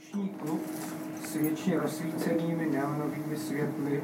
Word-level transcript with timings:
noční 0.00 0.28
klub 0.28 0.60
s 1.24 1.34
většině 1.34 1.78
rozsvícenými 1.78 2.66
neonovými 2.66 3.36
světly 3.36 4.02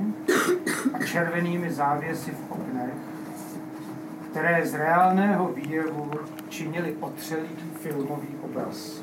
a 0.95 1.05
červenými 1.05 1.73
závěsy 1.73 2.31
v 2.31 2.53
oknech, 2.53 2.95
které 4.31 4.67
z 4.67 4.75
reálného 4.75 5.49
výjevu 5.49 6.11
činili 6.49 6.97
otřelý 7.01 7.49
filmový 7.81 8.29
obraz. 8.43 9.03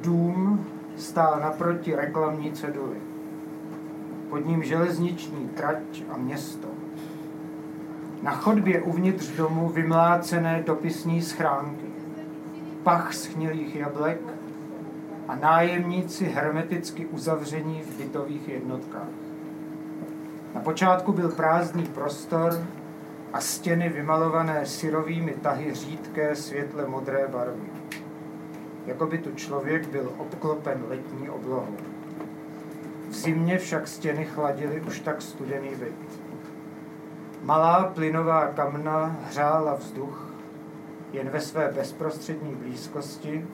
Dům 0.00 0.66
stál 0.96 1.40
naproti 1.40 1.94
reklamní 1.94 2.52
ceduly. 2.52 2.96
Pod 4.28 4.46
ním 4.46 4.62
železniční 4.62 5.48
trať 5.48 6.02
a 6.10 6.16
město. 6.16 6.68
Na 8.22 8.30
chodbě 8.30 8.82
uvnitř 8.82 9.28
domu 9.28 9.68
vymlácené 9.68 10.62
dopisní 10.66 11.22
schránky. 11.22 11.86
Pach 12.82 13.14
schnilých 13.14 13.76
jablek 13.76 14.39
a 15.30 15.36
nájemníci 15.36 16.24
hermeticky 16.24 17.06
uzavření 17.06 17.82
v 17.82 17.98
bytových 17.98 18.48
jednotkách. 18.48 19.08
Na 20.54 20.60
počátku 20.60 21.12
byl 21.12 21.28
prázdný 21.28 21.84
prostor 21.84 22.66
a 23.32 23.40
stěny 23.40 23.88
vymalované 23.88 24.66
syrovými 24.66 25.34
tahy 25.42 25.74
řídké 25.74 26.36
světle 26.36 26.86
modré 26.86 27.28
barvy. 27.28 27.70
Jako 28.86 29.06
by 29.06 29.18
tu 29.18 29.34
člověk 29.34 29.88
byl 29.88 30.12
obklopen 30.18 30.84
letní 30.88 31.30
oblohou. 31.30 31.76
V 33.08 33.14
zimě 33.14 33.58
však 33.58 33.88
stěny 33.88 34.24
chladily 34.24 34.80
už 34.80 35.00
tak 35.00 35.22
studený 35.22 35.68
byt. 35.68 36.20
Malá 37.42 37.84
plynová 37.84 38.46
kamna 38.46 39.16
hřála 39.28 39.74
vzduch 39.74 40.34
jen 41.12 41.28
ve 41.28 41.40
své 41.40 41.68
bezprostřední 41.68 42.54
blízkosti, 42.54 43.46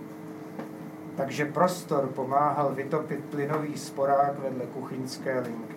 takže 1.16 1.44
prostor 1.44 2.06
pomáhal 2.06 2.74
vytopit 2.74 3.24
plynový 3.24 3.76
sporák 3.76 4.38
vedle 4.38 4.66
kuchyňské 4.66 5.40
linky. 5.40 5.76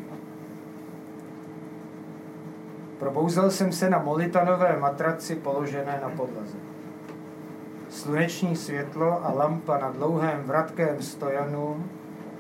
Probouzel 2.99 3.51
jsem 3.51 3.71
se 3.71 3.89
na 3.89 3.99
molitanové 3.99 4.79
matraci 4.79 5.35
položené 5.35 5.99
na 6.03 6.09
podlaze. 6.09 6.57
Sluneční 7.89 8.55
světlo 8.55 9.25
a 9.25 9.33
lampa 9.33 9.77
na 9.77 9.91
dlouhém 9.91 10.43
vratkém 10.43 11.01
stojanu 11.01 11.85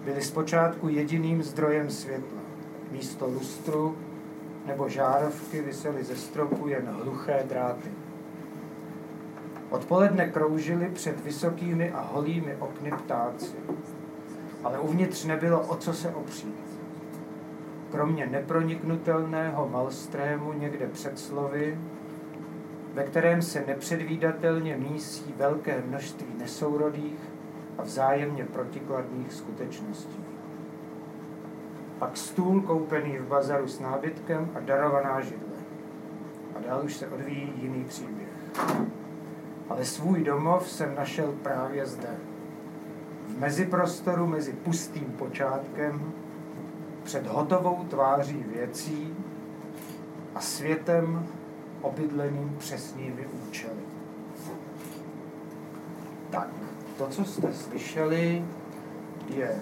byly 0.05 0.21
zpočátku 0.21 0.89
jediným 0.89 1.43
zdrojem 1.43 1.89
světla. 1.89 2.39
Místo 2.91 3.25
lustru 3.25 3.97
nebo 4.65 4.89
žárovky 4.89 5.61
visely 5.61 6.03
ze 6.03 6.15
stropu 6.15 6.67
jen 6.67 6.85
hluché 7.03 7.43
dráty. 7.49 7.89
Odpoledne 9.69 10.29
kroužili 10.29 10.89
před 10.89 11.23
vysokými 11.23 11.91
a 11.91 12.01
holými 12.01 12.55
okny 12.55 12.91
ptáci, 12.91 13.55
ale 14.63 14.79
uvnitř 14.79 15.25
nebylo 15.25 15.61
o 15.61 15.75
co 15.75 15.93
se 15.93 16.09
opřít. 16.09 16.79
Kromě 17.91 18.27
neproniknutelného 18.27 19.69
malstrému 19.69 20.53
někde 20.53 20.87
před 20.87 21.19
slovy, 21.19 21.79
ve 22.93 23.03
kterém 23.03 23.41
se 23.41 23.63
nepředvídatelně 23.67 24.77
mísí 24.77 25.33
velké 25.37 25.83
množství 25.87 26.27
nesourodých 26.37 27.19
a 27.77 27.83
vzájemně 27.83 28.45
protikladných 28.45 29.33
skutečností. 29.33 30.23
Pak 31.99 32.17
stůl 32.17 32.61
koupený 32.61 33.17
v 33.17 33.27
bazaru 33.27 33.67
s 33.67 33.79
nábytkem 33.79 34.49
a 34.55 34.59
darovaná 34.59 35.21
židle. 35.21 35.57
A 36.55 36.59
dál 36.67 36.81
už 36.85 36.95
se 36.95 37.07
odvíjí 37.07 37.53
jiný 37.61 37.83
příběh. 37.83 38.29
Ale 39.69 39.85
svůj 39.85 40.23
domov 40.23 40.69
jsem 40.69 40.95
našel 40.95 41.33
právě 41.43 41.85
zde. 41.85 42.09
V 43.27 43.39
meziprostoru 43.39 44.27
mezi 44.27 44.53
pustým 44.53 45.11
počátkem, 45.17 46.13
před 47.03 47.27
hotovou 47.27 47.83
tváří 47.89 48.43
věcí 48.53 49.13
a 50.35 50.41
světem 50.41 51.27
obydleným 51.81 52.55
přesnými 52.57 53.27
účely. 53.47 53.81
Tak, 56.29 56.49
to, 56.97 57.07
co 57.07 57.25
jste 57.25 57.53
slyšeli, 57.53 58.45
je 59.29 59.55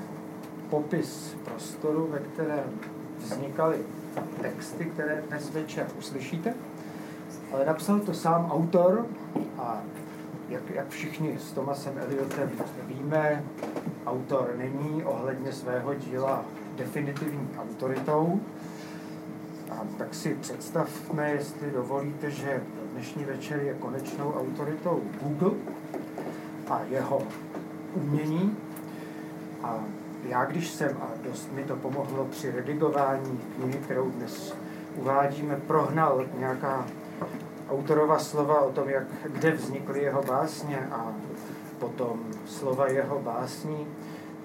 popis 0.69 1.35
prostoru, 1.45 2.07
ve 2.11 2.19
kterém 2.19 2.79
vznikaly 3.17 3.77
texty, 4.41 4.85
které 4.85 5.23
dnes 5.27 5.49
večer 5.49 5.87
uslyšíte. 5.97 6.53
Ale 7.53 7.65
napsal 7.65 7.99
to 7.99 8.13
sám 8.13 8.51
autor 8.51 9.05
a 9.57 9.81
jak, 10.49 10.69
jak 10.69 10.89
všichni 10.89 11.37
s 11.39 11.51
Tomasem 11.51 11.93
Eliotem 11.97 12.51
víme, 12.87 13.43
autor 14.05 14.53
není 14.57 15.03
ohledně 15.03 15.51
svého 15.51 15.93
díla 15.93 16.45
definitivní 16.75 17.49
autoritou. 17.57 18.39
A 19.71 19.81
tak 19.97 20.13
si 20.13 20.35
představme, 20.35 21.31
jestli 21.31 21.71
dovolíte, 21.71 22.31
že 22.31 22.63
dnešní 22.93 23.25
večer 23.25 23.61
je 23.61 23.73
konečnou 23.73 24.33
autoritou 24.33 25.01
Google 25.21 25.57
a 26.69 26.81
jeho 26.89 27.21
umění. 27.93 28.57
A 29.63 29.79
já, 30.23 30.45
když 30.45 30.69
jsem, 30.69 30.97
a 31.01 31.07
dost 31.23 31.51
mi 31.53 31.63
to 31.63 31.75
pomohlo 31.75 32.25
při 32.25 32.51
redigování 32.51 33.39
knihy, 33.55 33.77
kterou 33.77 34.09
dnes 34.09 34.55
uvádíme, 34.95 35.55
prohnal 35.55 36.25
nějaká 36.37 36.85
autorova 37.69 38.19
slova 38.19 38.61
o 38.61 38.71
tom, 38.71 38.89
jak, 38.89 39.03
kde 39.27 39.51
vznikly 39.51 40.01
jeho 40.01 40.23
básně 40.23 40.87
a 40.91 41.13
potom 41.79 42.19
slova 42.45 42.87
jeho 42.87 43.19
básní, 43.19 43.87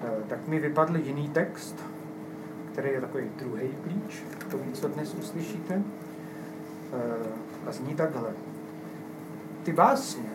eh, 0.01 0.07
tak 0.27 0.47
mi 0.47 0.59
vypadl 0.59 0.97
jiný 0.97 1.29
text, 1.29 1.75
který 2.71 2.89
je 2.89 3.01
takový 3.01 3.29
druhý 3.35 3.69
klíč 3.83 4.23
k 4.37 4.51
tomu, 4.51 4.63
co 4.73 4.87
dnes 4.87 5.13
uslyšíte. 5.13 5.83
Eh, 6.93 7.43
a 7.67 7.71
zní 7.71 7.95
takhle. 7.95 8.29
Ty 9.63 9.73
básně 9.73 10.29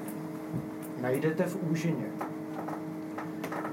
najdete 1.00 1.44
v 1.44 1.70
úžině. 1.70 2.06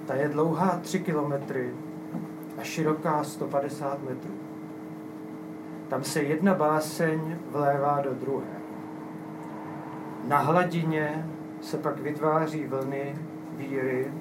Ta 0.05 0.15
je 0.15 0.29
dlouhá 0.29 0.79
3 0.83 0.99
kilometry 0.99 1.73
a 2.57 2.63
široká 2.63 3.23
150 3.23 4.03
metrů. 4.03 4.33
Tam 5.87 6.03
se 6.03 6.21
jedna 6.21 6.53
báseň 6.53 7.37
vlévá 7.51 8.01
do 8.01 8.13
druhé. 8.13 8.64
Na 10.25 10.37
hladině 10.37 11.29
se 11.61 11.77
pak 11.77 11.99
vytváří 11.99 12.67
vlny, 12.67 13.15
víry 13.57 14.11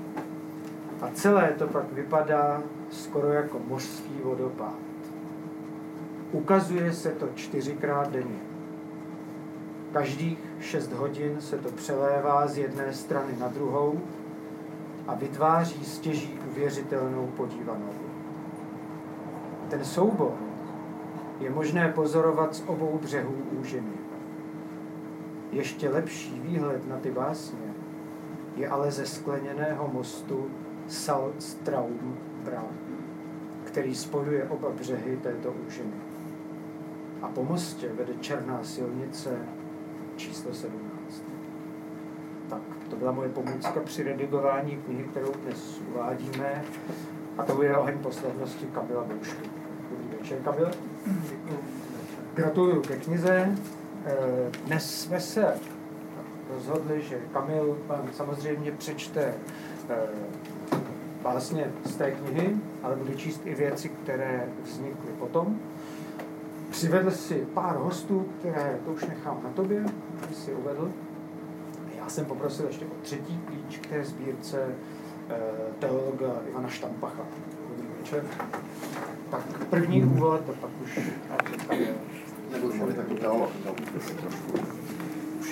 a 1.00 1.08
celé 1.12 1.48
to 1.58 1.66
pak 1.66 1.92
vypadá 1.92 2.62
skoro 2.90 3.32
jako 3.32 3.58
mořský 3.68 4.20
vodopád. 4.24 4.78
Ukazuje 6.32 6.92
se 6.92 7.10
to 7.10 7.28
čtyřikrát 7.34 8.10
denně. 8.10 8.40
Každých 9.92 10.38
šest 10.60 10.92
hodin 10.92 11.40
se 11.40 11.58
to 11.58 11.68
přelévá 11.68 12.46
z 12.46 12.58
jedné 12.58 12.92
strany 12.92 13.36
na 13.38 13.48
druhou 13.48 14.00
a 15.06 15.14
vytváří 15.14 15.84
stěží 15.84 16.38
uvěřitelnou 16.50 17.26
podívanou. 17.26 17.92
Ten 19.68 19.84
soubor 19.84 20.32
je 21.40 21.50
možné 21.50 21.88
pozorovat 21.88 22.54
z 22.54 22.62
obou 22.66 22.98
břehů 23.02 23.34
úžiny. 23.60 24.03
Ještě 25.54 25.88
lepší 25.88 26.40
výhled 26.40 26.88
na 26.88 26.96
ty 26.96 27.10
básně 27.10 27.74
je 28.56 28.68
ale 28.68 28.90
ze 28.90 29.06
skleněného 29.06 29.88
mostu 29.92 30.50
Salstraum 30.88 32.18
Bram, 32.44 32.68
který 33.64 33.94
spojuje 33.94 34.44
oba 34.44 34.70
břehy 34.70 35.16
této 35.16 35.52
úžiny. 35.66 35.94
A 37.22 37.28
po 37.28 37.44
mostě 37.44 37.88
vede 37.88 38.14
černá 38.20 38.64
silnice 38.64 39.38
číslo 40.16 40.54
17. 40.54 40.82
Tak, 42.48 42.60
to 42.90 42.96
byla 42.96 43.12
moje 43.12 43.28
pomůcka 43.28 43.80
při 43.80 44.02
redigování 44.02 44.76
knihy, 44.76 45.04
kterou 45.04 45.32
dnes 45.44 45.80
uvádíme. 45.88 46.64
A 47.38 47.42
to 47.42 47.62
je 47.62 47.76
oheň 47.76 47.98
poslednosti 47.98 48.66
Kamila 48.66 49.04
Boušky. 49.04 49.50
Dobrý 49.90 50.18
večer, 50.18 50.38
Kamil. 50.38 50.70
Gratuluju 52.34 52.82
ke 52.82 52.96
knize. 52.96 53.56
Eh, 54.06 54.50
dnes 54.66 55.00
jsme 55.00 55.20
se 55.20 55.54
rozhodli, 56.54 57.02
že 57.02 57.18
Kamil 57.32 57.78
vám 57.86 58.08
samozřejmě 58.12 58.72
přečte 58.72 59.34
eh, 59.90 59.96
básně 61.22 61.72
z 61.84 61.96
té 61.96 62.10
knihy, 62.10 62.56
ale 62.82 62.96
bude 62.96 63.14
číst 63.14 63.40
i 63.44 63.54
věci, 63.54 63.88
které 63.88 64.48
vznikly 64.64 65.12
potom. 65.18 65.58
Přivedl 66.70 67.10
si 67.10 67.46
pár 67.54 67.76
hostů, 67.76 68.28
které 68.38 68.78
to 68.84 68.90
už 68.90 69.04
nechám 69.04 69.40
na 69.44 69.50
tobě, 69.50 69.84
aby 70.24 70.34
si 70.34 70.54
uvedl. 70.54 70.90
Já 71.98 72.08
jsem 72.08 72.24
poprosil 72.24 72.66
ještě 72.66 72.84
o 72.84 73.02
třetí 73.02 73.40
klíč 73.46 73.78
k 73.78 73.86
té 73.86 74.04
sbírce 74.04 74.68
eh, 75.30 75.34
teologa 75.78 76.32
Ivana 76.50 76.68
Štampacha. 76.68 77.22
Dobrý 77.68 77.88
večer. 77.98 78.24
Tak 79.30 79.64
první 79.70 80.04
úvod 80.04 80.40
a 80.50 80.52
pak 80.60 80.70
už 80.82 81.00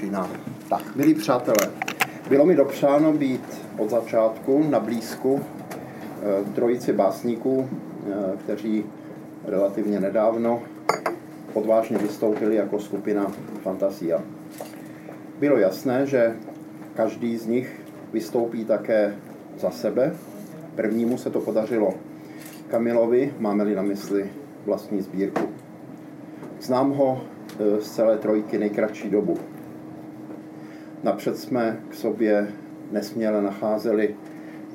Jiná. 0.02 0.31
Tak, 0.69 0.96
milí 0.96 1.14
přátelé, 1.14 1.70
Bylo 2.28 2.46
mi 2.46 2.56
dopřáno 2.56 3.12
být 3.12 3.62
od 3.78 3.90
začátku 3.90 4.64
na 4.70 4.81
blízku 4.81 5.40
eh, 5.43 6.52
trojici 6.54 6.93
básníků, 6.93 7.69
eh, 7.70 8.37
kteří 8.44 8.84
relativně 9.44 10.00
nedávno 10.00 10.62
odvážně 11.54 11.99
vystoupili 11.99 12.56
jako 12.56 12.78
skupina 12.78 13.32
Fantasia. 13.62 14.22
Bylo 15.40 15.56
jasné, 15.56 16.06
že 16.06 16.37
každý 16.94 17.37
z 17.37 17.46
nich 17.46 17.81
vystoupí 18.12 18.64
také 18.64 19.14
za 19.58 19.70
sebe. 19.70 20.16
Prvnímu 20.75 21.19
se 21.19 21.31
to 21.31 21.40
podařilo 21.40 21.94
Kamilovi, 22.69 23.34
máme-li 23.38 23.75
na 23.75 23.82
mysli 23.82 24.31
vlastní 24.66 25.02
sbírku. 25.02 25.48
Znám 26.62 26.90
ho 26.90 27.20
e, 27.58 27.80
z 27.80 27.90
celé 27.90 28.18
trojky 28.18 28.58
nejkratší 28.58 29.10
dobu. 29.10 29.38
Napřed 31.02 31.36
jsme 31.36 31.80
k 31.88 31.94
sobě 31.94 32.48
nesměle 32.92 33.42
nacházeli 33.42 34.14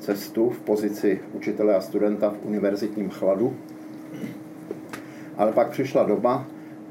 cestu 0.00 0.50
v 0.50 0.60
pozici 0.60 1.20
učitele 1.32 1.74
a 1.74 1.80
studenta 1.80 2.30
v 2.30 2.44
univerzitním 2.44 3.10
chladu. 3.10 3.56
Ale 5.36 5.52
pak 5.52 5.68
přišla 5.70 6.04
doba, 6.04 6.46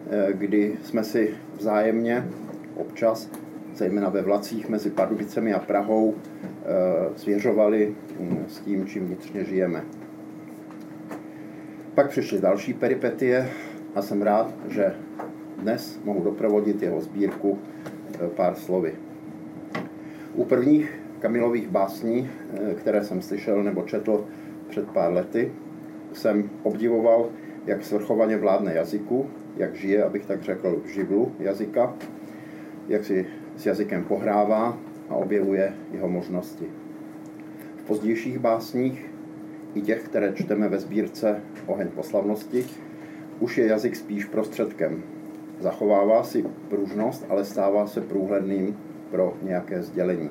e, 0.09 0.33
kdy 0.33 0.75
jsme 0.83 1.03
si 1.03 1.33
vzájemně 1.57 2.27
občas, 2.75 3.29
zejména 3.75 4.09
ve 4.09 4.21
vlacích 4.21 4.69
mezi 4.69 4.89
Pardubicemi 4.89 5.53
a 5.53 5.59
Prahou, 5.59 6.15
e, 6.15 7.19
svěřovali 7.19 7.95
mm, 8.19 8.45
s 8.47 8.59
tím, 8.59 8.85
čím 8.88 9.05
vnitřně 9.05 9.44
žijeme. 9.44 9.83
Pak 11.95 12.09
přišly 12.09 12.41
další 12.41 12.73
peripetie 12.73 13.49
a 13.97 14.01
jsem 14.01 14.21
rád, 14.21 14.53
že 14.69 14.94
dnes 15.57 15.99
mohu 16.03 16.23
doprovodit 16.23 16.81
jeho 16.81 17.01
sbírku 17.01 17.59
e, 17.59 18.27
pár 18.27 18.55
slovy. 18.55 18.95
U 20.33 20.45
prvních 20.45 20.99
Kamilových 21.19 21.67
básní, 21.67 22.29
e, 22.29 22.73
které 22.73 23.03
jsem 23.03 23.21
slyšel 23.21 23.63
nebo 23.63 23.83
četl 23.83 24.25
před 24.69 24.89
pár 24.89 25.13
lety, 25.13 25.51
jsem 26.13 26.49
obdivoval, 26.63 27.29
jak 27.65 27.85
svrchovaně 27.85 28.38
vládne 28.38 28.73
jazyku, 28.73 29.29
jak 29.57 29.75
žije, 29.75 30.03
abych 30.03 30.25
tak 30.25 30.41
řekl, 30.41 30.81
živlu 30.85 31.31
jazyka, 31.39 31.94
jak 32.88 33.05
si 33.05 33.25
s 33.55 33.65
jazykem 33.65 34.03
pohrává 34.03 34.77
a 35.09 35.15
objevuje 35.15 35.73
jeho 35.91 36.07
možnosti. 36.07 36.65
V 37.77 37.83
pozdějších 37.83 38.39
básních 38.39 39.05
i 39.73 39.81
těch, 39.81 40.03
které 40.03 40.33
čteme 40.33 40.69
ve 40.69 40.79
sbírce 40.79 41.41
Oheň 41.65 41.88
poslavnosti, 41.88 42.65
už 43.39 43.57
je 43.57 43.68
jazyk 43.68 43.95
spíš 43.95 44.25
prostředkem. 44.25 45.04
Zachovává 45.60 46.24
si 46.24 46.45
pružnost, 46.69 47.25
ale 47.30 47.45
stává 47.45 47.88
se 47.88 48.01
průhledným 48.01 48.78
pro 49.12 49.38
nějaké 49.42 49.84
sdělení. 49.84 50.30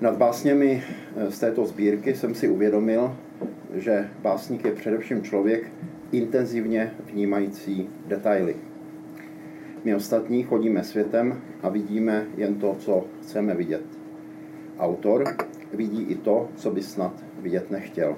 Nad 0.00 0.16
básněmi 0.16 0.82
z 1.28 1.38
této 1.38 1.66
sbírky 1.66 2.14
jsem 2.14 2.34
si 2.34 2.48
uvědomil, 2.48 3.16
že 3.74 4.08
básník 4.22 4.64
je 4.64 4.72
především 4.72 5.22
člověk 5.22 5.72
intenzivně 6.12 6.94
vnímající 7.12 7.88
detaily. 8.06 8.56
My 9.84 9.94
ostatní 9.94 10.42
chodíme 10.42 10.84
světem 10.84 11.40
a 11.62 11.68
vidíme 11.68 12.26
jen 12.36 12.54
to, 12.54 12.76
co 12.78 13.04
chceme 13.22 13.54
vidět. 13.54 13.84
Autor 14.78 15.24
vidí 15.74 16.02
i 16.02 16.14
to, 16.14 16.48
co 16.54 16.70
by 16.70 16.82
snad 16.82 17.24
vidět 17.42 17.70
nechtěl. 17.70 18.16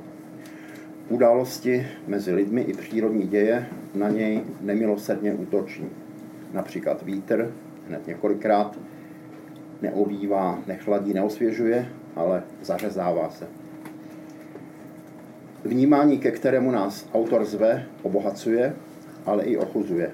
Události 1.09 1.87
mezi 2.07 2.33
lidmi 2.35 2.61
i 2.61 2.73
přírodní 2.73 3.27
děje 3.27 3.67
na 3.95 4.09
něj 4.09 4.41
nemilosrdně 4.61 5.35
útočí. 5.35 5.85
Například 6.53 7.03
vítr 7.03 7.53
hned 7.89 8.07
několikrát 8.07 8.79
neobývá, 9.83 10.59
nechladí, 10.67 11.15
neosvěžuje, 11.15 11.89
ale 12.17 12.43
zařezává 12.63 13.31
se. 13.31 13.47
Vnímání, 15.65 16.19
ke 16.19 16.31
kterému 16.31 16.71
nás 16.71 17.09
autor 17.15 17.45
zve, 17.45 17.87
obohacuje, 18.03 18.75
ale 19.27 19.45
i 19.45 19.57
ochuzuje. 19.57 20.11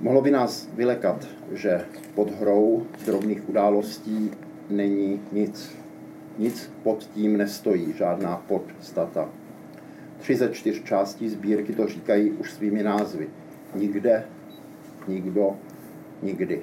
Mohlo 0.00 0.22
by 0.22 0.30
nás 0.30 0.68
vylekat, 0.74 1.28
že 1.52 1.84
pod 2.14 2.30
hrou 2.30 2.86
drobných 3.06 3.48
událostí 3.48 4.30
není 4.70 5.20
nic. 5.32 5.76
Nic 6.38 6.70
pod 6.82 7.04
tím 7.04 7.36
nestojí, 7.36 7.92
žádná 7.92 8.36
podstata. 8.36 9.28
Tři 10.18 10.36
ze 10.36 10.48
čtyř 10.48 10.84
částí 10.84 11.28
sbírky 11.28 11.72
to 11.72 11.86
říkají 11.86 12.30
už 12.30 12.52
svými 12.52 12.82
názvy. 12.82 13.28
Nikde, 13.74 14.24
nikdo, 15.08 15.56
nikdy. 16.22 16.62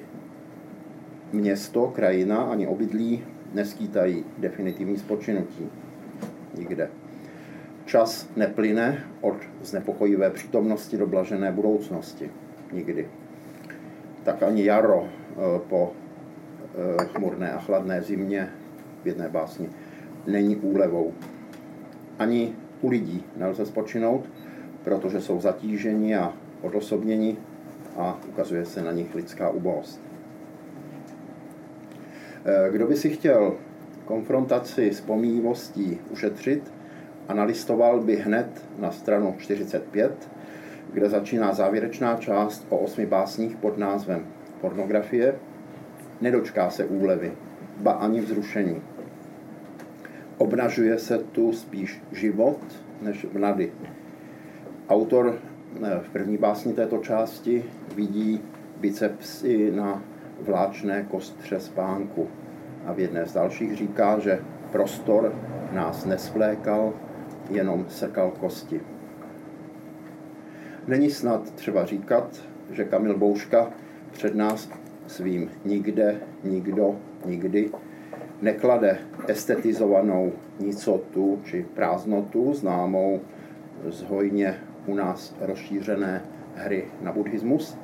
Město, 1.32 1.86
krajina 1.86 2.36
ani 2.36 2.66
obydlí 2.66 3.24
neskýtají 3.54 4.24
definitivní 4.38 4.98
spočinutí. 4.98 5.68
Nikde. 6.58 6.90
Čas 7.84 8.28
neplyne 8.36 9.04
od 9.20 9.36
znepokojivé 9.62 10.30
přítomnosti 10.30 10.96
do 10.96 11.06
blažené 11.06 11.52
budoucnosti. 11.52 12.30
Nikdy. 12.72 13.08
Tak 14.22 14.42
ani 14.42 14.64
jaro 14.64 15.08
eh, 15.08 15.60
po 15.68 15.92
Eh, 16.76 17.04
chmurné 17.04 17.52
a 17.52 17.60
chladné 17.60 18.02
zimě 18.02 18.48
v 19.06 19.08
jedné 19.08 19.28
básni 19.28 19.68
není 20.26 20.56
úlevou. 20.56 21.12
Ani 22.18 22.54
u 22.80 22.88
lidí 22.88 23.24
nelze 23.36 23.66
spočinout, 23.66 24.30
protože 24.84 25.20
jsou 25.20 25.40
zatíženi 25.40 26.16
a 26.16 26.32
odosobněni 26.62 27.36
a 27.96 28.18
ukazuje 28.28 28.64
se 28.64 28.82
na 28.82 28.92
nich 28.92 29.14
lidská 29.14 29.50
ubohost. 29.50 30.00
Eh, 32.44 32.70
kdo 32.72 32.86
by 32.86 32.96
si 32.96 33.10
chtěl 33.10 33.54
konfrontaci 34.04 34.90
s 34.90 35.00
pomývostí 35.00 35.98
ušetřit, 36.10 36.72
analistoval 37.28 38.00
by 38.00 38.16
hned 38.16 38.64
na 38.78 38.90
stranu 38.90 39.34
45, 39.38 40.28
kde 40.92 41.08
začíná 41.08 41.54
závěrečná 41.54 42.16
část 42.16 42.66
o 42.68 42.78
osmi 42.78 43.06
básních 43.06 43.56
pod 43.56 43.78
názvem 43.78 44.26
Pornografie, 44.60 45.34
nedočká 46.20 46.70
se 46.70 46.84
úlevy, 46.84 47.32
ba 47.76 47.92
ani 47.92 48.20
vzrušení. 48.20 48.82
Obnažuje 50.38 50.98
se 50.98 51.18
tu 51.18 51.52
spíš 51.52 52.02
život 52.12 52.58
než 53.02 53.26
mlady. 53.32 53.72
Autor 54.88 55.38
eh, 55.82 56.00
v 56.02 56.08
první 56.08 56.36
básni 56.36 56.72
této 56.72 56.98
části 56.98 57.64
vidí 57.94 58.40
bicepsy 58.80 59.72
na 59.72 60.02
vláčné 60.40 61.06
kostře 61.10 61.60
spánku. 61.60 62.28
A 62.86 62.92
v 62.92 62.98
jedné 62.98 63.26
z 63.26 63.32
dalších 63.32 63.76
říká, 63.76 64.18
že 64.18 64.40
prostor 64.72 65.34
nás 65.72 66.04
nesvlékal, 66.04 66.92
jenom 67.50 67.84
sekal 67.88 68.30
kosti. 68.40 68.80
Není 70.86 71.10
snad 71.10 71.54
třeba 71.54 71.84
říkat, 71.84 72.42
že 72.70 72.84
Kamil 72.84 73.18
Bouška 73.18 73.70
před 74.12 74.34
nás 74.34 74.70
svým 75.06 75.50
nikde, 75.64 76.20
nikdo, 76.44 76.96
nikdy 77.26 77.70
neklade 78.42 78.98
estetizovanou 79.26 80.32
nicotu 80.60 81.40
či 81.44 81.66
prázdnotu 81.74 82.54
známou 82.54 83.20
z 83.88 84.02
hojně 84.02 84.58
u 84.86 84.94
nás 84.94 85.34
rozšířené 85.40 86.22
hry 86.54 86.84
na 87.02 87.12
buddhismus. 87.12 87.76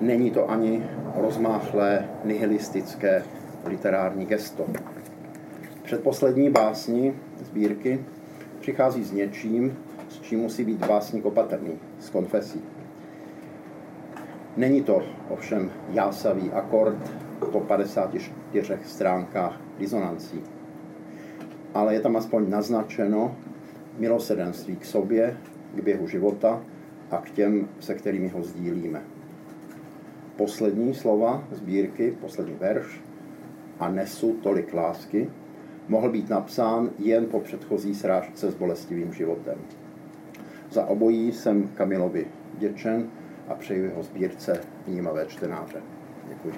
Není 0.00 0.30
to 0.30 0.50
ani 0.50 0.86
rozmáchlé 1.16 2.08
nihilistické 2.24 3.22
literární 3.64 4.26
gesto. 4.26 4.66
Předposlední 5.82 6.50
básni 6.50 7.14
sbírky 7.44 8.00
přichází 8.60 9.04
s 9.04 9.12
něčím, 9.12 9.78
s 10.08 10.20
čím 10.20 10.40
musí 10.40 10.64
být 10.64 10.86
básník 10.86 11.24
opatrný, 11.24 11.78
s 12.00 12.10
konfesí. 12.10 12.62
Není 14.56 14.82
to 14.82 15.02
ovšem 15.28 15.70
jásavý 15.90 16.52
akord 16.52 17.23
po 17.44 17.60
54 17.60 18.78
stránkách 18.84 19.60
disonancí, 19.78 20.42
ale 21.74 21.94
je 21.94 22.00
tam 22.00 22.16
aspoň 22.16 22.50
naznačeno 22.50 23.36
milosedenství 23.98 24.76
k 24.76 24.84
sobě, 24.84 25.36
k 25.74 25.80
běhu 25.82 26.08
života 26.08 26.60
a 27.10 27.16
k 27.16 27.30
těm, 27.30 27.68
se 27.80 27.94
kterými 27.94 28.28
ho 28.28 28.42
sdílíme. 28.42 29.02
Poslední 30.36 30.94
slova 30.94 31.44
sbírky, 31.50 32.16
poslední 32.20 32.54
verš, 32.54 33.00
a 33.80 33.88
nesu 33.88 34.32
tolik 34.32 34.74
lásky, 34.74 35.30
mohl 35.88 36.10
být 36.10 36.30
napsán 36.30 36.90
jen 36.98 37.26
po 37.26 37.40
předchozí 37.40 37.94
srážce 37.94 38.50
s 38.50 38.54
bolestivým 38.54 39.12
životem. 39.12 39.58
Za 40.70 40.86
obojí 40.86 41.32
jsem 41.32 41.68
Kamilovi 41.68 42.26
děčen, 42.58 43.10
a 43.48 43.54
přeji 43.54 43.82
jeho 43.82 44.02
sbírce 44.02 44.60
vnímavé 44.86 45.26
čtenáře. 45.26 45.82
Děkuji. 46.28 46.54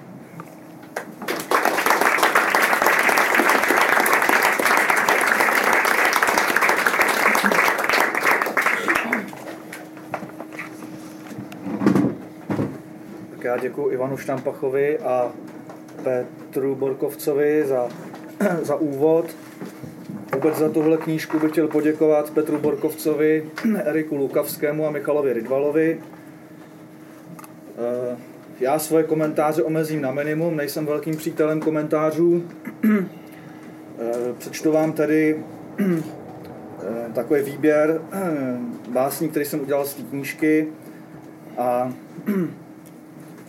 Já 13.47 13.57
děkuji 13.57 13.89
Ivanu 13.89 14.17
Štampachovi 14.17 14.99
a 14.99 15.31
Petru 16.03 16.75
Borkovcovi 16.75 17.63
za, 17.65 17.89
za 18.61 18.75
úvod. 18.75 19.35
Vůbec 20.33 20.55
za 20.57 20.69
tuhle 20.69 20.97
knížku 20.97 21.39
bych 21.39 21.51
chtěl 21.51 21.67
poděkovat 21.67 22.29
Petru 22.29 22.57
Borkovcovi, 22.57 23.49
Eriku 23.83 24.15
Lukavskému 24.15 24.87
a 24.87 24.91
Michalovi 24.91 25.33
Rydvalovi. 25.33 25.99
Eh, 27.77 28.17
já 28.59 28.79
svoje 28.79 29.03
komentáře 29.03 29.63
omezím 29.63 30.01
na 30.01 30.11
minimum, 30.11 30.55
nejsem 30.55 30.85
velkým 30.85 31.17
přítelem 31.17 31.59
komentářů. 31.59 32.43
Eh, 33.99 34.33
přečtu 34.37 34.71
vám 34.71 34.91
tedy 34.91 35.43
eh, 35.79 36.03
takový 37.13 37.41
výběr 37.41 38.01
básní, 38.89 39.29
který 39.29 39.45
jsem 39.45 39.61
udělal 39.61 39.85
z 39.85 39.93
té 39.93 40.03
knížky 40.03 40.67
a 41.57 41.93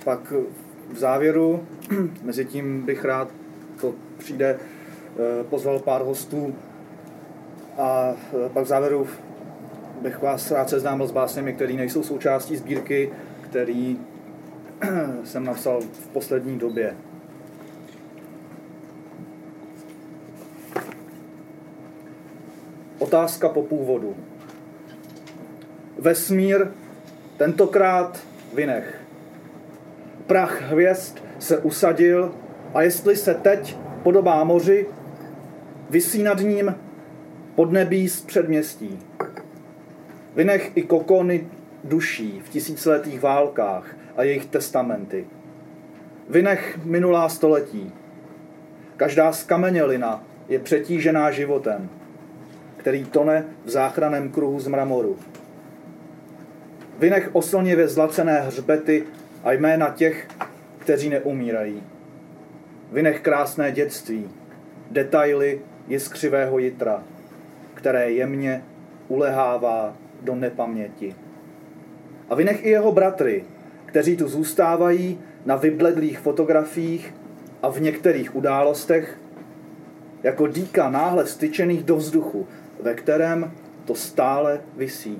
pak 0.08 0.32
v 0.92 0.98
závěru, 0.98 1.66
mezi 2.22 2.44
tím 2.44 2.82
bych 2.82 3.04
rád, 3.04 3.28
to 3.80 3.94
přijde, 4.18 4.58
pozval 5.50 5.78
pár 5.78 6.02
hostů 6.02 6.54
a 7.78 8.14
pak 8.52 8.64
v 8.64 8.66
závěru 8.66 9.06
bych 10.02 10.22
vás 10.22 10.50
rád 10.50 10.68
seznámil 10.68 11.06
s 11.06 11.10
básněmi, 11.10 11.52
které 11.52 11.72
nejsou 11.72 12.02
součástí 12.02 12.56
sbírky, 12.56 13.10
který 13.40 14.00
jsem 15.24 15.44
napsal 15.44 15.80
v 15.80 16.06
poslední 16.06 16.58
době. 16.58 16.96
Otázka 22.98 23.48
po 23.48 23.62
původu. 23.62 24.16
Vesmír 25.98 26.66
tentokrát 27.36 28.20
vynech. 28.54 29.07
Prach 30.28 30.62
hvězd 30.62 31.18
se 31.38 31.58
usadil 31.58 32.34
a 32.74 32.82
jestli 32.82 33.16
se 33.16 33.34
teď 33.34 33.76
podobá 34.02 34.44
moři, 34.44 34.86
vysí 35.90 36.22
nad 36.22 36.40
ním 36.40 36.74
podnebí 37.54 38.08
z 38.08 38.20
předměstí. 38.20 38.98
Vynech 40.34 40.72
i 40.74 40.82
kokony 40.82 41.46
duší 41.84 42.40
v 42.44 42.48
tisíciletých 42.48 43.20
válkách 43.20 43.96
a 44.16 44.22
jejich 44.22 44.46
testamenty. 44.46 45.26
Vynech 46.28 46.78
minulá 46.84 47.28
století. 47.28 47.92
Každá 48.96 49.32
skamenělina 49.32 50.24
je 50.48 50.58
přetížená 50.58 51.30
životem, 51.30 51.88
který 52.76 53.04
tone 53.04 53.44
v 53.64 53.70
záchraném 53.70 54.30
kruhu 54.30 54.60
z 54.60 54.68
mramoru. 54.68 55.16
Vynech 56.98 57.30
oslnivě 57.32 57.88
zlacené 57.88 58.40
hřbety 58.40 59.04
a 59.44 59.52
jména 59.52 59.90
těch, 59.90 60.28
kteří 60.78 61.08
neumírají. 61.08 61.82
Vynech 62.92 63.20
krásné 63.20 63.72
dětství, 63.72 64.30
detaily 64.90 65.60
jiskřivého 65.88 66.58
jitra, 66.58 67.02
které 67.74 68.12
jemně 68.12 68.64
ulehává 69.08 69.96
do 70.22 70.34
nepaměti. 70.34 71.14
A 72.30 72.34
vynech 72.34 72.64
i 72.64 72.70
jeho 72.70 72.92
bratry, 72.92 73.44
kteří 73.86 74.16
tu 74.16 74.28
zůstávají 74.28 75.20
na 75.46 75.56
vybledlých 75.56 76.18
fotografiích 76.18 77.14
a 77.62 77.68
v 77.68 77.80
některých 77.80 78.36
událostech, 78.36 79.20
jako 80.22 80.46
dýka 80.46 80.90
náhle 80.90 81.26
styčených 81.26 81.84
do 81.84 81.96
vzduchu, 81.96 82.46
ve 82.82 82.94
kterém 82.94 83.52
to 83.84 83.94
stále 83.94 84.60
visí. 84.76 85.18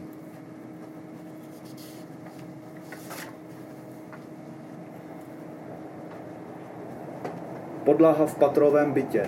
Podlaha 7.89 8.27
v 8.27 8.37
patrovém 8.37 8.93
bytě. 8.93 9.27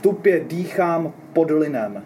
Tupě 0.00 0.40
dýchám 0.40 1.12
pod 1.32 1.50
linem, 1.50 2.02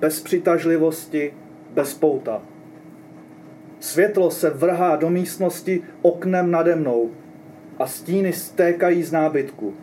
bez 0.00 0.20
přitažlivosti, 0.20 1.34
bez 1.70 1.94
pouta. 1.94 2.42
Světlo 3.80 4.30
se 4.30 4.50
vrhá 4.50 4.96
do 4.96 5.10
místnosti 5.10 5.82
oknem 6.02 6.50
nade 6.50 6.76
mnou 6.76 7.10
a 7.78 7.86
stíny 7.86 8.32
stékají 8.32 9.02
z 9.02 9.12
nábytku. 9.12 9.74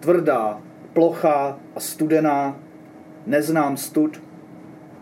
Tvrdá, 0.00 0.60
plochá 0.92 1.58
a 1.74 1.80
studená, 1.80 2.56
neznám 3.26 3.76
stud 3.76 4.22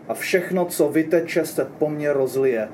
a 0.07 0.13
všechno, 0.13 0.65
co 0.65 0.89
vyteče, 0.89 1.45
se 1.45 1.65
po 1.65 1.89
mně 1.89 2.13
rozlije. 2.13 2.69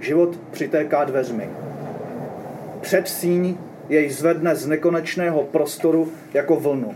Život 0.00 0.40
přitéká 0.50 1.04
dveřmi. 1.04 1.73
Před 2.84 3.08
síň 3.08 3.56
jej 3.88 4.10
zvedne 4.10 4.56
z 4.56 4.66
nekonečného 4.66 5.42
prostoru 5.42 6.12
jako 6.34 6.56
vlnu. 6.56 6.94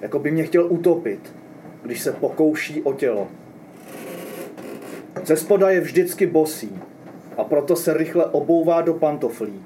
Jako 0.00 0.18
by 0.18 0.30
mě 0.30 0.44
chtěl 0.44 0.66
utopit, 0.72 1.34
když 1.82 2.00
se 2.00 2.12
pokouší 2.12 2.82
o 2.82 2.92
tělo. 2.92 3.28
Ze 5.24 5.36
spoda 5.36 5.70
je 5.70 5.80
vždycky 5.80 6.26
bosý 6.26 6.78
a 7.36 7.44
proto 7.44 7.76
se 7.76 7.94
rychle 7.94 8.24
obouvá 8.24 8.80
do 8.80 8.94
pantoflí. 8.94 9.62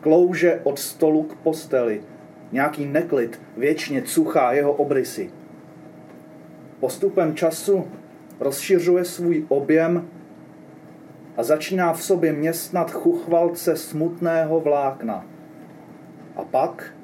Klouže 0.00 0.60
od 0.64 0.78
stolu 0.78 1.22
k 1.22 1.36
posteli. 1.36 2.00
Nějaký 2.52 2.86
neklid 2.86 3.40
věčně 3.56 4.02
cuchá 4.02 4.52
jeho 4.52 4.72
obrysy. 4.72 5.30
Postupem 6.80 7.34
času 7.34 7.84
rozšiřuje 8.40 9.04
svůj 9.04 9.44
objem 9.48 10.08
a 11.36 11.42
začíná 11.42 11.92
v 11.92 12.02
sobě 12.02 12.32
městnat 12.32 12.90
chuchvalce 12.90 13.76
smutného 13.76 14.60
vlákna. 14.60 15.26
A 16.36 16.44
pak 16.44 16.94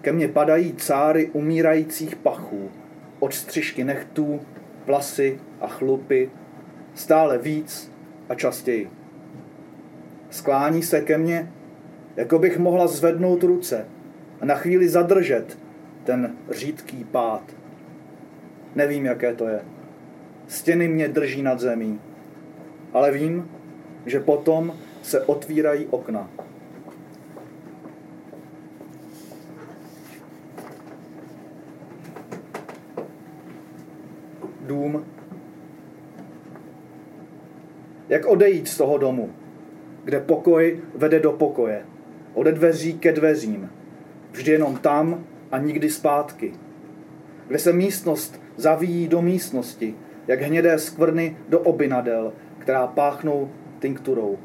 ke 0.00 0.12
mně 0.12 0.28
padají 0.28 0.72
cáry 0.72 1.30
umírajících 1.32 2.16
pachů, 2.16 2.70
od 3.20 3.34
střižky 3.34 3.84
nechtů, 3.84 4.40
vlasy 4.86 5.40
a 5.60 5.68
chlupy 5.68 6.30
stále 6.94 7.38
víc 7.38 7.92
a 8.28 8.34
častěji. 8.34 8.90
Sklání 10.30 10.82
se 10.82 11.00
ke 11.00 11.18
mně, 11.18 11.52
jako 12.16 12.38
bych 12.38 12.58
mohla 12.58 12.86
zvednout 12.86 13.42
ruce 13.42 13.86
a 14.40 14.44
na 14.44 14.54
chvíli 14.54 14.88
zadržet 14.88 15.58
ten 16.04 16.36
řídký 16.50 17.04
pád. 17.04 17.42
Nevím, 18.74 19.06
jaké 19.06 19.34
to 19.34 19.48
je. 19.48 19.60
Stěny 20.46 20.88
mě 20.88 21.08
drží 21.08 21.42
nad 21.42 21.60
zemí, 21.60 22.00
ale 22.92 23.12
vím, 23.12 23.50
že 24.06 24.20
potom 24.20 24.74
se 25.02 25.20
otvírají 25.20 25.86
okna. 25.90 26.30
Dům. 34.60 35.04
Jak 38.08 38.26
odejít 38.26 38.68
z 38.68 38.76
toho 38.76 38.98
domu, 38.98 39.30
kde 40.04 40.20
pokoj 40.20 40.80
vede 40.94 41.20
do 41.20 41.32
pokoje, 41.32 41.86
ode 42.34 42.52
dveří 42.52 42.98
ke 42.98 43.12
dveřím, 43.12 43.70
vždy 44.32 44.52
jenom 44.52 44.76
tam 44.76 45.24
a 45.50 45.58
nikdy 45.58 45.90
zpátky, 45.90 46.52
kde 47.48 47.58
se 47.58 47.72
místnost 47.72 48.40
zavíjí 48.56 49.08
do 49.08 49.22
místnosti, 49.22 49.94
jak 50.26 50.42
hnědé 50.42 50.78
skvrny 50.78 51.36
do 51.48 51.60
obinadel, 51.60 52.32
která 52.58 52.86
páchnou 52.86 53.50
tinkturou. 53.82 54.38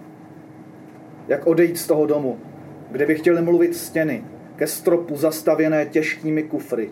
Jak 1.28 1.48
odejít 1.48 1.78
z 1.78 1.88
toho 1.88 2.06
domu, 2.06 2.40
kde 2.92 3.06
by 3.06 3.16
chtěli 3.16 3.42
mluvit 3.42 3.76
stěny, 3.76 4.24
ke 4.56 4.68
stropu 4.68 5.16
zastavěné 5.16 5.86
těžkými 5.86 6.44
kufry. 6.44 6.90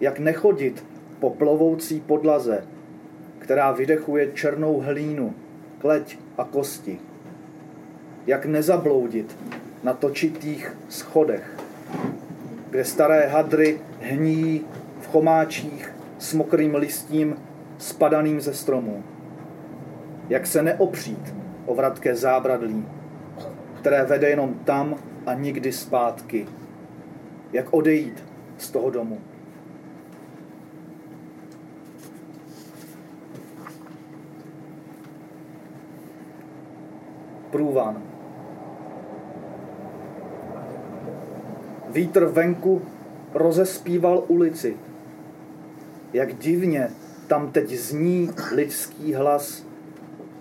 Jak 0.00 0.18
nechodit 0.18 0.84
po 1.20 1.30
plovoucí 1.30 2.00
podlaze, 2.00 2.64
která 3.38 3.72
vydechuje 3.72 4.32
černou 4.32 4.80
hlínu, 4.80 5.34
kleť 5.78 6.18
a 6.38 6.44
kosti. 6.44 6.98
Jak 8.26 8.46
nezabloudit 8.46 9.36
na 9.82 9.94
točitých 9.94 10.76
schodech, 10.88 11.56
kde 12.70 12.84
staré 12.84 13.26
hadry 13.26 13.80
hníjí 14.00 14.64
v 15.00 15.06
chomáčích 15.06 15.94
s 16.18 16.34
mokrým 16.34 16.74
listím 16.74 17.36
spadaným 17.78 18.40
ze 18.40 18.54
stromů. 18.54 19.04
Jak 20.28 20.46
se 20.46 20.62
neopřít 20.62 21.34
o 21.66 21.74
vratké 21.74 22.16
zábradlí, 22.16 22.86
které 23.80 24.04
vede 24.04 24.28
jenom 24.28 24.54
tam 24.54 24.94
a 25.26 25.34
nikdy 25.34 25.72
zpátky. 25.72 26.46
Jak 27.52 27.66
odejít 27.74 28.24
z 28.58 28.70
toho 28.70 28.90
domu. 28.90 29.20
průvan. 37.54 38.02
Vítr 41.88 42.24
venku 42.24 42.82
rozespíval 43.34 44.24
ulici. 44.28 44.76
Jak 46.12 46.38
divně 46.38 46.90
tam 47.26 47.52
teď 47.52 47.70
zní 47.70 48.30
lidský 48.52 49.14
hlas. 49.14 49.66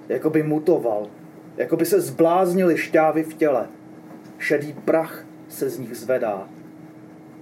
Jako 0.10 0.30
by 0.30 0.44
mutoval, 0.44 1.08
jako 1.58 1.78
by 1.78 1.86
se 1.86 2.02
zbláznily 2.02 2.78
šťávy 2.78 3.24
v 3.24 3.34
těle. 3.34 3.68
Šedý 4.38 4.74
prach 4.74 5.26
se 5.48 5.70
z 5.70 5.80
nich 5.80 5.98
zvedá. 5.98 6.48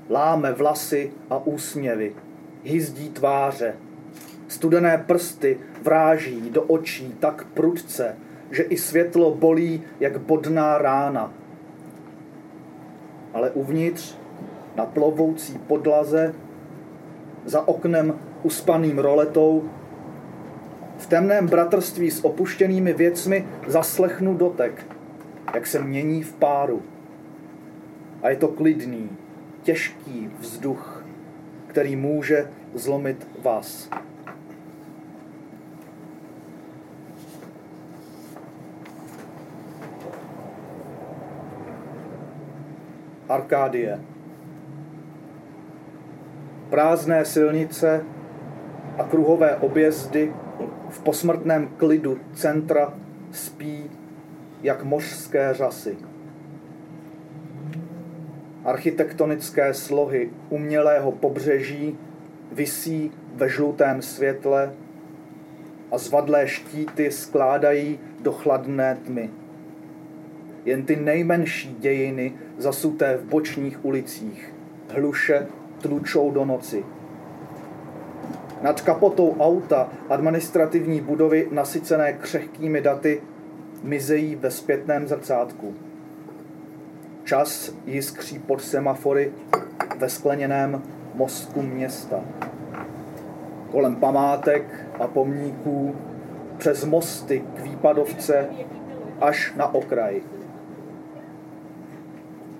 Láme 0.09 0.51
vlasy 0.51 1.11
a 1.29 1.37
úsměvy, 1.45 2.15
hyzdí 2.63 3.09
tváře. 3.09 3.75
Studené 4.47 5.03
prsty 5.07 5.59
vráží 5.81 6.49
do 6.49 6.63
očí 6.63 7.15
tak 7.19 7.45
prudce, 7.53 8.15
že 8.51 8.63
i 8.63 8.77
světlo 8.77 9.35
bolí 9.35 9.83
jak 9.99 10.19
bodná 10.19 10.77
rána. 10.77 11.33
Ale 13.33 13.51
uvnitř, 13.51 14.17
na 14.75 14.85
plovoucí 14.85 15.57
podlaze, 15.57 16.33
za 17.45 17.67
oknem 17.67 18.19
uspaným 18.43 18.99
roletou, 18.99 19.69
v 21.01 21.07
temném 21.07 21.47
bratrství 21.47 22.11
s 22.11 22.25
opuštěnými 22.25 22.93
věcmi 22.93 23.47
zaslechnu 23.67 24.33
dotek, 24.33 24.85
jak 25.53 25.67
se 25.67 25.79
mění 25.79 26.23
v 26.23 26.33
páru. 26.33 26.81
A 28.23 28.29
je 28.29 28.35
to 28.35 28.47
klidný, 28.47 29.09
těžký 29.63 30.29
vzduch, 30.39 31.05
který 31.67 31.95
může 31.95 32.47
zlomit 32.73 33.27
vás. 33.41 33.89
Arkádie. 43.29 43.99
Prázdné 46.69 47.25
silnice 47.25 48.05
a 48.97 49.03
kruhové 49.03 49.55
objezdy 49.55 50.33
v 50.91 50.99
posmrtném 50.99 51.67
klidu 51.67 52.17
centra 52.33 52.93
spí 53.31 53.89
jak 54.63 54.83
mořské 54.83 55.53
řasy. 55.53 55.97
Architektonické 58.65 59.73
slohy 59.73 60.29
umělého 60.49 61.11
pobřeží 61.11 61.97
visí 62.51 63.11
ve 63.35 63.49
žlutém 63.49 64.01
světle 64.01 64.73
a 65.91 65.97
zvadlé 65.97 66.47
štíty 66.47 67.11
skládají 67.11 67.99
do 68.19 68.31
chladné 68.31 68.97
tmy. 69.05 69.29
Jen 70.65 70.85
ty 70.85 70.95
nejmenší 70.95 71.75
dějiny 71.79 72.33
zasuté 72.57 73.17
v 73.17 73.25
bočních 73.25 73.85
ulicích 73.85 74.53
hluše 74.89 75.47
tlučou 75.81 76.31
do 76.31 76.45
noci. 76.45 76.83
Nad 78.61 78.81
kapotou 78.81 79.35
auta 79.39 79.89
administrativní 80.09 81.01
budovy 81.01 81.47
nasycené 81.51 82.13
křehkými 82.13 82.81
daty 82.81 83.21
mizejí 83.83 84.35
ve 84.35 84.51
zpětném 84.51 85.07
zrcátku. 85.07 85.73
Čas 87.23 87.73
jiskří 87.85 88.39
pod 88.39 88.61
semafory 88.61 89.31
ve 89.97 90.09
skleněném 90.09 90.81
mozku 91.15 91.61
města. 91.61 92.23
Kolem 93.71 93.95
památek 93.95 94.85
a 94.99 95.07
pomníků, 95.07 95.95
přes 96.57 96.85
mosty 96.85 97.43
k 97.55 97.59
výpadovce 97.59 98.45
až 99.21 99.53
na 99.55 99.73
okraj. 99.73 100.21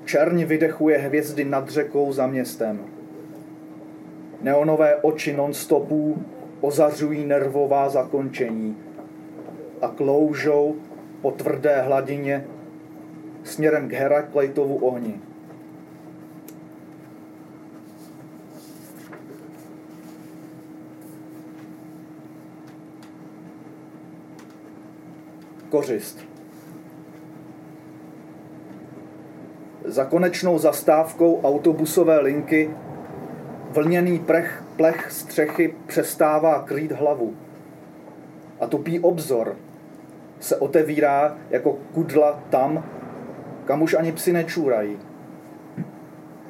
Čerň 0.05 0.43
vydechuje 0.43 0.97
hvězdy 0.97 1.45
nad 1.45 1.69
řekou 1.69 2.13
za 2.13 2.27
městem. 2.27 2.79
Neonové 4.41 4.95
oči 4.95 5.33
non-stopů 5.33 6.23
ozařují 6.61 7.25
nervová 7.25 7.89
zakončení 7.89 8.77
a 9.81 9.87
kloužou 9.87 10.75
po 11.21 11.31
tvrdé 11.31 11.81
hladině 11.81 12.45
směrem 13.43 13.89
k 13.89 13.93
Heraklejtovu 13.93 14.75
ohni. 14.75 15.21
Kořist. 25.69 26.19
Za 29.85 30.05
konečnou 30.05 30.57
zastávkou 30.57 31.41
autobusové 31.41 32.19
linky 32.19 32.69
vlněný 33.71 34.19
prech, 34.19 34.63
plech 34.75 35.11
střechy 35.11 35.75
přestává 35.87 36.61
krýt 36.61 36.91
hlavu. 36.91 37.35
A 38.59 38.67
tupý 38.67 38.99
obzor 38.99 39.55
se 40.39 40.57
otevírá 40.57 41.37
jako 41.49 41.73
kudla 41.93 42.43
tam, 42.49 42.85
kam 43.65 43.81
už 43.81 43.93
ani 43.93 44.11
psi 44.11 44.33
nečůrají. 44.33 44.97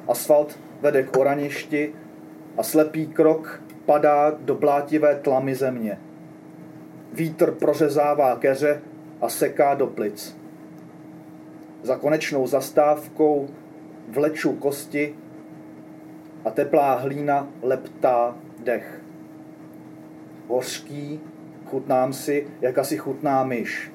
Asfalt 0.08 0.58
vede 0.80 1.02
k 1.02 1.16
oraništi 1.16 1.94
a 2.56 2.62
slepý 2.62 3.06
krok 3.06 3.62
padá 3.86 4.30
do 4.30 4.54
blátivé 4.54 5.14
tlamy 5.14 5.54
země. 5.54 5.98
Vítr 7.12 7.50
prořezává 7.50 8.36
keře 8.36 8.82
a 9.20 9.28
seká 9.28 9.74
do 9.74 9.86
plic. 9.86 10.36
Za 11.82 11.96
konečnou 11.96 12.46
zastávkou 12.46 13.48
vleču 14.08 14.52
kosti 14.52 15.14
a 16.44 16.50
teplá 16.50 16.94
hlína 16.94 17.48
leptá 17.62 18.36
dech. 18.58 19.02
Hořký, 20.48 21.20
chutnám 21.66 22.12
si, 22.12 22.46
jak 22.60 22.78
asi 22.78 22.96
chutná 22.96 23.44
myš. 23.44 23.92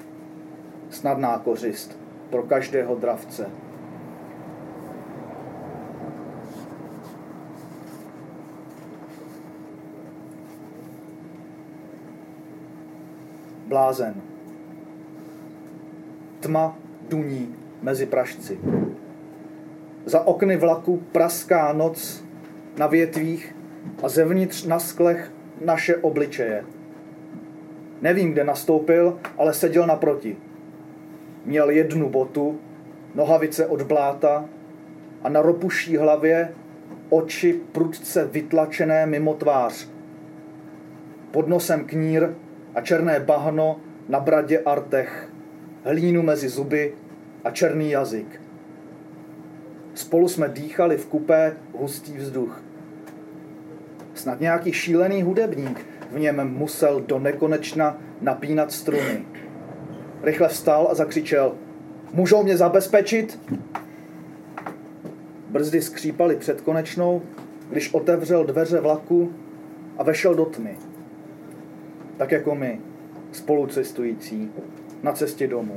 Snadná 0.90 1.38
kořist 1.38 1.98
pro 2.30 2.42
každého 2.42 2.94
dravce. 2.94 3.50
Blázen. 13.66 14.14
Tma 16.40 16.76
duní 17.08 17.54
mezi 17.82 18.06
pražci. 18.06 18.58
Za 20.04 20.20
okny 20.26 20.56
vlaku 20.56 21.02
praská 21.12 21.72
noc 21.72 22.27
na 22.78 22.86
větvích 22.86 23.56
a 24.02 24.08
zevnitř 24.08 24.64
na 24.64 24.78
sklech 24.78 25.32
naše 25.64 25.96
obličeje. 25.96 26.64
Nevím, 28.02 28.32
kde 28.32 28.44
nastoupil, 28.44 29.18
ale 29.38 29.54
seděl 29.54 29.86
naproti. 29.86 30.36
Měl 31.44 31.70
jednu 31.70 32.08
botu, 32.08 32.60
nohavice 33.14 33.66
od 33.66 33.82
bláta 33.82 34.44
a 35.22 35.28
na 35.28 35.42
ropuší 35.42 35.96
hlavě 35.96 36.54
oči 37.08 37.60
prudce 37.72 38.24
vytlačené 38.24 39.06
mimo 39.06 39.34
tvář. 39.34 39.88
Pod 41.30 41.48
nosem 41.48 41.84
knír 41.84 42.28
a 42.74 42.80
černé 42.80 43.20
bahno 43.20 43.80
na 44.08 44.20
bradě 44.20 44.58
artech, 44.58 45.28
hlínu 45.84 46.22
mezi 46.22 46.48
zuby 46.48 46.94
a 47.44 47.50
černý 47.50 47.90
jazyk. 47.90 48.40
Spolu 49.94 50.28
jsme 50.28 50.48
dýchali 50.48 50.96
v 50.96 51.06
kupé 51.06 51.56
hustý 51.72 52.16
vzduch. 52.16 52.67
Snad 54.18 54.40
nějaký 54.40 54.72
šílený 54.72 55.22
hudebník 55.22 55.86
v 56.12 56.18
něm 56.18 56.50
musel 56.56 57.00
do 57.00 57.18
nekonečna 57.18 57.98
napínat 58.20 58.72
struny. 58.72 59.24
Rychle 60.22 60.48
vstal 60.48 60.88
a 60.90 60.94
zakřičel. 60.94 61.54
Můžou 62.12 62.42
mě 62.42 62.56
zabezpečit? 62.56 63.38
Brzdy 65.48 65.82
skřípaly 65.82 66.36
před 66.36 66.60
konečnou, 66.60 67.22
když 67.70 67.94
otevřel 67.94 68.44
dveře 68.44 68.80
vlaku 68.80 69.32
a 69.98 70.02
vešel 70.02 70.34
do 70.34 70.44
tmy. 70.44 70.76
Tak 72.16 72.32
jako 72.32 72.54
my, 72.54 72.80
spolucestující, 73.32 74.50
na 75.02 75.12
cestě 75.12 75.46
domů. 75.46 75.76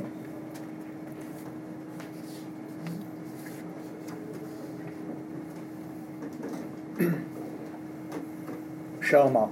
Šelma. 9.12 9.52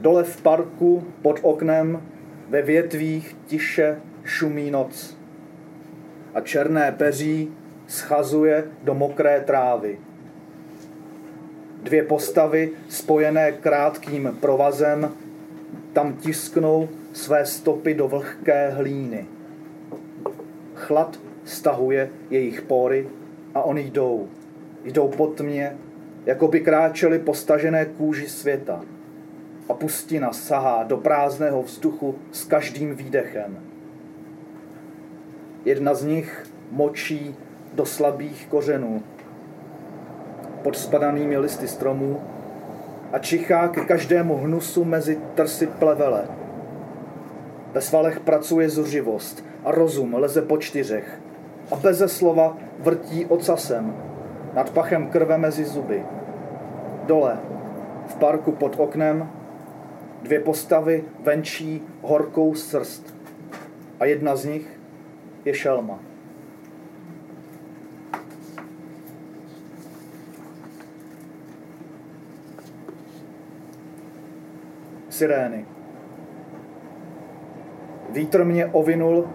Dole 0.00 0.24
v 0.24 0.42
parku 0.42 1.04
pod 1.22 1.38
oknem 1.42 2.02
ve 2.48 2.62
větvích 2.62 3.36
tiše 3.46 4.00
šumí 4.24 4.70
noc 4.70 5.16
a 6.34 6.40
černé 6.40 6.92
peří 6.92 7.50
schazuje 7.86 8.64
do 8.82 8.94
mokré 8.94 9.40
trávy. 9.40 9.98
Dvě 11.82 12.02
postavy 12.02 12.72
spojené 12.88 13.52
krátkým 13.52 14.36
provazem 14.40 15.12
tam 15.92 16.12
tisknou 16.12 16.88
své 17.12 17.46
stopy 17.46 17.94
do 17.94 18.08
vlhké 18.08 18.70
hlíny. 18.70 19.26
Chlad 20.74 21.20
stahuje 21.44 22.10
jejich 22.30 22.62
pory 22.62 23.08
a 23.54 23.62
oni 23.62 23.82
jdou. 23.82 24.28
Jdou 24.84 25.08
po 25.08 25.26
tmě 25.26 25.76
jako 26.26 26.48
by 26.48 26.60
kráčeli 26.60 27.18
po 27.18 27.34
stažené 27.34 27.84
kůži 27.84 28.28
světa. 28.28 28.80
a 29.68 29.74
pustina 29.74 30.32
sahá 30.32 30.82
do 30.82 30.96
prázdného 30.96 31.62
vzduchu 31.62 32.14
s 32.32 32.44
každým 32.44 32.94
výdechem. 32.94 33.58
Jedna 35.64 35.94
z 35.94 36.04
nich 36.04 36.46
močí 36.70 37.36
do 37.72 37.86
slabých 37.86 38.46
kořenů 38.50 39.02
pod 40.62 40.76
spadanými 40.76 41.38
listy 41.38 41.68
stromů 41.68 42.20
a 43.12 43.18
čichá 43.18 43.68
ke 43.68 43.80
každému 43.80 44.36
hnusu 44.36 44.84
mezi 44.84 45.18
trsy 45.34 45.66
plevele. 45.66 46.24
Ve 47.72 47.80
svalech 47.80 48.20
pracuje 48.20 48.68
zuřivost 48.68 49.44
a 49.64 49.70
rozum 49.70 50.14
leze 50.14 50.42
po 50.42 50.58
čtyřech 50.58 51.20
a 51.70 51.76
beze 51.76 52.08
slova 52.08 52.56
vrtí 52.78 53.26
ocasem, 53.26 53.94
nad 54.54 54.70
pachem 54.70 55.06
krve 55.06 55.38
mezi 55.38 55.64
zuby. 55.64 56.02
Dole, 57.06 57.38
v 58.06 58.14
parku 58.16 58.52
pod 58.52 58.80
oknem, 58.80 59.30
dvě 60.22 60.40
postavy 60.40 61.04
venčí 61.20 61.82
horkou 62.02 62.54
srst 62.54 63.14
a 64.00 64.04
jedna 64.04 64.36
z 64.36 64.44
nich 64.44 64.80
je 65.44 65.54
šelma. 65.54 65.98
Sirény. 75.08 75.66
Vítr 78.10 78.44
mě 78.44 78.66
ovinul, 78.66 79.28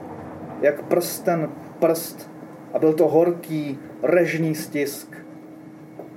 jak 0.61 0.81
prsten 0.81 1.49
prst 1.79 2.31
a 2.73 2.79
byl 2.79 2.93
to 2.93 3.07
horký, 3.07 3.79
režný 4.03 4.55
stisk. 4.55 5.15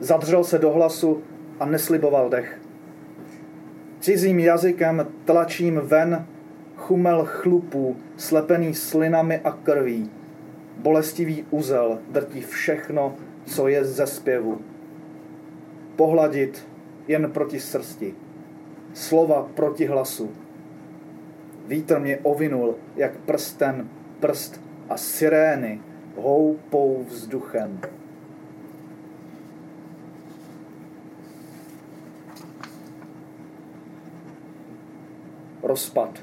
Zadřel 0.01 0.45
se 0.45 0.59
do 0.59 0.71
hlasu 0.71 1.23
a 1.61 1.67
nesliboval 1.67 2.31
dech. 2.31 2.61
Cizím 4.01 4.39
jazykem 4.39 5.07
tlačím 5.25 5.81
ven 5.85 6.27
chumel 6.77 7.25
chlupů, 7.25 7.97
slepený 8.17 8.75
slinami 8.75 9.39
a 9.39 9.51
krví. 9.51 10.11
Bolestivý 10.77 11.47
uzel 11.51 11.99
drtí 12.09 12.41
všechno, 12.41 13.15
co 13.45 13.69
je 13.69 13.85
ze 13.85 14.07
zpěvu. 14.07 14.61
Pohladit 15.97 16.69
jen 17.09 17.31
proti 17.31 17.61
srsti. 17.61 18.15
Slova 18.93 19.49
proti 19.55 19.87
hlasu. 19.87 20.31
Vítr 21.67 21.99
mě 21.99 22.19
ovinul, 22.23 22.75
jak 22.97 23.17
prsten 23.17 23.89
prst 24.21 24.61
a 24.89 24.97
sirény 24.97 25.81
houpou 26.23 27.05
vzduchem. 27.09 27.81
Rozpad. 35.63 36.19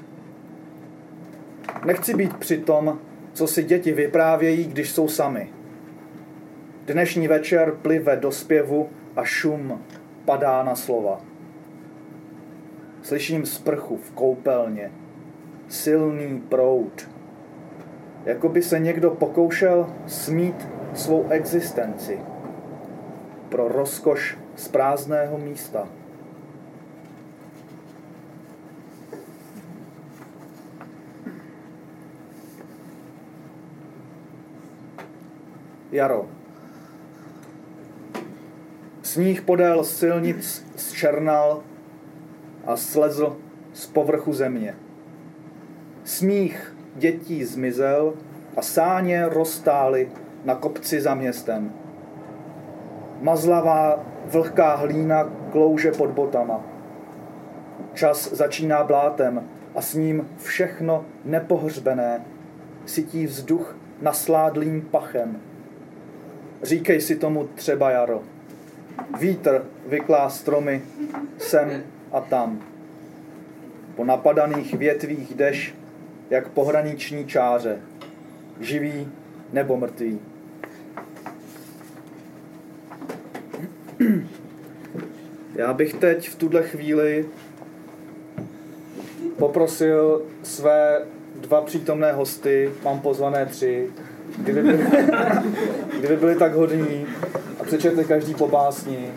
Nechci 1.86 2.14
být 2.14 2.36
při 2.36 2.58
tom, 2.58 2.98
co 3.32 3.46
si 3.46 3.64
děti 3.64 3.92
vyprávějí, 3.92 4.64
když 4.64 4.90
jsou 4.90 5.08
sami. 5.08 5.52
Dnešní 6.86 7.28
večer 7.28 7.72
plive 7.82 8.16
do 8.16 8.32
zpěvu 8.32 8.88
a 9.16 9.24
šum 9.24 9.82
padá 10.24 10.62
na 10.62 10.76
slova. 10.76 11.20
Slyším 13.02 13.46
sprchu 13.46 13.96
v 13.96 14.10
koupelně. 14.10 14.92
Silný 15.68 16.40
proud. 16.48 17.08
Jako 18.24 18.48
by 18.48 18.62
se 18.62 18.78
někdo 18.78 19.10
pokoušel 19.10 19.94
smít 20.06 20.68
svou 20.94 21.28
existenci 21.28 22.18
pro 23.48 23.68
rozkoš 23.68 24.38
z 24.56 24.68
prázdného 24.68 25.38
místa. 25.38 25.88
Jaro. 35.92 36.28
Sníh 39.02 39.42
podél 39.42 39.84
silnic 39.84 40.66
zčernal 40.76 41.62
a 42.66 42.76
slezl 42.76 43.36
z 43.72 43.86
povrchu 43.86 44.32
země. 44.32 44.76
Smích 46.04 46.76
dětí 46.96 47.44
zmizel 47.44 48.14
a 48.56 48.62
sáně 48.62 49.28
roztály 49.28 50.08
na 50.44 50.54
kopci 50.54 51.00
za 51.00 51.14
městem. 51.14 51.72
Mazlavá 53.20 54.04
vlhká 54.24 54.74
hlína 54.74 55.30
klouže 55.52 55.92
pod 55.92 56.10
botama. 56.10 56.60
Čas 57.94 58.32
začíná 58.32 58.84
blátem 58.84 59.48
a 59.74 59.82
s 59.82 59.94
ním 59.94 60.28
všechno 60.36 61.04
nepohřbené 61.24 62.24
sytí 62.86 63.26
vzduch 63.26 63.76
nasládlým 64.02 64.82
pachem. 64.82 65.36
Říkej 66.62 67.00
si 67.00 67.16
tomu 67.16 67.48
třeba 67.54 67.90
jaro. 67.90 68.22
Vítr 69.20 69.64
vyklá 69.86 70.30
stromy 70.30 70.82
sem 71.38 71.82
a 72.12 72.20
tam. 72.20 72.58
Po 73.96 74.04
napadaných 74.04 74.74
větvích 74.74 75.34
jdeš 75.34 75.74
jak 76.30 76.48
pohraniční 76.48 77.26
čáře, 77.26 77.78
živý 78.60 79.08
nebo 79.52 79.76
mrtvý. 79.76 80.20
Já 85.54 85.72
bych 85.72 85.94
teď 85.94 86.28
v 86.28 86.34
tuhle 86.34 86.62
chvíli 86.62 87.26
poprosil 89.38 90.22
své 90.42 91.02
dva 91.40 91.60
přítomné 91.60 92.12
hosty, 92.12 92.70
mám 92.84 93.00
pozvané 93.00 93.46
tři, 93.46 93.90
kdyby 94.38 94.62
byli, 94.62 94.86
kdyby 95.98 96.16
byli 96.16 96.34
tak 96.36 96.54
hodní 96.54 97.06
a 97.60 97.64
přečetli 97.64 98.04
každý 98.04 98.34
po 98.34 98.48
básni, 98.48 99.10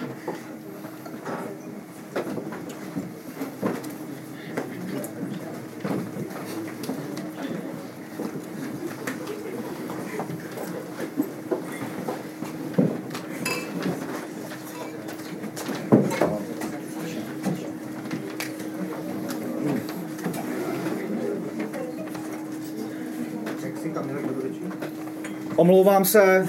Omlouvám 25.84 26.06
se. 26.06 26.48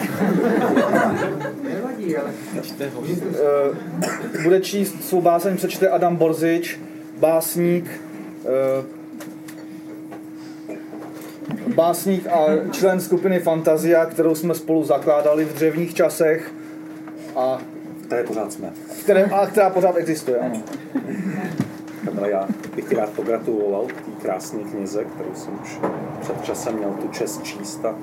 Eh, 2.81 4.43
bude 4.43 4.61
číst 4.61 5.05
svou 5.05 5.21
báseň, 5.21 5.57
přečte 5.57 5.89
Adam 5.89 6.17
Borzič, 6.17 6.81
básník, 7.19 8.01
eh, 8.45 8.85
básník 11.75 12.27
a 12.27 12.47
člen 12.71 13.01
skupiny 13.01 13.41
Fantazia, 13.41 14.07
kterou 14.07 14.35
jsme 14.35 14.55
spolu 14.55 14.85
zakládali 14.85 15.45
v 15.45 15.55
dřevních 15.55 15.95
časech. 15.95 16.53
A 17.37 17.59
které 18.07 18.25
pořád 18.25 18.53
jsme. 18.53 18.73
Které, 19.03 19.25
a 19.25 19.47
která 19.47 19.71
pořád 19.71 19.97
existuje, 19.97 20.39
ano. 20.39 20.63
Kamila, 22.05 22.29
já 22.29 22.49
bych 22.77 22.85
ti 22.89 22.95
rád 22.95 23.11
pogratuloval 23.11 23.87
k 23.87 23.93
té 23.93 24.11
krásné 24.23 24.59
knize, 24.71 25.05
kterou 25.05 25.35
jsem 25.35 25.59
už 25.63 25.79
před 26.21 26.45
časem 26.45 26.75
měl 26.75 26.91
tu 26.91 27.09
čest 27.09 27.43
číst 27.43 27.85
a 27.85 27.95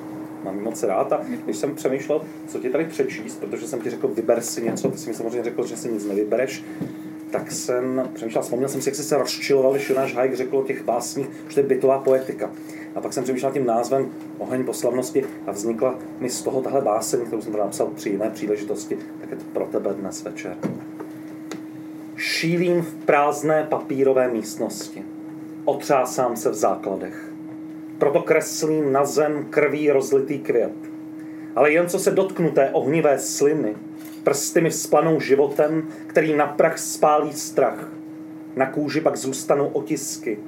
mám 0.44 0.64
moc 0.64 0.84
rád. 0.84 1.14
A 1.14 1.22
když 1.46 1.58
jsem 1.58 1.76
přemýšlel, 1.76 2.22
co 2.48 2.60
ti 2.60 2.70
tady 2.70 2.86
přečíst, 2.86 3.40
protože 3.40 3.68
jsem 3.68 3.82
ti 3.82 3.90
řekl, 3.90 4.08
vyber 4.08 4.42
si 4.42 4.62
něco, 4.62 4.92
ty 4.92 4.98
jsi 4.98 5.10
mi 5.10 5.16
samozřejmě 5.16 5.44
řekl, 5.44 5.68
že 5.68 5.78
si 5.78 5.92
nic 5.92 6.06
nevybereš, 6.06 6.64
tak 7.32 7.52
jsem 7.52 8.10
přemýšlel, 8.14 8.44
vzpomněl 8.44 8.70
jsem 8.70 8.82
si, 8.82 8.90
jak 8.90 8.96
jsi 8.96 9.04
se 9.04 9.18
rozčiloval, 9.18 9.74
když 9.74 9.90
Jonáš 9.90 10.16
Hajk 10.16 10.34
řekl 10.34 10.58
o 10.58 10.64
těch 10.64 10.84
básních, 10.84 11.28
že 11.48 11.54
to 11.54 11.60
je 11.60 11.66
bytová 11.66 12.00
poetika. 12.00 12.52
A 12.96 13.02
pak 13.02 13.14
jsem 13.14 13.24
přemýšlel 13.24 13.52
tím 13.52 13.66
názvem 13.66 14.12
Oheň 14.38 14.64
po 14.64 14.74
slavnosti 14.74 15.26
a 15.48 15.52
vznikla 15.52 15.96
mi 16.20 16.30
z 16.30 16.42
toho 16.42 16.62
tahle 16.62 16.82
báseň, 16.82 17.26
kterou 17.26 17.42
jsem 17.42 17.58
napsal 17.58 17.88
při 17.88 18.10
jiné 18.10 18.30
příležitosti, 18.30 18.98
tak 19.22 19.32
je 19.32 19.38
to 19.38 19.44
pro 19.54 19.66
tebe 19.66 19.94
dnes 19.94 20.24
večer. 20.24 20.58
Šílím 22.16 22.82
v 22.82 22.94
prázdné 22.94 23.68
papírové 23.70 24.28
místnosti. 24.28 25.04
Otřásám 25.66 26.36
se 26.36 26.50
v 26.50 26.54
základech 26.54 27.31
proto 28.02 28.22
kreslím 28.22 28.92
na 28.92 29.06
zem 29.06 29.46
krví 29.50 29.92
rozlitý 29.92 30.40
květ. 30.40 30.74
Ale 31.56 31.72
jen 31.72 31.90
co 31.90 32.00
se 32.00 32.12
dotknu 32.12 32.52
té 32.52 32.70
ohnivé 32.70 33.20
sliny, 33.20 33.76
prsty 34.24 34.62
mi 34.62 34.70
vzplanou 34.70 35.20
životem, 35.20 35.88
který 36.08 36.36
na 36.36 36.48
prach 36.48 36.78
spálí 36.78 37.34
strach. 37.34 37.92
Na 38.56 38.66
kůži 38.66 39.02
pak 39.02 39.18
zůstanou 39.18 39.68
otisky. 39.68 40.40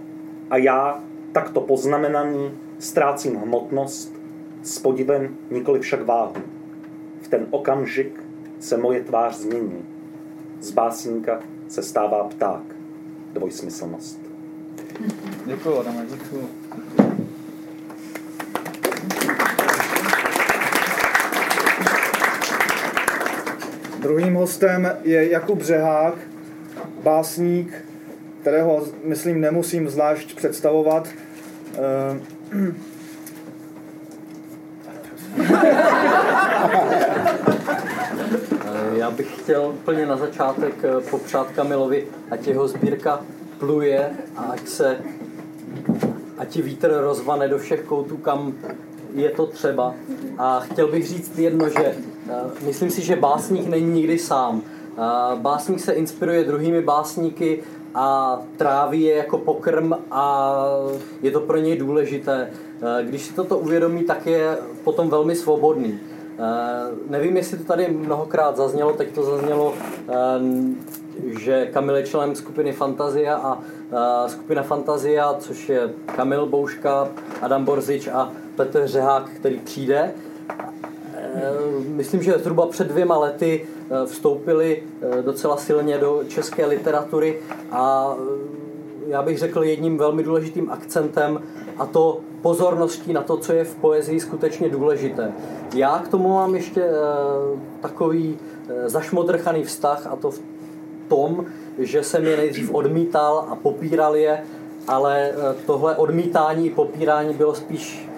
A 0.49 0.57
já, 0.57 1.03
takto 1.31 1.61
poznamenaný, 1.61 2.51
ztrácím 2.79 3.35
hmotnost, 3.35 4.15
s 4.63 4.79
podivem 4.79 5.37
nikoli 5.51 5.79
však 5.79 6.05
váhu. 6.05 6.41
V 7.21 7.27
ten 7.27 7.47
okamžik 7.49 8.23
se 8.59 8.77
moje 8.77 9.03
tvář 9.03 9.35
změní. 9.35 9.85
Z 10.61 10.71
básníka 10.71 11.39
se 11.67 11.83
stává 11.83 12.23
pták. 12.23 12.63
dvojsmyslnost. 13.33 14.19
Děkuji, 15.45 15.79
Adame, 15.79 16.05
děkuji. 16.09 16.49
Druhým 24.03 24.35
hostem 24.35 24.97
je 25.03 25.29
Jakub 25.29 25.59
Břehák, 25.59 26.13
básník, 27.03 27.85
kterého, 28.41 28.85
myslím, 29.03 29.41
nemusím 29.41 29.89
zvlášť 29.89 30.35
představovat. 30.35 31.07
Eh, 31.75 32.19
Já 38.97 39.11
bych 39.11 39.39
chtěl 39.39 39.65
úplně 39.65 40.05
na 40.05 40.17
začátek 40.17 40.73
eh, 40.83 41.01
popřát 41.09 41.47
Kamilovi, 41.51 42.07
ať 42.31 42.47
jeho 42.47 42.67
sbírka 42.67 43.21
pluje 43.59 44.09
a 44.35 44.41
ať 44.41 44.67
se 44.67 44.97
ať 46.37 46.47
ti 46.47 46.61
vítr 46.61 46.93
rozvane 47.01 47.47
do 47.47 47.57
všech 47.57 47.81
koutů, 47.81 48.17
kam 48.17 48.53
je 49.15 49.29
to 49.29 49.45
třeba. 49.45 49.93
A 50.37 50.59
chtěl 50.59 50.87
bych 50.87 51.07
říct 51.07 51.39
jedno, 51.39 51.69
že 51.69 51.85
eh, 51.85 52.33
myslím 52.65 52.89
si, 52.89 53.01
že 53.01 53.15
básník 53.15 53.67
není 53.67 53.93
nikdy 53.93 54.19
sám. 54.19 54.61
Eh, 54.97 55.35
Básník 55.35 55.79
se 55.79 55.93
inspiruje 55.93 56.43
druhými 56.43 56.81
básníky 56.81 57.63
a 57.95 58.37
tráví 58.57 59.01
je 59.01 59.15
jako 59.15 59.37
pokrm 59.37 59.93
a 60.11 60.55
je 61.21 61.31
to 61.31 61.39
pro 61.39 61.57
něj 61.57 61.77
důležité. 61.77 62.49
Eh, 62.81 63.03
Když 63.03 63.21
si 63.21 63.33
toto 63.33 63.57
uvědomí, 63.57 64.03
tak 64.03 64.25
je 64.25 64.57
potom 64.83 65.09
velmi 65.09 65.35
svobodný. 65.35 65.99
Nevím, 67.09 67.37
jestli 67.37 67.57
to 67.57 67.63
tady 67.63 67.87
mnohokrát 67.87 68.57
zaznělo, 68.57 68.93
teď 68.93 69.15
to 69.15 69.23
zaznělo, 69.23 69.73
eh, 70.09 70.13
že 71.39 71.65
Kamil 71.65 71.95
je 71.95 72.03
členem 72.03 72.35
skupiny 72.35 72.73
Fantazia 72.73 73.35
a 73.35 73.57
skupina 74.27 74.63
Fantazia, 74.63 75.33
což 75.39 75.69
je 75.69 75.89
Kamil 76.15 76.45
Bouška, 76.45 77.07
Adam 77.41 77.65
Borzič 77.65 78.07
a 78.07 78.31
Petr 78.55 78.87
Řehák, 78.87 79.29
který 79.29 79.59
přijde, 79.59 80.13
Eh, 81.35 81.51
Myslím, 81.87 82.23
že 82.23 82.39
zhruba 82.39 82.67
před 82.67 82.87
dvěma 82.87 83.17
lety 83.17 83.65
eh, 83.65 84.05
vstoupili 84.05 84.83
eh, 85.01 85.21
docela 85.21 85.57
silně 85.57 85.97
do 85.97 86.23
české 86.27 86.65
literatury 86.65 87.39
a 87.71 88.15
já 89.07 89.21
bych 89.21 89.37
řekl 89.37 89.63
jedním 89.63 89.97
velmi 89.97 90.23
důležitým 90.23 90.71
akcentem 90.71 91.41
a 91.77 91.85
to 91.85 92.19
pozorností 92.41 93.13
na 93.13 93.21
to, 93.21 93.37
co 93.37 93.53
je 93.53 93.63
v 93.63 93.75
poezii 93.75 94.19
skutečně 94.19 94.69
důležité. 94.69 95.31
Já 95.75 95.99
k 95.99 96.07
tomu 96.07 96.29
mám 96.29 96.55
ještě 96.55 96.89
takový 97.81 98.37
zašmodrchaný 98.85 99.63
vztah 99.63 100.07
a 100.07 100.15
to 100.15 100.31
v 100.31 100.41
tom, 101.07 101.45
že 101.77 102.03
jsem 102.03 102.25
je 102.25 102.37
nejdřív 102.37 102.73
odmítal 102.73 103.45
a 103.49 103.55
popíral 103.55 104.15
je, 104.15 104.43
ale 104.87 105.31
tohle 105.65 105.95
odmítání 105.95 106.67
i 106.67 106.69
popírání 106.69 107.33
bylo 107.33 107.55
spíš 107.55 108.09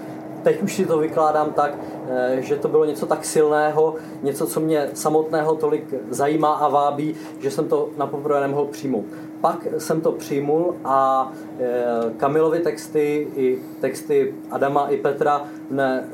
teď 0.45 0.61
už 0.61 0.75
si 0.75 0.85
to 0.85 0.97
vykládám 0.97 1.53
tak, 1.53 1.73
eh, 2.07 2.41
že 2.41 2.55
to 2.55 2.67
bylo 2.67 2.85
něco 2.85 3.05
tak 3.05 3.25
silného, 3.25 3.95
něco, 4.23 4.47
co 4.47 4.59
mě 4.59 4.89
samotného 4.93 5.55
tolik 5.55 5.93
zajímá 6.09 6.53
a 6.53 6.67
vábí, 6.67 7.15
že 7.39 7.51
jsem 7.51 7.67
to 7.67 7.89
na 7.97 8.07
poprvé 8.07 8.41
nemohl 8.41 8.65
přijmout. 8.65 9.05
Pak 9.41 9.67
jsem 9.77 10.01
to 10.01 10.11
přijmul 10.11 10.75
a 10.85 11.31
eh, 11.59 11.83
Kamilovy 12.17 12.59
texty 12.59 13.27
i 13.35 13.59
texty 13.81 14.35
Adama 14.51 14.87
i 14.87 14.97
Petra 14.97 15.43
mne 15.69 16.09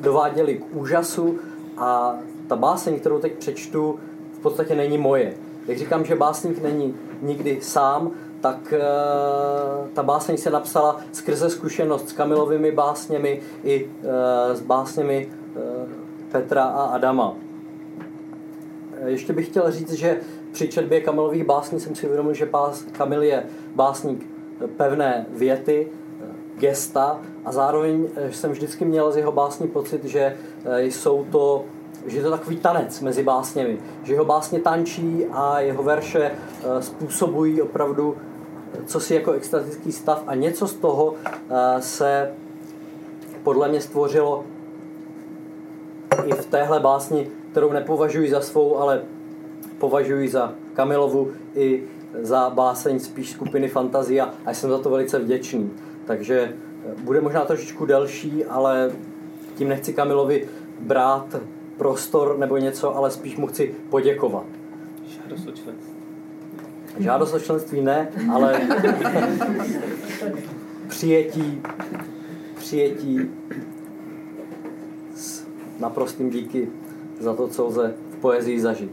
dováděli 0.00 0.54
k 0.58 0.76
úžasu 0.76 1.38
a 1.76 2.18
ta 2.48 2.56
báseň, 2.56 2.98
kterou 3.00 3.18
teď 3.18 3.32
přečtu, 3.32 3.98
v 4.32 4.38
podstatě 4.38 4.74
není 4.74 4.98
moje. 4.98 5.34
Jak 5.68 5.78
říkám, 5.78 6.04
že 6.04 6.14
básník 6.14 6.62
není 6.62 6.94
nikdy 7.22 7.58
sám, 7.60 8.10
tak 8.40 8.72
e, 8.72 8.80
ta 9.92 10.02
báseň 10.02 10.36
se 10.36 10.50
napsala 10.50 11.00
skrze 11.12 11.50
zkušenost 11.50 12.08
s 12.08 12.12
Kamilovými 12.12 12.72
básněmi 12.72 13.40
i 13.64 13.90
e, 14.50 14.56
s 14.56 14.60
básněmi 14.60 15.28
e, 15.56 15.60
Petra 16.32 16.64
a 16.64 16.84
Adama. 16.84 17.34
Ještě 19.04 19.32
bych 19.32 19.46
chtěl 19.46 19.70
říct, 19.70 19.92
že 19.92 20.20
při 20.52 20.68
četbě 20.68 21.00
Kamilových 21.00 21.44
básní 21.44 21.80
jsem 21.80 21.94
si 21.94 22.06
uvědomil, 22.06 22.34
že 22.34 22.46
pás, 22.46 22.84
Kamil 22.92 23.22
je 23.22 23.42
básník 23.74 24.26
pevné 24.76 25.26
věty, 25.30 25.88
gesta 26.56 27.20
a 27.44 27.52
zároveň 27.52 28.08
jsem 28.30 28.50
vždycky 28.50 28.84
měl 28.84 29.12
z 29.12 29.16
jeho 29.16 29.32
básní 29.32 29.68
pocit, 29.68 30.04
že 30.04 30.36
jsou 30.80 31.24
to 31.24 31.64
že 32.06 32.16
je 32.18 32.22
to 32.22 32.30
takový 32.30 32.56
tanec 32.56 33.00
mezi 33.00 33.22
básněmi, 33.22 33.78
že 34.02 34.12
jeho 34.12 34.24
básně 34.24 34.60
tančí 34.60 35.26
a 35.32 35.60
jeho 35.60 35.82
verše 35.82 36.30
způsobují 36.80 37.62
opravdu 37.62 38.16
co 38.86 39.00
si 39.00 39.14
jako 39.14 39.32
extatický 39.32 39.92
stav 39.92 40.22
a 40.26 40.34
něco 40.34 40.68
z 40.68 40.74
toho 40.74 41.14
se 41.80 42.30
podle 43.42 43.68
mě 43.68 43.80
stvořilo 43.80 44.44
i 46.24 46.32
v 46.32 46.46
téhle 46.46 46.80
básni, 46.80 47.30
kterou 47.50 47.72
nepovažuji 47.72 48.30
za 48.30 48.40
svou, 48.40 48.76
ale 48.76 49.02
považuji 49.78 50.28
za 50.28 50.52
Kamilovu 50.74 51.32
i 51.54 51.84
za 52.20 52.50
báseň 52.50 53.00
spíš 53.00 53.30
skupiny 53.30 53.68
Fantazia 53.68 54.34
a 54.46 54.54
jsem 54.54 54.70
za 54.70 54.78
to 54.78 54.90
velice 54.90 55.18
vděčný. 55.18 55.70
Takže 56.06 56.52
bude 57.04 57.20
možná 57.20 57.44
trošičku 57.44 57.86
delší, 57.86 58.44
ale 58.44 58.92
tím 59.54 59.68
nechci 59.68 59.94
Kamilovi 59.94 60.48
brát 60.80 61.36
prostor 61.76 62.38
nebo 62.38 62.56
něco, 62.56 62.96
ale 62.96 63.10
spíš 63.10 63.36
mu 63.36 63.46
chci 63.46 63.74
poděkovat. 63.90 64.46
Žádost 65.06 65.46
o. 65.46 65.52
Žádost 66.98 67.34
o 67.34 67.40
členství 67.40 67.80
ne, 67.80 68.08
ale 68.32 68.60
přijetí, 70.88 71.62
přijetí 72.56 73.30
s 75.14 75.46
naprostým 75.80 76.30
díky 76.30 76.68
za 77.20 77.34
to, 77.34 77.48
co 77.48 77.66
lze 77.66 77.94
v 78.10 78.16
poezii 78.16 78.60
zažít. 78.60 78.90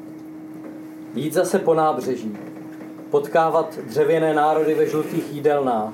Jít 1.16 1.34
zase 1.34 1.60
po 1.60 1.74
nábřeží, 1.74 2.38
potkávat 3.10 3.80
dřevěné 3.88 4.34
národy 4.34 4.74
ve 4.74 4.86
žlutých 4.86 5.34
jídelnách, 5.34 5.94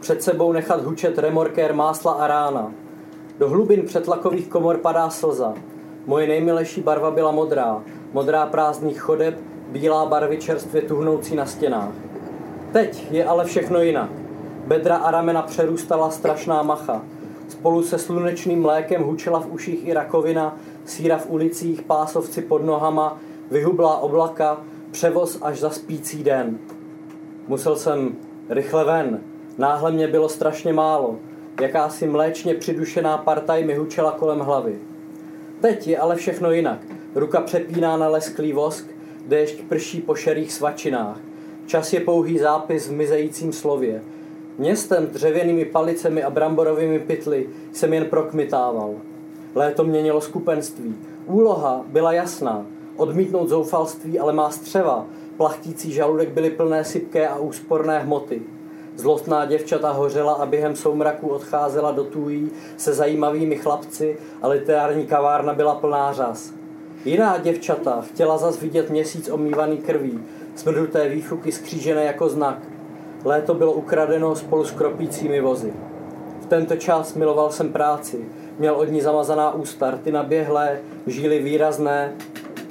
před 0.00 0.22
sebou 0.22 0.52
nechat 0.52 0.84
hučet 0.84 1.18
remorkér 1.18 1.74
másla 1.74 2.12
a 2.12 2.26
rána. 2.26 2.72
Do 3.38 3.48
hlubin 3.48 3.82
přetlakových 3.82 4.48
komor 4.48 4.78
padá 4.78 5.10
slza. 5.10 5.54
Moje 6.06 6.26
nejmilejší 6.26 6.80
barva 6.80 7.10
byla 7.10 7.30
modrá, 7.30 7.82
modrá 8.12 8.46
prázdných 8.46 9.00
chodeb, 9.00 9.38
bílá 9.70 10.06
barvy 10.06 10.38
čerstvě 10.38 10.82
tuhnoucí 10.82 11.36
na 11.36 11.46
stěnách. 11.46 11.92
Teď 12.72 13.06
je 13.10 13.24
ale 13.24 13.44
všechno 13.44 13.82
jinak. 13.82 14.10
Bedra 14.66 14.96
a 14.96 15.10
ramena 15.10 15.42
přerůstala 15.42 16.10
strašná 16.10 16.62
macha. 16.62 17.02
Spolu 17.48 17.82
se 17.82 17.98
slunečným 17.98 18.62
mlékem 18.62 19.02
hučela 19.02 19.40
v 19.40 19.52
uších 19.52 19.86
i 19.86 19.92
rakovina, 19.92 20.56
síra 20.84 21.18
v 21.18 21.30
ulicích, 21.30 21.82
pásovci 21.82 22.42
pod 22.42 22.64
nohama, 22.64 23.18
vyhublá 23.50 23.96
oblaka, 23.96 24.60
převoz 24.90 25.38
až 25.42 25.60
za 25.60 25.70
spící 25.70 26.24
den. 26.24 26.58
Musel 27.48 27.76
jsem 27.76 28.16
rychle 28.48 28.84
ven. 28.84 29.20
Náhle 29.58 29.92
mě 29.92 30.08
bylo 30.08 30.28
strašně 30.28 30.72
málo. 30.72 31.16
Jakási 31.60 32.06
mléčně 32.06 32.54
přidušená 32.54 33.18
partaj 33.18 33.64
mi 33.64 33.74
hučela 33.74 34.12
kolem 34.12 34.38
hlavy. 34.38 34.78
Teď 35.60 35.88
je 35.88 35.98
ale 35.98 36.16
všechno 36.16 36.52
jinak. 36.52 36.78
Ruka 37.14 37.40
přepíná 37.40 37.96
na 37.96 38.08
lesklý 38.08 38.52
vosk, 38.52 38.86
déšť 39.30 39.70
prší 39.70 40.02
po 40.02 40.18
šerých 40.18 40.52
svačinách. 40.52 41.22
Čas 41.66 41.92
je 41.92 42.00
pouhý 42.00 42.38
zápis 42.38 42.88
v 42.88 42.92
mizejícím 42.92 43.52
slově. 43.52 44.02
Městem, 44.58 45.06
dřevěnými 45.06 45.64
palicemi 45.64 46.22
a 46.22 46.30
bramborovými 46.30 46.98
pytly 46.98 47.48
jsem 47.72 47.92
jen 47.92 48.04
prokmitával. 48.04 48.94
Léto 49.54 49.84
měnilo 49.84 50.20
skupenství. 50.20 50.94
Úloha 51.26 51.84
byla 51.86 52.12
jasná. 52.12 52.66
Odmítnout 52.96 53.48
zoufalství, 53.48 54.18
ale 54.18 54.32
má 54.32 54.50
střeva. 54.50 55.06
Plachtící 55.36 55.92
žaludek 55.92 56.28
byly 56.28 56.50
plné 56.50 56.84
sypké 56.84 57.28
a 57.28 57.38
úsporné 57.38 57.98
hmoty. 57.98 58.42
Zlostná 58.96 59.46
děvčata 59.46 59.92
hořela 59.92 60.32
a 60.32 60.46
během 60.46 60.76
soumraku 60.76 61.28
odcházela 61.28 61.90
do 61.92 62.04
tůjí 62.04 62.50
se 62.76 62.94
zajímavými 62.94 63.56
chlapci 63.56 64.18
a 64.42 64.48
literární 64.48 65.06
kavárna 65.06 65.54
byla 65.54 65.74
plná 65.74 66.12
řas. 66.12 66.59
Jiná 67.04 67.38
děvčata 67.38 68.00
chtěla 68.00 68.38
zas 68.38 68.60
vidět 68.60 68.90
měsíc 68.90 69.28
omývaný 69.28 69.76
krví, 69.76 70.20
smrduté 70.54 71.08
výfuky 71.08 71.52
skřížené 71.52 72.04
jako 72.04 72.28
znak. 72.28 72.58
Léto 73.24 73.54
bylo 73.54 73.72
ukradeno 73.72 74.36
spolu 74.36 74.64
s 74.64 74.70
kropícími 74.70 75.40
vozy. 75.40 75.72
V 76.40 76.46
tento 76.46 76.76
čas 76.76 77.14
miloval 77.14 77.50
jsem 77.50 77.72
práci. 77.72 78.24
Měl 78.58 78.74
od 78.74 78.84
ní 78.84 79.00
zamazaná 79.00 79.54
ústa, 79.54 79.90
rty 79.90 80.12
naběhlé, 80.12 80.80
žíly 81.06 81.38
výrazné, 81.38 82.12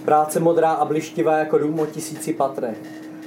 práce 0.05 0.39
modrá 0.39 0.71
a 0.71 0.85
blištivá 0.85 1.37
jako 1.37 1.57
dům 1.57 1.79
o 1.79 1.85
tisíci 1.85 2.33
patrech. 2.33 2.77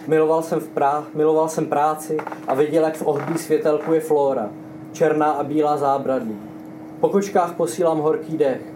Miloval 0.07 0.43
jsem, 0.43 0.61
v 0.61 0.71
prá- 0.75 1.05
miloval 1.15 1.49
jsem 1.49 1.67
práci 1.67 2.17
a 2.49 2.55
viděl, 2.55 2.85
jak 2.85 2.97
v 2.97 3.07
ohdí 3.07 3.39
světelku 3.39 3.93
je 3.93 4.01
flóra, 4.01 4.51
černá 4.93 5.31
a 5.31 5.45
bílá 5.45 5.77
zábradlí. 5.77 6.37
Po 7.01 7.09
kočkách 7.09 7.55
posílám 7.55 7.99
horký 7.99 8.37
dech, 8.37 8.72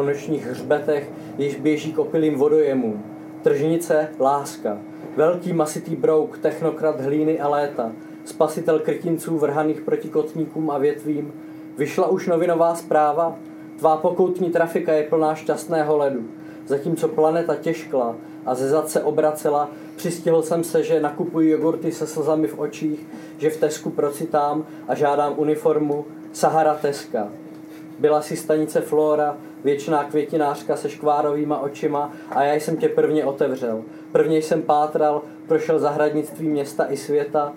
po 0.00 0.06
nočních 0.06 0.46
hřbetech 0.46 1.10
již 1.38 1.56
běží 1.56 1.92
k 1.92 1.98
opilým 1.98 2.38
vodojemům. 2.38 3.02
Tržnice, 3.42 4.08
láska. 4.20 4.78
Velký 5.16 5.52
masitý 5.52 5.96
brouk, 5.96 6.38
technokrat 6.38 7.00
hlíny 7.00 7.40
a 7.40 7.48
léta. 7.48 7.92
Spasitel 8.24 8.78
krytinců 8.78 9.38
vrhaných 9.38 9.80
proti 9.80 10.08
kotníkům 10.08 10.70
a 10.70 10.78
větvím. 10.78 11.32
Vyšla 11.78 12.08
už 12.08 12.26
novinová 12.26 12.74
zpráva? 12.74 13.36
Tvá 13.78 13.96
pokoutní 13.96 14.50
trafika 14.50 14.92
je 14.92 15.02
plná 15.02 15.34
šťastného 15.34 15.96
ledu. 15.96 16.24
Zatímco 16.66 17.08
planeta 17.08 17.54
těžkla 17.54 18.16
a 18.46 18.54
ze 18.54 18.68
zad 18.68 18.90
se 18.90 19.02
obracela, 19.02 19.70
přistihl 19.96 20.42
jsem 20.42 20.64
se, 20.64 20.82
že 20.82 21.00
nakupuji 21.00 21.50
jogurty 21.50 21.92
se 21.92 22.06
slzami 22.06 22.48
v 22.48 22.58
očích, 22.58 23.06
že 23.38 23.50
v 23.50 23.56
Tesku 23.56 23.90
procitám 23.90 24.66
a 24.88 24.94
žádám 24.94 25.34
uniformu 25.36 26.04
Sahara 26.32 26.74
Teska. 26.74 27.28
Byla 27.98 28.22
si 28.22 28.36
stanice 28.36 28.80
Flora, 28.80 29.36
věčná 29.64 30.04
květinářka 30.04 30.76
se 30.76 30.90
škvárovýma 30.90 31.58
očima 31.58 32.12
a 32.30 32.42
já 32.42 32.54
jsem 32.54 32.76
tě 32.76 32.88
prvně 32.88 33.24
otevřel. 33.24 33.82
Prvně 34.12 34.38
jsem 34.38 34.62
pátral, 34.62 35.22
prošel 35.48 35.78
zahradnictví 35.78 36.48
města 36.48 36.86
i 36.90 36.96
světa, 36.96 37.52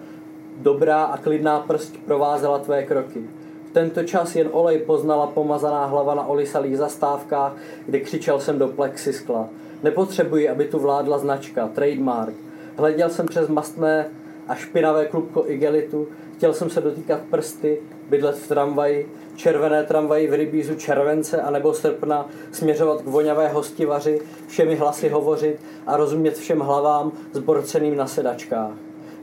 dobrá 0.58 1.04
a 1.04 1.18
klidná 1.18 1.60
prst 1.60 1.98
provázela 2.06 2.60
tvé 2.60 2.84
kroky. 2.84 3.24
V 3.70 3.72
tento 3.74 4.04
čas 4.04 4.36
jen 4.36 4.50
olej 4.52 4.78
poznala 4.80 5.28
pomazaná 5.28 5.86
hlava 5.86 6.16
na 6.16 6.28
olisalých 6.28 6.78
zastávkách, 6.78 7.56
kde 7.86 8.00
křičel 8.00 8.39
jsem 8.39 8.60
do 8.60 8.68
plexiskla. 8.68 9.50
Nepotřebuji, 9.84 10.50
aby 10.50 10.66
tu 10.66 10.80
vládla 10.80 11.18
značka, 11.18 11.68
trademark. 11.68 12.36
Hleděl 12.78 13.10
jsem 13.10 13.26
přes 13.26 13.48
mastné 13.48 14.06
a 14.48 14.56
špinavé 14.56 15.06
klubko 15.06 15.44
igelitu, 15.48 16.08
chtěl 16.43 16.53
jsem 16.53 16.69
se 16.69 16.82
dotýkat 16.82 17.19
prsty, 17.29 17.79
bydlet 18.10 18.36
v 18.36 18.47
tramvaji, 18.47 19.10
červené 19.36 19.84
tramvaji 19.84 20.27
v 20.27 20.34
rybízu 20.34 20.75
července 20.75 21.41
a 21.41 21.51
nebo 21.51 21.73
srpna, 21.73 22.29
směřovat 22.51 23.01
k 23.01 23.06
voňavé 23.06 23.47
hostivaři, 23.47 24.21
všemi 24.47 24.75
hlasy 24.75 25.10
hovořit 25.10 25.60
a 25.88 25.97
rozumět 25.97 26.38
všem 26.38 26.60
hlavám 26.60 27.12
zborceným 27.34 27.97
na 27.97 28.08
sedačkách. 28.08 28.71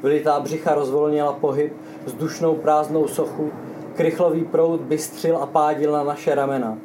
Vylitá 0.03 0.41
břicha 0.41 0.75
rozvolnila 0.75 1.33
pohyb, 1.33 1.73
vzdušnou 2.05 2.55
prázdnou 2.55 3.09
sochu, 3.09 3.53
krychlový 3.95 4.45
proud 4.45 4.81
bystřil 4.81 5.37
a 5.37 5.47
pádil 5.47 5.93
na 5.93 6.05
naše 6.05 6.35
ramena. 6.35 6.79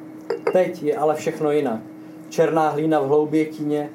Teď 0.54 0.84
je 0.84 0.98
ale 0.98 1.16
všechno 1.16 1.52
jinak. 1.52 1.80
Černá 2.30 2.70
hlína 2.70 3.00
v 3.00 3.08
hloubě 3.08 3.46
tíně, 3.46 3.90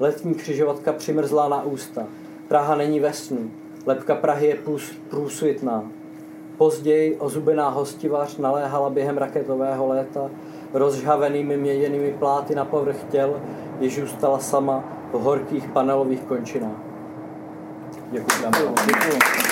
letní 0.00 0.34
křižovatka 0.34 0.92
přimrzlá 0.92 1.48
na 1.48 1.62
ústa. 1.62 2.06
Praha 2.48 2.74
není 2.74 3.00
ve 3.00 3.12
snu. 3.12 3.50
Lepka 3.86 4.14
Prahy 4.14 4.46
je 4.46 4.58
průsvitná. 5.08 5.84
Později 6.56 7.16
ozubená 7.16 7.68
hostivař 7.68 8.36
naléhala 8.36 8.90
během 8.90 9.18
raketového 9.18 9.86
léta 9.86 10.30
rozžhavenými 10.74 11.56
měděnými 11.56 12.12
pláty 12.18 12.54
na 12.54 12.64
povrch 12.64 13.04
těl, 13.10 13.40
jež 13.80 14.00
zůstala 14.00 14.38
sama 14.38 14.84
v 15.12 15.20
horkých 15.20 15.68
panelových 15.68 16.20
končinách. 16.20 16.80
Děkuji. 18.10 18.44
Děkuji. 18.86 19.45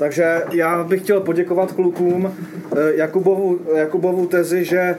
Takže 0.00 0.42
já 0.52 0.84
bych 0.84 1.02
chtěl 1.02 1.20
poděkovat 1.20 1.72
klukům 1.72 2.34
eh, 2.76 2.94
Jakubovu, 2.94 3.60
Jakubovu 3.74 4.26
tezi, 4.26 4.64
že 4.64 4.78
eh, 4.78 4.96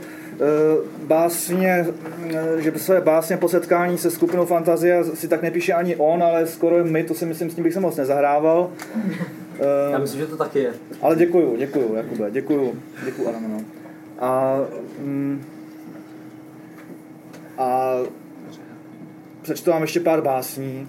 básně, 1.07 1.85
eh, 2.29 2.61
že 2.61 2.71
své 2.75 3.01
básně 3.01 3.37
po 3.37 3.49
setkání 3.49 3.97
se 3.97 4.11
skupinou 4.11 4.45
Fantazie 4.45 5.03
si 5.03 5.27
tak 5.27 5.41
nepíše 5.41 5.73
ani 5.73 5.95
on, 5.95 6.23
ale 6.23 6.47
skoro 6.47 6.83
my, 6.83 7.03
to 7.03 7.13
si 7.13 7.25
myslím, 7.25 7.49
s 7.49 7.55
tím 7.55 7.63
bych 7.63 7.73
se 7.73 7.79
moc 7.79 7.97
nezahrával. 7.97 8.69
Já 9.91 9.99
myslím, 9.99 10.21
že 10.21 10.27
to 10.27 10.37
taky 10.37 10.59
je. 10.59 10.73
Ale 11.01 11.15
děkuju, 11.15 11.55
děkuju, 11.57 11.95
Jakube, 11.95 12.31
děkuju, 12.31 12.75
děkuju, 13.05 13.29
Adam, 13.29 13.51
no. 13.51 13.61
A, 14.19 14.59
mm, 14.99 15.43
a 17.57 17.97
přečtu 19.41 19.71
vám 19.71 19.81
ještě 19.81 19.99
pár 19.99 20.21
básní. 20.21 20.87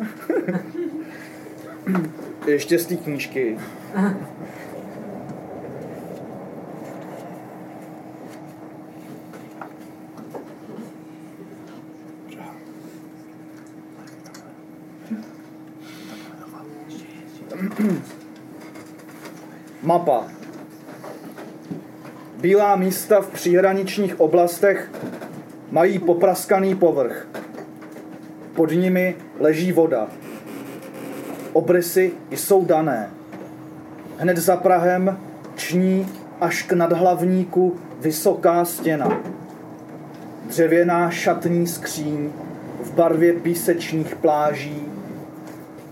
té 2.44 2.58
knížky. 2.96 3.58
Mapa. 19.82 20.28
Bílá 22.40 22.76
místa 22.76 23.20
v 23.20 23.30
příhraničních 23.30 24.20
oblastech 24.20 24.90
mají 25.70 25.98
popraskaný 25.98 26.74
povrch. 26.74 27.26
Pod 28.54 28.70
nimi 28.70 29.16
leží 29.38 29.72
voda. 29.72 30.08
Obrysy 31.60 32.12
jsou 32.30 32.64
dané. 32.64 33.10
Hned 34.18 34.36
za 34.36 34.56
Prahem 34.56 35.18
ční 35.56 36.08
až 36.40 36.62
k 36.62 36.72
nadhlavníku 36.72 37.76
vysoká 38.00 38.64
stěna. 38.64 39.20
Dřevěná 40.46 41.10
šatní 41.10 41.66
skříň 41.66 42.30
v 42.82 42.94
barvě 42.94 43.32
písečných 43.32 44.16
pláží, 44.16 44.86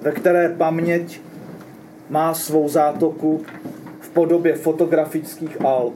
ve 0.02 0.12
které 0.12 0.48
paměť 0.48 1.20
má 2.10 2.34
svou 2.34 2.68
zátoku 2.68 3.42
v 4.00 4.08
podobě 4.08 4.54
fotografických 4.54 5.64
alb. 5.64 5.94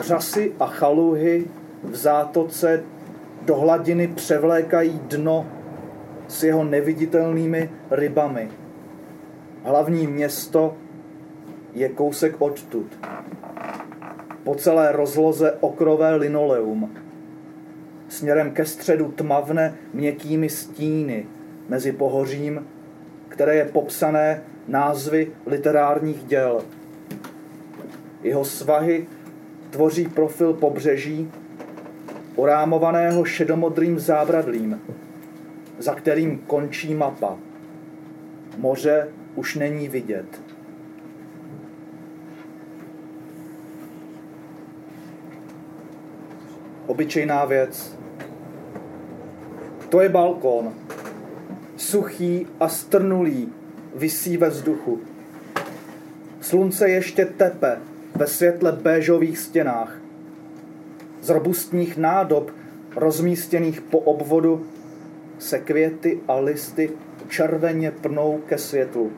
Řasy 0.00 0.52
a 0.60 0.66
chaluhy 0.66 1.44
v 1.82 1.96
zátoce 1.96 2.82
do 3.42 3.56
hladiny 3.56 4.08
převlékají 4.08 5.00
dno 5.08 5.46
s 6.32 6.42
jeho 6.42 6.64
neviditelnými 6.64 7.70
rybami. 7.90 8.48
Hlavní 9.64 10.06
město 10.06 10.76
je 11.74 11.88
kousek 11.88 12.36
odtud. 12.38 12.86
Po 14.44 14.54
celé 14.54 14.92
rozloze 14.92 15.52
okrové 15.60 16.16
linoleum. 16.16 16.94
Směrem 18.08 18.50
ke 18.50 18.64
středu 18.64 19.12
tmavne 19.12 19.74
měkkými 19.92 20.48
stíny 20.48 21.26
mezi 21.68 21.92
pohořím, 21.92 22.66
které 23.28 23.56
je 23.56 23.64
popsané 23.64 24.42
názvy 24.68 25.32
literárních 25.46 26.24
děl. 26.24 26.62
Jeho 28.22 28.44
svahy 28.44 29.06
tvoří 29.70 30.08
profil 30.08 30.52
pobřeží, 30.52 31.30
orámovaného 32.36 33.24
šedomodrým 33.24 33.98
zábradlím, 33.98 34.80
za 35.82 35.94
kterým 35.94 36.38
končí 36.38 36.94
mapa. 36.94 37.38
Moře 38.58 39.08
už 39.34 39.54
není 39.54 39.88
vidět. 39.88 40.42
Obyčejná 46.86 47.44
věc. 47.44 47.98
To 49.88 50.00
je 50.00 50.08
balkon. 50.08 50.74
Suchý 51.76 52.46
a 52.60 52.68
strnulý 52.68 53.52
visí 53.94 54.36
ve 54.36 54.50
vzduchu. 54.50 55.00
Slunce 56.40 56.88
ještě 56.88 57.24
tepe 57.24 57.78
ve 58.14 58.26
světle 58.26 58.72
béžových 58.72 59.38
stěnách. 59.38 59.98
Z 61.20 61.28
robustních 61.28 61.96
nádob 61.96 62.50
rozmístěných 62.96 63.80
po 63.80 63.98
obvodu 63.98 64.66
se 65.42 65.58
květy 65.58 66.20
a 66.28 66.40
listy 66.40 66.90
červeně 67.28 67.90
pnou 67.90 68.38
ke 68.46 68.58
světlu. 68.58 69.12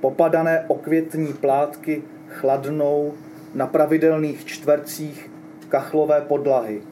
Popadané 0.00 0.64
okvětní 0.68 1.32
plátky 1.32 2.02
chladnou 2.28 3.12
na 3.54 3.66
pravidelných 3.66 4.44
čtvercích 4.44 5.30
kachlové 5.68 6.20
podlahy. 6.20 6.82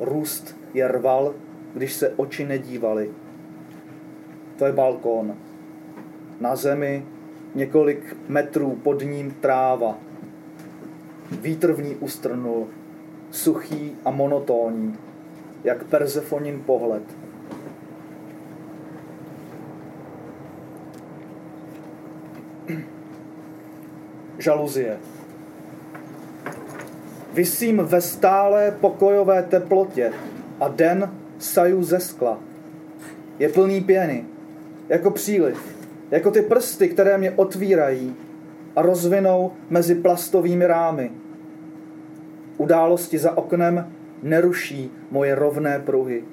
Růst 0.00 0.56
je 0.74 0.88
rval, 0.88 1.34
když 1.74 1.92
se 1.92 2.12
oči 2.16 2.46
nedívaly. 2.46 3.10
To 4.56 4.66
je 4.66 4.72
balkón. 4.72 5.34
Na 6.40 6.56
zemi 6.56 7.06
několik 7.54 8.16
metrů 8.28 8.78
pod 8.82 9.02
ním 9.02 9.30
tráva. 9.30 9.98
Vítr 11.40 11.72
v 11.72 11.82
ní 11.82 11.94
ustrnul, 11.94 12.66
suchý 13.30 13.96
a 14.04 14.10
monotónní 14.10 15.07
jak 15.64 15.84
Perzefonin 15.84 16.62
pohled. 16.66 17.02
Žaluzie. 24.38 24.98
Vysím 27.32 27.76
ve 27.84 28.00
stálé 28.00 28.70
pokojové 28.80 29.42
teplotě 29.42 30.12
a 30.60 30.68
den 30.68 31.12
saju 31.38 31.82
ze 31.82 32.00
skla. 32.00 32.38
je 33.38 33.48
plný 33.48 33.80
pěny, 33.80 34.24
jako 34.88 35.10
příliv, 35.10 35.76
jako 36.10 36.30
ty 36.30 36.42
prsty, 36.42 36.88
které 36.88 37.18
mě 37.18 37.30
otvírají 37.30 38.16
a 38.76 38.82
rozvinou 38.82 39.52
mezi 39.70 39.94
plastovými 39.94 40.66
rámy. 40.66 41.10
Události 42.56 43.18
za 43.18 43.38
oknem 43.38 43.92
neruší 44.22 44.90
moje 45.10 45.34
rovné 45.34 45.78
pruhy. 45.78 46.24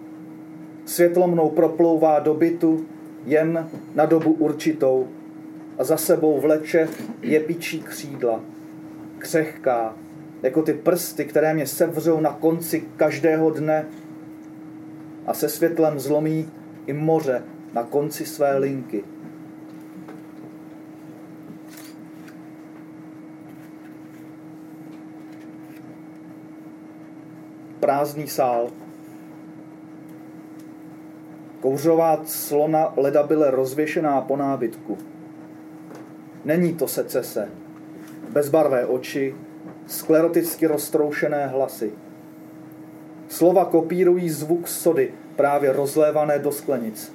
Světlo 0.86 1.27
mnou 1.27 1.49
proplouvá 1.49 2.19
do 2.19 2.33
bytu 2.33 2.86
jen 3.25 3.69
na 3.95 4.05
dobu 4.05 4.31
určitou 4.31 5.07
a 5.77 5.83
za 5.83 5.97
sebou 5.97 6.39
vleče 6.39 6.88
jepičí 7.21 7.81
křídla. 7.81 8.39
Křehká, 9.17 9.95
jako 10.43 10.61
ty 10.61 10.73
prsty, 10.73 11.25
které 11.25 11.53
mě 11.53 11.67
sevřou 11.67 12.19
na 12.19 12.31
konci 12.31 12.83
každého 12.97 13.49
dne 13.49 13.86
a 15.25 15.33
se 15.33 15.49
světlem 15.49 15.99
zlomí 15.99 16.49
i 16.88 16.93
moře 16.93 17.43
na 17.73 17.83
konci 17.83 18.25
své 18.25 18.57
linky. 18.57 19.03
Prázdný 27.86 28.27
sál. 28.27 28.67
Kouřová 31.59 32.21
clona 32.25 32.93
leda 32.97 33.23
byla 33.23 33.51
rozvěšená 33.51 34.21
po 34.21 34.38
nábytku. 34.38 34.97
Není 36.45 36.73
to 36.73 36.88
secese. 36.88 37.49
Bezbarvé 38.29 38.86
oči, 38.86 39.36
skleroticky 39.88 40.67
roztroušené 40.67 41.47
hlasy. 41.47 41.91
Slova 43.27 43.65
kopírují 43.65 44.29
zvuk 44.29 44.67
sody, 44.67 45.13
právě 45.36 45.73
rozlévané 45.73 46.39
do 46.39 46.51
sklenic. 46.51 47.13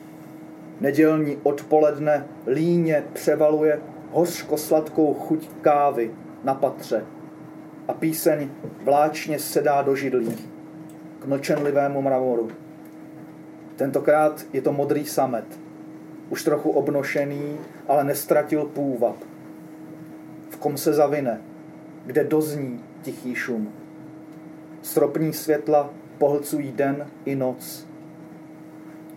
Nedělní 0.81 1.39
odpoledne 1.43 2.27
líně 2.47 3.05
převaluje 3.13 3.81
hořko-sladkou 4.13 5.15
chuť 5.15 5.49
kávy 5.61 6.11
na 6.45 6.55
patře 6.55 7.05
a 7.89 7.93
píseň 7.93 8.51
vláčně 8.85 9.39
sedá 9.39 9.83
do 9.83 9.97
židlí 9.97 10.60
k 11.21 11.27
mlčenlivému 11.27 12.03
mravoru. 12.03 12.51
Tentokrát 13.77 14.47
je 14.53 14.63
to 14.63 14.73
modrý 14.73 15.07
samet, 15.07 15.45
už 16.31 16.45
trochu 16.45 16.71
obnošený, 16.71 17.59
ale 17.89 18.05
nestratil 18.05 18.65
půvab. 18.65 19.17
V 20.51 20.57
kom 20.57 20.77
se 20.77 20.93
zavine, 20.93 21.41
kde 22.07 22.25
dozní 22.25 22.85
tichý 23.03 23.35
šum. 23.35 23.73
Stropní 24.83 25.33
světla 25.33 25.91
pohlcují 26.19 26.73
den 26.73 27.07
i 27.25 27.37
noc. 27.37 27.87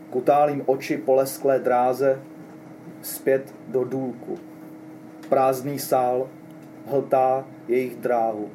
Kutálím 0.09 0.63
oči 0.65 0.97
po 0.97 1.15
lesklé 1.15 1.59
dráze 1.59 2.19
zpět 3.01 3.55
do 3.67 3.83
důlku. 3.83 4.37
Prázdný 5.29 5.79
sál 5.79 6.27
hltá 6.87 7.45
jejich 7.67 7.95
dráhu. 7.95 8.49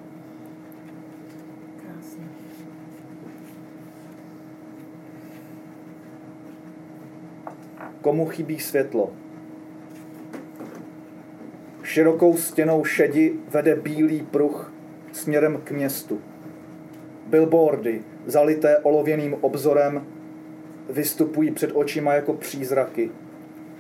Komu 8.03 8.27
chybí 8.27 8.59
světlo? 8.59 9.11
Širokou 11.83 12.37
stěnou 12.37 12.85
šedi 12.85 13.35
vede 13.51 13.77
bílý 13.77 14.23
pruh 14.23 14.73
směrem 15.13 15.61
k 15.65 15.71
městu. 15.71 16.21
Billboardy, 17.27 18.03
zalité 18.27 18.79
olověným 18.79 19.37
obzorem, 19.41 20.07
vystupují 20.91 21.51
před 21.51 21.71
očima 21.75 22.15
jako 22.15 22.33
přízraky. 22.33 23.11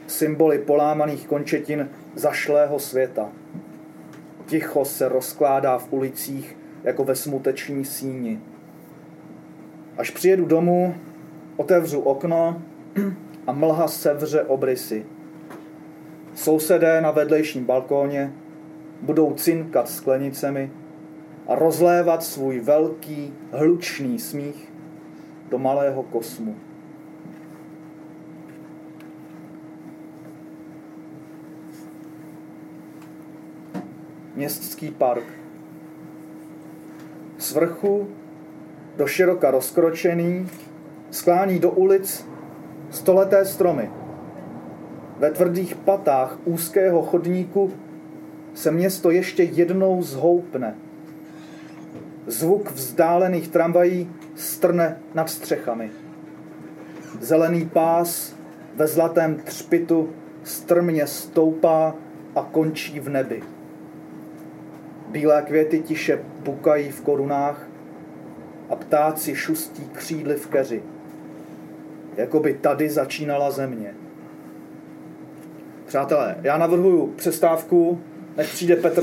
Symboly 0.06 0.58
polámaných 0.58 1.26
končetin 1.26 1.90
zašlého 2.14 2.78
světa. 2.78 3.28
Ticho 4.46 4.84
se 4.84 5.08
rozkládá 5.08 5.78
v 5.78 5.92
ulicích 5.92 6.56
jako 6.84 7.04
ve 7.04 7.16
smuteční 7.16 7.84
síni. 7.84 8.40
Až 9.96 10.10
přijedu 10.10 10.46
domů, 10.46 10.94
otevřu 11.56 12.00
okno 12.00 12.62
a 13.48 13.52
mlha 13.52 13.88
sevře 13.88 14.42
obrysy. 14.42 15.06
Sousedé 16.34 17.00
na 17.00 17.10
vedlejším 17.10 17.64
balkóně 17.64 18.32
budou 19.02 19.34
cinkat 19.34 19.88
sklenicemi 19.88 20.70
a 21.46 21.54
rozlévat 21.54 22.22
svůj 22.22 22.60
velký, 22.60 23.34
hlučný 23.52 24.18
smích 24.18 24.72
do 25.48 25.58
malého 25.58 26.02
kosmu. 26.02 26.56
Městský 34.34 34.90
park. 34.90 35.24
Z 37.38 37.52
vrchu 37.52 38.08
do 38.96 39.06
široka 39.06 39.50
rozkročený 39.50 40.48
sklání 41.10 41.58
do 41.58 41.70
ulic 41.70 42.37
stoleté 42.90 43.44
stromy. 43.44 43.90
Ve 45.18 45.30
tvrdých 45.30 45.74
patách 45.74 46.38
úzkého 46.44 47.02
chodníku 47.02 47.72
se 48.54 48.70
město 48.70 49.10
ještě 49.10 49.42
jednou 49.42 50.02
zhoupne. 50.02 50.74
Zvuk 52.26 52.70
vzdálených 52.70 53.48
tramvají 53.48 54.10
strne 54.34 54.96
nad 55.14 55.30
střechami. 55.30 55.90
Zelený 57.20 57.66
pás 57.66 58.36
ve 58.74 58.86
zlatém 58.86 59.36
třpitu 59.44 60.08
strmě 60.42 61.06
stoupá 61.06 61.94
a 62.34 62.42
končí 62.52 63.00
v 63.00 63.08
nebi. 63.08 63.42
Bílé 65.08 65.42
květy 65.42 65.80
tiše 65.80 66.24
pukají 66.42 66.90
v 66.90 67.00
korunách 67.00 67.68
a 68.70 68.76
ptáci 68.76 69.34
šustí 69.34 69.88
křídly 69.92 70.34
v 70.36 70.46
keři. 70.46 70.82
Jako 72.18 72.40
by 72.40 72.54
tady 72.54 72.90
začínala 72.90 73.50
země. 73.50 73.94
Přátelé, 75.86 76.36
já 76.42 76.58
navrhuju 76.58 77.06
přestávku, 77.16 78.00
než 78.36 78.52
přijde 78.52 78.76
Petr. 78.76 79.02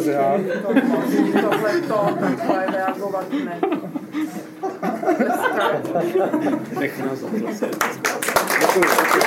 Nech 6.80 7.06
nás 7.06 7.20
Děkuji, 8.60 8.86
děkuji. 9.00 9.26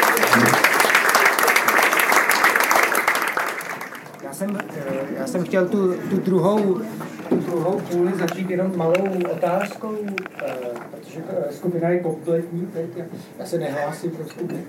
Já 4.25 4.33
jsem, 4.33 4.59
eh, 4.77 4.83
já 5.19 5.27
jsem 5.27 5.45
chtěl 5.45 5.69
tu, 5.69 5.95
tu, 6.11 6.17
druhou, 6.17 6.81
tu 7.29 7.37
druhou 7.37 7.81
půli 7.81 8.13
začít 8.15 8.51
jenom 8.51 8.77
malou 8.77 9.09
otázkou, 9.33 9.97
eh, 10.45 10.68
protože 11.09 11.21
ta 11.23 11.53
skupina 11.53 11.89
je 11.89 12.01
kompletní 12.01 12.67
teď. 12.67 13.05
Já- 13.39 13.47
se 13.47 13.59
nehlásím 13.59 14.11
do 14.17 14.29
skupiny, 14.29 14.65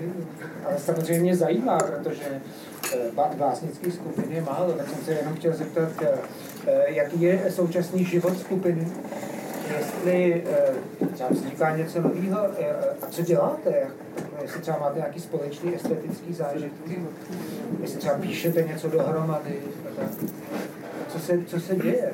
ale 0.66 0.78
samozřejmě 0.78 1.36
zajímá, 1.36 1.78
protože 1.78 2.40
eh, 2.94 2.96
bá- 3.16 3.36
básnických 3.36 3.94
skupin 3.94 4.24
je 4.32 4.42
málo, 4.42 4.72
tak 4.72 4.88
jsem 4.88 5.04
se 5.04 5.12
jenom 5.12 5.34
chtěl 5.34 5.52
zeptat, 5.52 5.88
eh, 6.02 6.08
eh, 6.66 6.84
jaký 6.86 7.22
je 7.22 7.40
současný 7.50 8.04
život 8.04 8.38
skupiny, 8.40 8.88
jestli 9.78 10.44
eh, 10.46 11.06
třeba 11.14 11.28
vzniká 11.30 11.76
něco 11.76 12.00
nového 12.02 12.38
a 13.02 13.06
co 13.10 13.22
děláte, 13.22 13.86
jestli 14.42 14.60
třeba 14.60 14.78
máte 14.78 14.98
nějaký 14.98 15.20
společný 15.20 15.74
estetický 15.74 16.34
zážitek, 16.34 16.98
jestli 17.80 17.98
třeba 17.98 18.14
píšete 18.14 18.62
něco 18.62 18.88
dohromady, 18.88 19.54
co 21.08 21.18
se, 21.18 21.38
co 21.46 21.60
se 21.60 21.76
děje? 21.76 22.10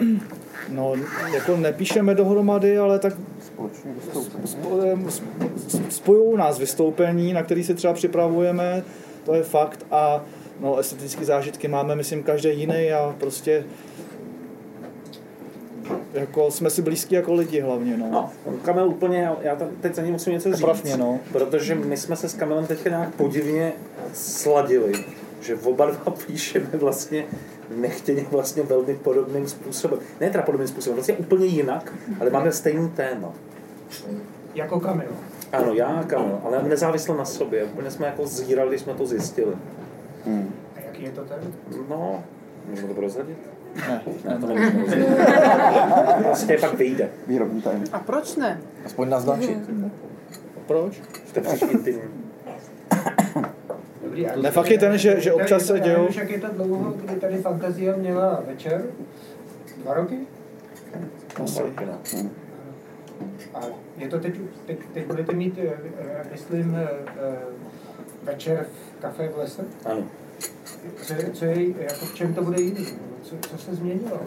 No, 0.68 0.92
jako 1.34 1.56
nepíšeme 1.56 2.14
dohromady, 2.14 2.78
ale 2.78 2.98
tak 2.98 3.12
Společně 3.56 3.90
spo- 4.62 5.06
sp- 5.08 5.88
spojují 5.90 6.36
nás 6.38 6.58
vystoupení, 6.58 7.32
na 7.32 7.42
který 7.42 7.64
se 7.64 7.74
třeba 7.74 7.92
připravujeme, 7.92 8.82
to 9.24 9.34
je 9.34 9.42
fakt 9.42 9.86
a 9.90 10.24
no, 10.60 10.76
estetické 10.78 11.24
zážitky 11.24 11.68
máme, 11.68 11.94
myslím, 11.94 12.22
každý 12.22 12.60
jiný 12.60 12.92
a 12.92 13.14
prostě 13.20 13.64
jako 16.14 16.50
jsme 16.50 16.70
si 16.70 16.82
blízkí 16.82 17.14
jako 17.14 17.34
lidi 17.34 17.60
hlavně, 17.60 17.96
no. 17.96 18.08
No, 18.10 18.30
Kamil 18.62 18.88
úplně, 18.88 19.30
já- 19.42 19.56
tam 19.56 19.68
teď 19.80 19.94
za 19.94 20.02
ním 20.02 20.12
musím 20.12 20.32
něco 20.32 20.48
říct. 20.52 20.62
Oprav 20.62 20.84
mě, 20.84 20.96
no. 20.96 21.18
Protože 21.32 21.74
my 21.74 21.96
jsme 21.96 22.16
se 22.16 22.28
s 22.28 22.34
Kamilem 22.34 22.66
teďka 22.66 22.90
nějak 22.90 23.14
podivně 23.14 23.72
sladili, 24.14 24.92
že 25.46 25.54
oba 25.54 25.86
dva 25.86 26.10
píšeme 26.26 26.66
vlastně 26.72 27.24
nechtěně 27.76 28.26
vlastně 28.30 28.62
velmi 28.62 28.94
podobným 28.94 29.48
způsobem. 29.48 29.98
Ne 30.20 30.30
teda 30.30 30.44
podobným 30.44 30.68
způsobem, 30.68 30.94
vlastně 30.94 31.14
úplně 31.14 31.46
jinak, 31.46 31.92
ale 32.20 32.30
máme 32.30 32.52
stejný 32.52 32.88
téma. 32.88 33.32
Jako 34.54 34.80
Kamil. 34.80 35.08
Ano, 35.52 35.74
já 35.74 35.86
a 35.86 36.02
Kamil, 36.02 36.40
ale 36.44 36.62
nezávisle 36.62 37.16
na 37.16 37.24
sobě. 37.24 37.64
Úplně 37.64 37.90
jsme 37.90 38.06
jako 38.06 38.26
zírali, 38.26 38.68
když 38.68 38.80
jsme 38.80 38.94
to 38.94 39.06
zjistili. 39.06 39.54
A 40.76 40.80
jaký 40.86 41.02
je 41.02 41.10
to 41.10 41.24
ten? 41.24 41.38
No, 41.88 42.24
můžeme 42.70 42.88
to 42.88 42.94
prozradit? 42.94 43.38
Ne. 43.76 44.00
Ne, 44.24 44.38
to 44.40 44.46
nemůžeme. 44.46 45.06
Prostě 46.22 46.58
pak 46.60 46.74
vyjde. 46.74 47.10
Výrobní 47.26 47.62
tajný. 47.62 47.84
A 47.92 47.98
proč 47.98 48.36
ne? 48.36 48.60
Aspoň 48.84 49.08
naznačit. 49.08 49.58
Proč? 50.66 51.02
Je 51.36 51.42
příliš 51.42 51.72
intimní. 51.72 52.02
Dobrý, 54.16 54.26
a 54.30 54.36
Ne, 54.42 54.50
fakt 54.50 54.70
je 54.70 54.78
ten, 54.78 54.98
že- 54.98 55.20
že 55.20 55.32
občas 55.32 55.66
se 55.66 55.80
dějou- 55.80 56.08
Jak 56.16 56.30
je 56.30 56.40
to 56.40 56.48
dlouho, 56.64 56.90
kdy 56.90 57.16
tady 57.16 57.36
Fantazia 57.36 57.96
měla 57.96 58.42
večer? 58.46 58.82
Dva 59.82 59.94
roky? 59.94 60.18
Asi. 61.44 61.62
A 63.54 63.60
je 63.98 64.08
to 64.08 64.18
teď, 64.20 64.34
teď, 64.66 64.78
teď 64.94 65.06
budete 65.06 65.32
mít, 65.32 65.58
eh, 65.58 65.72
eh, 65.98 66.24
myslím, 66.32 66.76
eh, 66.76 66.88
večer 68.22 68.66
v 68.98 69.00
kafe 69.02 69.28
v 69.28 69.38
lese? 69.38 69.62
Ano. 69.84 70.02
Co, 71.02 71.14
je- 71.14 71.30
co 71.32 71.44
je, 71.44 71.68
jako 71.82 72.06
v 72.06 72.14
čem 72.14 72.34
to 72.34 72.42
bude 72.42 72.60
jiný? 72.60 72.86
Co, 73.22 73.34
co 73.48 73.58
se 73.58 73.74
změnilo? 73.74 74.20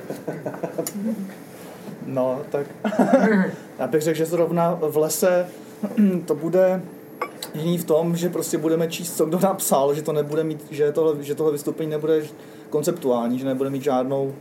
No, 2.05 2.41
tak 2.49 2.65
já 3.79 3.87
bych 3.87 4.01
řekl, 4.01 4.17
že 4.17 4.25
zrovna 4.25 4.79
v 4.81 4.97
lese 4.97 5.47
to 6.25 6.35
bude 6.35 6.81
jiný 7.53 7.77
v 7.77 7.85
tom, 7.85 8.15
že 8.15 8.29
prostě 8.29 8.57
budeme 8.57 8.87
číst, 8.87 9.17
co 9.17 9.25
kdo 9.25 9.39
napsal, 9.39 9.93
že 9.93 10.01
to 10.01 10.13
nebude 10.13 10.43
mít, 10.43 10.65
že 10.71 10.91
tohle, 10.91 11.23
že 11.23 11.35
tohle 11.35 11.51
vystoupení 11.51 11.89
nebude 11.89 12.23
konceptuální, 12.69 13.39
že 13.39 13.45
nebude 13.45 13.69
mít 13.69 13.83
žádnou, 13.83 14.33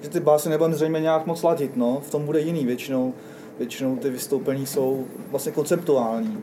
že 0.00 0.08
ty 0.08 0.20
básy 0.20 0.48
nebudeme 0.48 0.74
zřejmě 0.74 1.00
nějak 1.00 1.26
moc 1.26 1.42
ladit, 1.42 1.76
no, 1.76 2.00
v 2.00 2.10
tom 2.10 2.26
bude 2.26 2.40
jiný 2.40 2.66
většinou. 2.66 3.14
Většinou 3.58 3.96
ty 3.96 4.10
vystoupení 4.10 4.66
jsou 4.66 5.04
vlastně 5.30 5.52
konceptuální. 5.52 6.38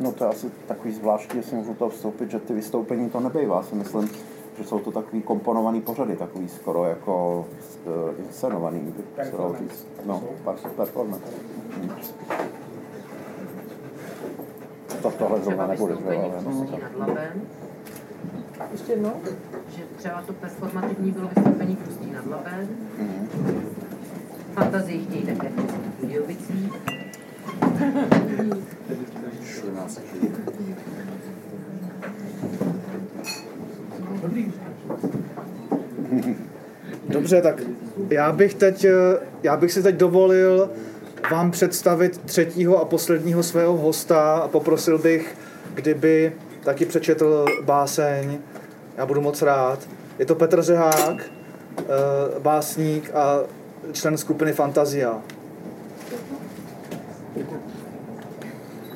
No 0.00 0.12
to 0.12 0.24
je 0.24 0.30
asi 0.30 0.50
takový 0.66 0.94
zvláštní, 0.94 1.38
jestli 1.38 1.56
můžu 1.56 1.74
to 1.74 1.88
vstoupit, 1.88 2.30
že 2.30 2.38
ty 2.38 2.52
vystoupení 2.52 3.10
to 3.10 3.20
nebejvá. 3.20 3.62
Si 3.62 3.74
myslím, 3.74 4.10
že 4.60 4.66
jsou 4.66 4.78
to 4.78 4.90
takový 4.92 5.22
komponovaný 5.22 5.80
pořady, 5.80 6.16
takový 6.16 6.48
skoro 6.48 6.84
jako 6.84 7.46
uh, 7.86 7.92
inscenovaný. 8.26 8.80
bych 9.16 9.26
se 9.26 9.36
dalo 9.36 9.56
říct. 9.58 9.86
No, 10.06 10.22
performance. 10.76 11.24
Hm. 11.76 11.90
To 15.02 15.10
tohle 15.10 15.40
zrovna 15.40 15.66
nebude, 15.66 15.94
no, 16.04 16.66
Ještě 18.72 18.92
jednou? 18.92 19.12
že 19.68 19.82
třeba 19.96 20.22
to 20.22 20.32
performativní 20.32 21.10
bylo 21.10 21.28
vystoupení 21.36 21.76
Pustí 21.76 22.10
nad 22.10 22.26
labem, 22.26 22.68
Mhm. 22.98 23.28
fantazii 24.54 25.04
chtějí 25.04 25.22
také 25.26 25.48
v 25.48 26.00
Budějovicích, 26.00 26.72
Dobře, 37.08 37.42
tak 37.42 37.62
já 38.10 38.32
bych 38.32 38.54
teď, 38.54 38.84
eh, 38.84 39.18
já 39.42 39.56
bych 39.56 39.72
si 39.72 39.82
teď 39.82 39.94
dovolil 39.94 40.70
vám 41.30 41.50
představit 41.50 42.18
třetího 42.18 42.80
a 42.80 42.84
posledního 42.84 43.42
svého 43.42 43.76
hosta 43.76 44.36
a 44.36 44.48
poprosil 44.48 44.98
bych, 44.98 45.36
kdyby 45.74 46.32
taky 46.64 46.86
přečetl 46.86 47.44
báseň. 47.64 48.38
Já 48.96 49.06
budu 49.06 49.20
moc 49.20 49.42
rád. 49.42 49.88
Je 50.18 50.26
to 50.26 50.34
Petr 50.34 50.62
Řehák, 50.62 51.30
eh, 51.78 51.82
básník 52.38 53.10
a 53.14 53.38
člen 53.92 54.18
skupiny 54.18 54.52
Fantazia. 54.52 55.22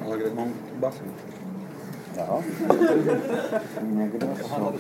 Ale 0.05 0.19
kde 0.19 0.35
mám 0.35 0.53
basen? 0.75 1.24
Jo? 2.17 2.43
Někde 3.83 4.27
jsou. 4.43 4.75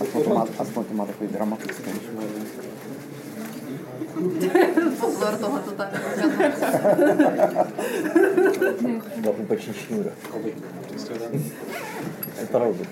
Aspoň 0.00 0.22
to 0.24 0.34
má, 0.34 0.46
aspoň 0.58 0.84
to 0.84 0.94
má 0.94 1.06
takový 1.06 1.28
dramatický. 1.28 1.90
pozor, 5.00 5.36
tohle 5.40 5.60
to 5.60 5.70
tady 5.70 5.96
Za 9.24 9.32
pupeční 9.32 9.74
šňůra. 9.74 10.10
Opravdu. 12.42 12.84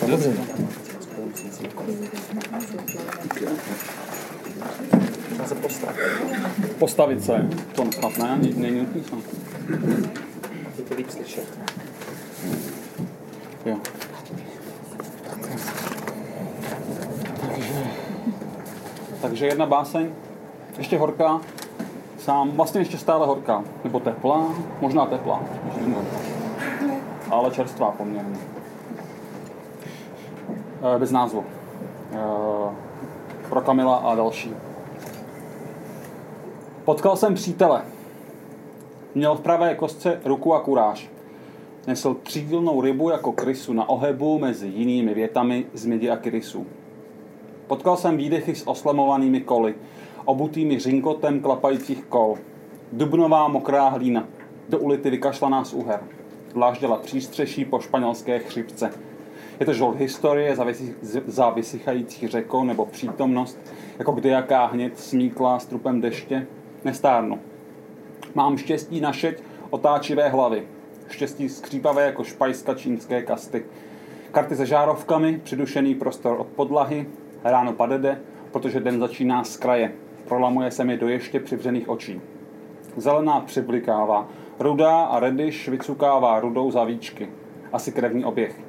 Samozřejmě. 0.00 0.44
Postavit 6.78 7.24
se, 7.24 7.48
to 7.74 7.92
snad 7.92 8.18
ne, 8.18 8.38
není- 8.40 8.60
není 8.60 8.78
nutný 8.80 9.04
snad. 9.04 9.20
Je 10.78 10.84
to 10.88 10.94
líp 10.94 11.10
slyšet. 11.10 11.58
Jo. 13.66 13.76
Takže, 17.40 17.86
takže 19.22 19.46
jedna 19.46 19.66
báseň, 19.66 20.08
ještě 20.78 20.98
horká, 20.98 21.40
sám, 22.18 22.50
vlastně 22.50 22.80
ještě 22.80 22.98
stále 22.98 23.26
horká, 23.26 23.64
nebo 23.84 24.00
teplá, 24.00 24.54
možná 24.80 25.06
teplá, 25.06 25.42
ale 27.30 27.50
čerstvá 27.50 27.90
poměrně. 27.90 28.36
Eh, 30.82 30.98
Bez 30.98 31.10
názvu. 31.10 31.44
Eh, 32.12 32.18
Pro 33.48 33.60
Kamila 33.60 33.96
a 33.96 34.14
další. 34.14 34.52
Potkal 36.84 37.16
jsem 37.16 37.34
přítele. 37.34 37.82
Měl 39.14 39.34
v 39.34 39.40
pravé 39.40 39.74
kostce 39.74 40.20
ruku 40.24 40.54
a 40.54 40.60
kuráž. 40.60 41.10
Nesl 41.86 42.14
třídílnou 42.14 42.80
rybu 42.80 43.10
jako 43.10 43.32
krysu 43.32 43.72
na 43.72 43.88
ohebu 43.88 44.38
mezi 44.38 44.66
jinými 44.66 45.14
větami 45.14 45.66
z 45.74 45.86
mědi 45.86 46.10
a 46.10 46.16
krysu. 46.16 46.66
Potkal 47.66 47.96
jsem 47.96 48.16
výdechy 48.16 48.54
s 48.54 48.68
oslamovanými 48.68 49.40
koly, 49.40 49.74
obutými 50.24 50.78
řinkotem 50.78 51.40
klapajících 51.40 52.04
kol. 52.04 52.38
Dubnová 52.92 53.48
mokrá 53.48 53.88
hlína, 53.88 54.24
do 54.68 54.78
ulity 54.78 55.10
vykašlaná 55.10 55.64
z 55.64 55.72
uher. 55.74 56.00
Dlážděla 56.54 56.96
přístřeší 56.96 57.64
po 57.64 57.80
španělské 57.80 58.38
chřipce. 58.38 58.90
Je 59.60 59.66
to 59.66 59.72
žolt 59.72 59.96
historie 59.96 60.56
za, 60.56 60.64
vysi, 60.64 60.94
za 61.26 61.50
vysychající 61.50 62.28
řekou 62.28 62.64
nebo 62.64 62.86
přítomnost, 62.86 63.58
jako 63.98 64.12
kdejaká 64.12 64.66
hněd 64.66 64.98
smíklá 64.98 65.58
s 65.58 65.66
trupem 65.66 66.00
deště. 66.00 66.46
Nestárnu. 66.84 67.38
Mám 68.34 68.56
štěstí 68.56 69.00
na 69.00 69.12
šeť 69.12 69.42
otáčivé 69.70 70.28
hlavy. 70.28 70.66
Štěstí 71.08 71.48
skřípavé 71.48 72.06
jako 72.06 72.24
špajska 72.24 72.74
čínské 72.74 73.22
kasty. 73.22 73.64
Karty 74.32 74.56
se 74.56 74.66
žárovkami, 74.66 75.40
přidušený 75.44 75.94
prostor 75.94 76.40
od 76.40 76.46
podlahy, 76.46 77.06
ráno 77.44 77.72
padede, 77.72 78.20
protože 78.52 78.80
den 78.80 79.00
začíná 79.00 79.44
z 79.44 79.56
kraje. 79.56 79.92
Prolamuje 80.28 80.70
se 80.70 80.84
mi 80.84 80.96
do 80.96 81.08
ještě 81.08 81.40
přivřených 81.40 81.88
očí. 81.88 82.20
Zelená 82.96 83.40
přiblikává, 83.40 84.28
rudá 84.58 85.00
a 85.00 85.20
rediš 85.20 85.68
vycukává 85.68 86.40
rudou 86.40 86.70
za 86.70 86.84
víčky. 86.84 87.28
Asi 87.72 87.92
krevní 87.92 88.24
oběh. 88.24 88.67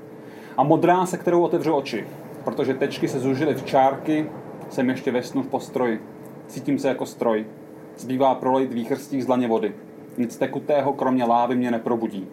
A 0.59 0.63
modrá, 0.63 1.05
se 1.05 1.17
kterou 1.17 1.41
otevřu 1.41 1.73
oči, 1.73 2.07
protože 2.43 2.73
tečky 2.73 3.07
se 3.07 3.19
zužily 3.19 3.53
v 3.53 3.65
čárky, 3.65 4.29
jsem 4.69 4.89
ještě 4.89 5.11
ve 5.11 5.23
snu 5.23 5.43
v 5.43 5.47
postroji. 5.47 6.01
Cítím 6.47 6.79
se 6.79 6.87
jako 6.87 7.05
stroj. 7.05 7.45
Zbývá 7.97 8.35
prolejt 8.35 8.73
výchrstích 8.73 9.23
z 9.23 9.25
dlaně 9.25 9.47
vody. 9.47 9.73
Nic 10.17 10.37
tekutého 10.37 10.93
kromě 10.93 11.23
lávy 11.23 11.55
mě 11.55 11.71
neprobudí. 11.71 12.27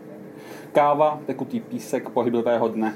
Káva, 0.72 1.20
tekutý 1.26 1.60
písek 1.60 2.08
pohyblivého 2.08 2.68
dne. 2.68 2.94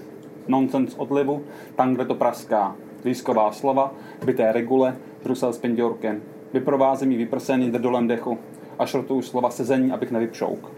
Nonsens 0.49 0.95
odlivu, 0.99 1.43
tam, 1.77 1.95
kde 1.95 2.05
to 2.05 2.15
praská. 2.15 2.77
Výzková 3.05 3.53
slova, 3.53 3.95
byté 4.25 4.53
regule, 4.53 4.97
Brusel 5.25 5.53
s 5.53 5.59
penděrkem. 5.59 6.23
Vyprovází 6.53 7.07
mi 7.07 7.17
vyprsený 7.17 7.71
drdolem 7.71 8.09
dechu 8.09 8.39
a 8.79 8.87
šrotuju 8.87 9.23
slova 9.23 9.51
sezení, 9.51 9.93
abych 9.93 10.11
nevypšouk. 10.11 10.71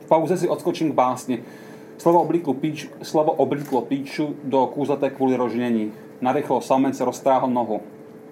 V 0.00 0.08
pauze 0.08 0.36
si 0.36 0.48
odskočím 0.48 0.92
k 0.92 0.94
básni. 0.94 1.42
Slovo 1.98 2.22
oblíklo, 2.22 2.54
píč, 2.54 2.90
slovo 3.02 3.32
oblíklo 3.32 3.82
píču 3.82 4.36
do 4.44 4.66
kůzete 4.66 5.10
kvůli 5.10 5.36
rožnění. 5.36 5.92
Narychlo 6.20 6.60
samec 6.60 7.00
roztráhl 7.00 7.50
nohu. 7.50 7.80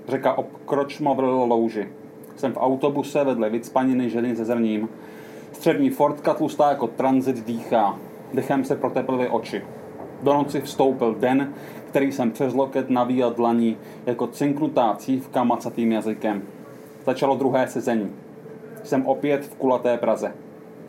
Řeka 0.08 0.38
obkročmo 0.38 1.14
vrlil 1.14 1.44
louži. 1.44 1.88
Jsem 2.36 2.52
v 2.52 2.56
autobuse 2.56 3.24
vedle 3.24 3.50
vycpaniny 3.50 4.10
ženy 4.10 4.36
se 4.36 4.44
zrním. 4.44 4.88
Střední 5.52 5.90
Fordka 5.90 6.34
tlustá 6.34 6.68
jako 6.70 6.86
tranzit 6.86 7.46
dýchá. 7.46 7.98
Dechem 8.34 8.64
se 8.64 8.76
proteplily 8.76 9.28
oči. 9.28 9.64
Do 10.22 10.34
noci 10.34 10.60
vstoupil 10.60 11.14
den, 11.14 11.52
který 11.88 12.12
jsem 12.12 12.30
přes 12.30 12.54
loket 12.54 12.90
navíjel 12.90 13.30
dlaní 13.30 13.76
jako 14.06 14.26
cinknutá 14.26 14.94
cívka 14.98 15.44
macatým 15.44 15.92
jazykem. 15.92 16.42
Začalo 17.06 17.36
druhé 17.36 17.68
sezení. 17.68 18.10
Jsem 18.82 19.06
opět 19.06 19.44
v 19.44 19.54
kulaté 19.54 19.98
Praze. 19.98 20.34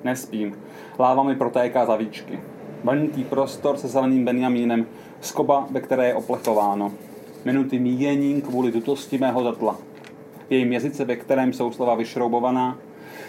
Nespím. 0.03 0.57
Láva 0.99 1.23
mi 1.23 1.36
protéká 1.36 1.86
za 1.86 1.95
víčky. 1.95 2.39
Vlnitý 2.84 3.23
prostor 3.23 3.78
se 3.78 3.88
zeleným 3.88 4.25
Benjamínem, 4.25 4.86
skoba, 5.21 5.67
ve 5.71 5.82
které 5.82 6.07
je 6.07 6.15
oplechováno. 6.15 6.91
Minuty 7.45 7.80
míjení 7.80 8.41
kvůli 8.41 8.71
dutosti 8.71 9.17
mého 9.17 9.43
zatla. 9.43 9.78
V 10.47 10.51
jejím 10.51 10.73
jazyce, 10.73 11.05
ve 11.05 11.15
kterém 11.15 11.53
jsou 11.53 11.71
slova 11.71 11.95
vyšroubovaná, 11.95 12.78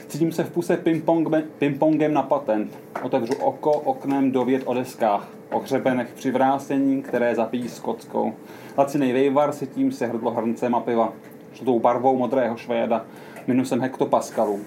Cítím 0.08 0.32
se 0.32 0.44
v 0.44 0.50
puse 0.50 0.76
ping-pong, 0.76 1.44
ping-pongem 1.58 2.12
na 2.12 2.22
patent. 2.22 2.78
Otevřu 3.02 3.34
oko 3.34 3.72
oknem 3.72 4.32
do 4.32 4.44
věd 4.44 4.62
o 4.64 4.74
deskách, 4.74 5.28
o 5.52 5.58
hřebenech 5.58 6.12
při 6.14 6.30
vrásení, 6.30 7.02
které 7.02 7.34
zapíjí 7.34 7.68
s 7.68 7.80
kockou. 7.80 8.32
Lacinej 8.78 9.12
vejvar 9.12 9.52
tím 9.74 9.92
se 9.92 10.06
hrdlo 10.06 10.30
hrncem 10.30 10.74
a 10.74 10.80
piva. 10.80 11.12
Žlutou 11.52 11.80
barvou 11.80 12.16
modrého 12.16 12.56
švéda, 12.56 13.04
minusem 13.46 13.80
hektopaskalů. 13.80 14.60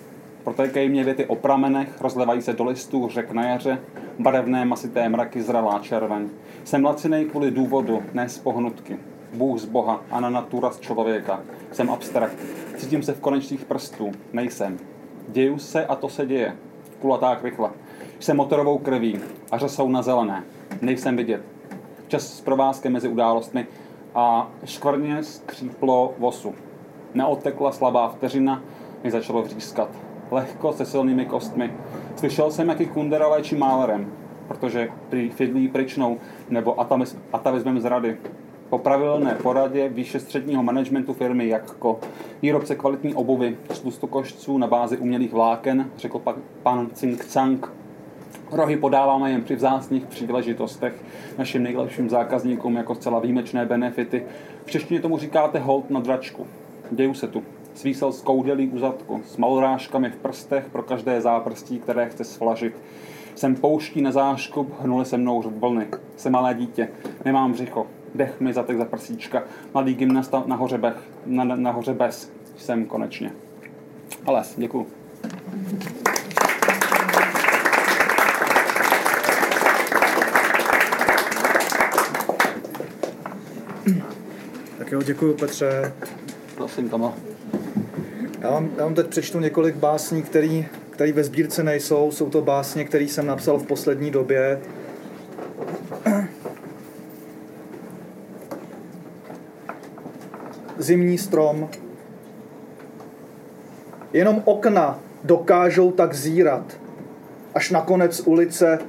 Protékají 0.44 0.90
mě 0.90 1.04
věty 1.04 1.26
o 1.26 1.36
pramenech, 1.36 2.02
rozlevají 2.02 2.42
se 2.42 2.54
do 2.54 2.64
listů 2.64 3.10
řek 3.10 3.32
na 3.32 3.46
jaře, 3.46 3.80
barevné 4.20 4.66
masité 4.66 5.10
mraky 5.10 5.42
zralá 5.42 5.80
červeň. 5.80 6.30
Jsem 6.64 6.86
lacinej 6.86 7.26
kvůli 7.26 7.52
důvodu, 7.52 8.04
ne 8.14 8.30
z 8.30 8.38
pohnutky. 8.38 8.98
Bůh 9.34 9.60
z 9.60 9.66
Boha 9.66 10.02
a 10.12 10.20
na 10.20 10.30
natura 10.30 10.72
z 10.72 10.80
člověka. 10.80 11.42
Jsem 11.72 11.90
abstrakt. 11.90 12.38
Cítím 12.78 13.04
se 13.04 13.14
v 13.14 13.20
konečných 13.20 13.66
prstů. 13.66 14.12
Nejsem. 14.34 14.78
Děju 15.28 15.60
se 15.60 15.86
a 15.86 15.96
to 15.96 16.10
se 16.10 16.26
děje. 16.26 16.56
Kulatá 17.00 17.36
krychla. 17.36 17.72
Jsem 18.20 18.38
motorovou 18.38 18.78
krví 18.78 19.20
a 19.52 19.58
řasou 19.58 19.90
na 19.90 20.02
zelené. 20.02 20.44
Nejsem 20.82 21.18
vidět. 21.18 21.42
Čas 22.08 22.38
s 22.38 22.42
provázkem 22.42 22.94
mezi 22.94 23.08
událostmi 23.08 23.68
a 24.16 24.52
škvrně 24.66 25.24
skříplo 25.24 26.14
vosu. 26.18 26.56
Neodtekla 27.14 27.72
slabá 27.72 28.10
vteřina, 28.10 28.64
mi 29.04 29.12
začalo 29.12 29.42
vřískat. 29.42 30.11
Lehko 30.32 30.74
se 30.74 30.86
silnými 30.86 31.26
kostmi. 31.26 31.74
Slyšel 32.16 32.52
jsem, 32.52 32.70
jaký 32.70 32.86
Kundera 32.86 33.28
léčí 33.28 33.56
málerem, 33.56 34.12
protože 34.48 34.90
fidlí 35.30 35.68
pryčnou 35.68 36.18
nebo 36.50 36.80
atavismem 37.34 37.80
zrady. 37.80 38.18
Po 38.70 38.78
pravidelné 38.78 39.36
poradě 39.36 39.90
výše 39.90 40.20
středního 40.20 40.64
managementu 40.64 41.14
firmy 41.14 41.48
Jakko, 41.48 42.00
výrobce 42.42 42.76
kvalitní 42.76 43.14
obuvy 43.14 43.58
z 43.70 43.80
tlustokošců 43.80 44.58
na 44.58 44.68
bázi 44.68 44.98
umělých 44.98 45.34
vláken, 45.34 45.90
řekl 45.98 46.20
pak 46.20 46.36
pan 46.64 46.90
Cink 46.94 47.26
Cang. 47.26 47.72
Rohy 48.52 48.78
podáváme 48.78 49.32
jen 49.32 49.44
při 49.44 49.56
vzácných 49.56 50.06
příležitostech 50.06 50.94
našim 51.38 51.64
nejlepším 51.64 52.10
zákazníkům 52.10 52.76
jako 52.76 52.96
zcela 52.96 53.20
výjimečné 53.20 53.66
benefity. 53.66 54.26
V 54.66 54.72
češtině 54.72 55.00
tomu 55.00 55.18
říkáte 55.18 55.60
hold 55.60 55.90
na 55.90 56.00
dračku. 56.00 56.48
Děju 56.92 57.14
se 57.14 57.28
tu. 57.28 57.44
Svísel 57.74 58.12
z 58.12 58.22
koudelí 58.22 58.68
u 58.68 58.80
zadku, 58.80 59.22
s 59.26 59.38
malorážkami 59.38 60.10
v 60.10 60.16
prstech 60.16 60.66
pro 60.72 60.84
každé 60.84 61.22
záprstí, 61.22 61.80
které 61.80 62.10
chce 62.10 62.24
svlažit. 62.24 62.76
Jsem 63.36 63.56
pouští 63.56 64.02
na 64.02 64.12
záškup, 64.12 64.74
hnuli 64.82 65.06
se 65.06 65.18
mnou 65.18 65.42
vlny. 65.42 65.88
Jsem 66.18 66.32
malé 66.32 66.54
dítě, 66.54 66.90
nemám 67.26 67.52
břicho, 67.52 67.88
dech 68.16 68.40
mi 68.40 68.54
zatek 68.54 68.78
za 68.78 68.86
prsíčka. 68.86 69.44
Mladý 69.74 69.94
gymnasta 69.94 70.44
nahoře, 70.46 70.78
bech, 70.78 71.10
na, 71.26 71.44
nahoře 71.44 71.94
bez. 71.94 72.32
Jsem 72.58 72.86
konečně. 72.86 73.32
Ale 74.26 74.44
děkuju. 74.58 74.88
Tak 84.78 84.92
jo, 84.92 85.02
děkuji 85.02 85.34
Petře. 85.34 85.94
Prosím, 86.56 86.90
Tomo. 86.90 87.31
Já 88.42 88.52
vám, 88.52 88.70
já 88.78 88.84
vám 88.84 88.94
teď 88.94 89.08
přečtu 89.08 89.40
několik 89.40 89.76
básní, 89.76 90.24
který, 90.24 90.68
který 90.90 91.12
ve 91.12 91.24
sbírce 91.24 91.64
nejsou. 91.64 92.12
Jsou 92.12 92.30
to 92.30 92.42
básně, 92.42 92.86
které 92.86 93.04
jsem 93.04 93.26
napsal 93.26 93.58
v 93.58 93.68
poslední 93.68 94.12
době. 94.12 94.62
Zimní 100.78 101.18
strom. 101.18 101.70
Jenom 104.14 104.42
okna 104.46 105.00
dokážou 105.24 105.92
tak 105.92 106.14
zírat, 106.14 106.78
až 107.56 107.72
na 107.72 107.82
konec 107.82 108.22
ulice, 108.26 108.80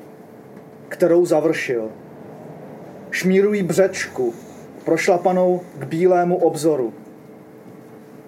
kterou 0.88 1.26
završil. 1.26 1.88
Šmírují 3.10 3.62
břečku, 3.62 4.34
prošlapanou 4.84 5.60
k 5.78 5.84
bílému 5.84 6.36
obzoru 6.36 6.92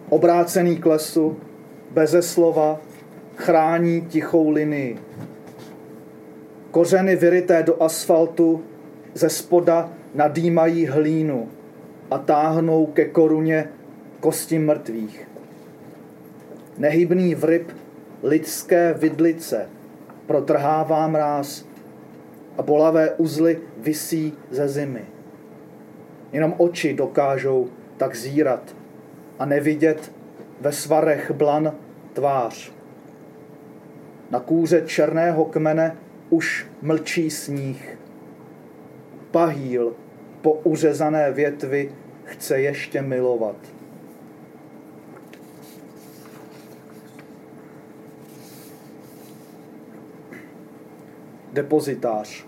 obrácený 0.09 0.77
k 0.77 0.87
lesu, 0.87 1.37
beze 1.91 2.23
slova, 2.23 2.81
chrání 3.37 4.01
tichou 4.01 4.51
linii. 4.51 4.99
Kořeny 6.71 7.17
vyryté 7.17 7.63
do 7.63 7.83
asfaltu 7.83 8.65
ze 9.15 9.31
spoda 9.31 9.91
nadýmají 10.15 10.87
hlínu 10.87 11.49
a 12.11 12.19
táhnou 12.19 12.87
ke 12.87 13.05
koruně 13.05 13.69
kosti 14.21 14.59
mrtvých. 14.59 15.29
Nehybný 16.79 17.35
vryb 17.35 17.71
lidské 18.23 18.95
vidlice 18.95 19.69
protrhává 20.27 21.09
mráz 21.09 21.65
a 22.59 22.63
bolavé 22.63 23.11
uzly 23.15 23.59
visí 23.79 24.33
ze 24.51 24.69
zimy. 24.69 25.03
Jenom 26.33 26.55
oči 26.59 26.95
dokážou 26.95 27.69
tak 27.97 28.17
zírat 28.17 28.75
a 29.39 29.45
nevidět 29.45 30.13
ve 30.61 30.73
svarech 30.73 31.31
blan 31.31 31.75
tvář. 32.13 32.73
Na 34.31 34.41
kůře 34.41 34.83
černého 34.87 35.45
kmene 35.45 35.97
už 36.31 36.67
mlčí 36.83 37.31
sníh. 37.31 37.99
Pahýl 39.31 39.93
po 40.43 40.53
uřezané 40.53 41.33
větvi 41.33 41.93
chce 42.25 42.61
ještě 42.61 43.03
milovat. 43.03 43.57
Depozitář. 51.53 52.47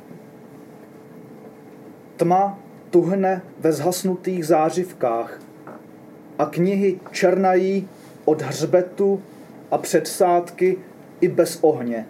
Tma 2.16 2.58
tuhne 2.90 3.42
ve 3.58 3.72
zhasnutých 3.72 4.46
zářivkách 4.46 5.45
a 6.38 6.46
knihy 6.46 7.00
černají 7.10 7.88
od 8.24 8.42
hřbetu 8.42 9.22
a 9.70 9.78
předsádky 9.78 10.78
i 11.20 11.28
bez 11.28 11.58
ohně. 11.62 12.06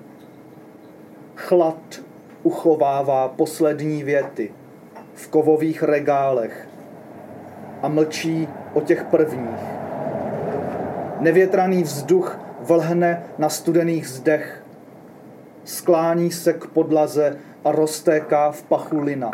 Chlad 1.35 2.03
uchovává 2.43 3.29
poslední 3.29 4.05
věty 4.05 4.53
v 5.14 5.29
kovových 5.29 5.83
regálech 5.83 6.68
a 7.83 7.89
mlčí 7.89 8.49
o 8.74 8.81
těch 8.81 9.05
prvních. 9.05 9.61
Nevětraný 11.20 11.83
vzduch 11.83 12.39
vlhne 12.61 13.22
na 13.39 13.49
studených 13.49 14.09
zdech, 14.09 14.64
sklání 15.64 16.31
se 16.31 16.53
k 16.53 16.66
podlaze 16.66 17.37
a 17.64 17.72
roztéká 17.72 18.51
v 18.51 18.62
pachu 18.62 19.01
lina. 19.01 19.31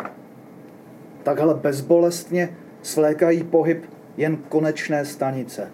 Takhle 1.23 1.53
bezbolestně 1.53 2.49
svlékají 2.81 3.43
pohyb 3.43 3.85
jen 4.17 4.37
konečné 4.37 5.05
stanice. 5.05 5.71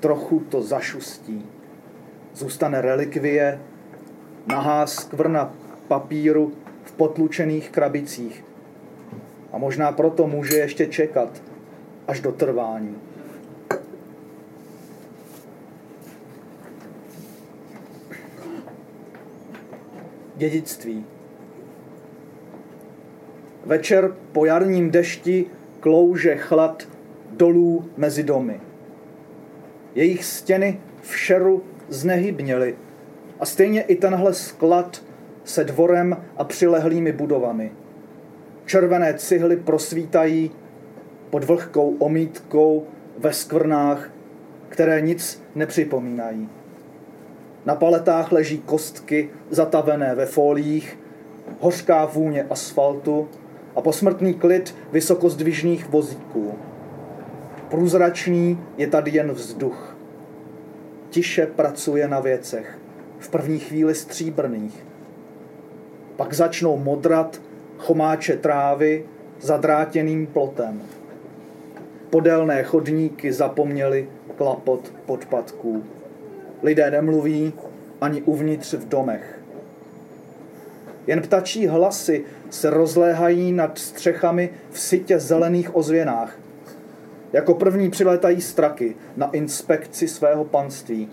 Trochu 0.00 0.40
to 0.40 0.62
zašustí. 0.62 1.46
Zůstane 2.34 2.80
relikvie, 2.80 3.60
nahá 4.46 4.86
skvrna 4.86 5.54
papíru 5.88 6.52
v 6.84 6.92
potlučených 6.92 7.70
krabicích. 7.70 8.44
A 9.52 9.58
možná 9.58 9.92
proto 9.92 10.26
může 10.26 10.56
ještě 10.56 10.86
čekat 10.86 11.42
až 12.08 12.20
do 12.20 12.32
trvání. 12.32 12.96
Dědictví. 20.36 21.04
Večer 23.64 24.14
po 24.32 24.44
jarním 24.44 24.90
dešti 24.90 25.46
klouže 25.80 26.36
chlad 26.36 26.88
dolů 27.36 27.84
mezi 27.96 28.22
domy. 28.22 28.60
Jejich 29.94 30.24
stěny 30.24 30.80
v 31.02 31.16
šeru 31.16 31.62
znehybněly 31.88 32.76
a 33.40 33.46
stejně 33.46 33.82
i 33.82 33.96
tenhle 33.96 34.34
sklad 34.34 35.02
se 35.44 35.64
dvorem 35.64 36.16
a 36.36 36.44
přilehlými 36.44 37.12
budovami. 37.12 37.72
Červené 38.66 39.14
cihly 39.14 39.56
prosvítají 39.56 40.50
pod 41.30 41.44
vlhkou 41.44 41.96
omítkou 41.98 42.86
ve 43.18 43.32
skvrnách, 43.32 44.10
které 44.68 45.00
nic 45.00 45.42
nepřipomínají. 45.54 46.48
Na 47.64 47.74
paletách 47.74 48.32
leží 48.32 48.58
kostky 48.58 49.30
zatavené 49.50 50.14
ve 50.14 50.26
foliích, 50.26 50.98
hořká 51.60 52.04
vůně 52.04 52.46
asfaltu 52.50 53.28
a 53.76 53.80
posmrtný 53.80 54.34
klid 54.34 54.74
vysokozdvižných 54.92 55.88
vozíků. 55.88 56.54
Průzračný 57.74 58.58
je 58.76 58.86
tady 58.86 59.10
jen 59.10 59.32
vzduch. 59.32 59.96
Tiše 61.10 61.46
pracuje 61.46 62.08
na 62.08 62.20
věcech, 62.20 62.78
v 63.18 63.28
první 63.28 63.58
chvíli 63.58 63.94
stříbrných. 63.94 64.86
Pak 66.16 66.34
začnou 66.34 66.76
modrat 66.76 67.42
chomáče 67.78 68.36
trávy 68.36 69.04
zadrátěným 69.40 70.26
plotem. 70.26 70.82
Podélné 72.10 72.62
chodníky 72.62 73.32
zapomněli 73.32 74.08
klapot 74.36 74.92
podpadků. 75.06 75.84
Lidé 76.62 76.90
nemluví 76.90 77.52
ani 78.00 78.22
uvnitř 78.22 78.74
v 78.74 78.88
domech. 78.88 79.40
Jen 81.06 81.22
ptačí 81.22 81.66
hlasy 81.66 82.24
se 82.50 82.70
rozléhají 82.70 83.52
nad 83.52 83.78
střechami 83.78 84.50
v 84.70 84.80
sitě 84.80 85.18
zelených 85.18 85.76
ozvěnách. 85.76 86.43
Jako 87.34 87.54
první 87.54 87.90
přilétají 87.90 88.40
straky 88.40 88.96
na 89.16 89.30
inspekci 89.30 90.08
svého 90.08 90.44
panství. 90.44 91.08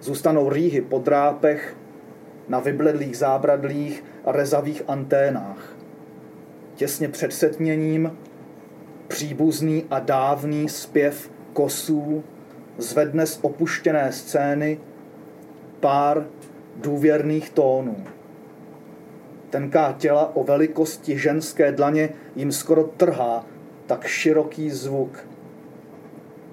Zůstanou 0.00 0.50
rýhy 0.50 0.80
po 0.80 0.98
drápech, 0.98 1.76
na 2.48 2.60
vybledlých 2.60 3.16
zábradlích 3.16 4.04
a 4.24 4.32
rezavých 4.32 4.82
anténách. 4.88 5.76
Těsně 6.74 7.08
před 7.08 7.32
setměním 7.32 8.18
příbuzný 9.08 9.84
a 9.90 9.98
dávný 9.98 10.68
zpěv 10.68 11.30
kosů 11.52 12.24
zvedne 12.78 13.26
z 13.26 13.38
opuštěné 13.42 14.12
scény 14.12 14.80
pár 15.80 16.26
důvěrných 16.76 17.50
tónů. 17.50 18.04
Tenká 19.50 19.92
těla 19.98 20.36
o 20.36 20.44
velikosti 20.44 21.18
ženské 21.18 21.72
dlaně 21.72 22.08
jim 22.34 22.52
skoro 22.52 22.84
trhá 22.84 23.46
tak 23.86 24.06
široký 24.06 24.70
zvuk. 24.70 25.26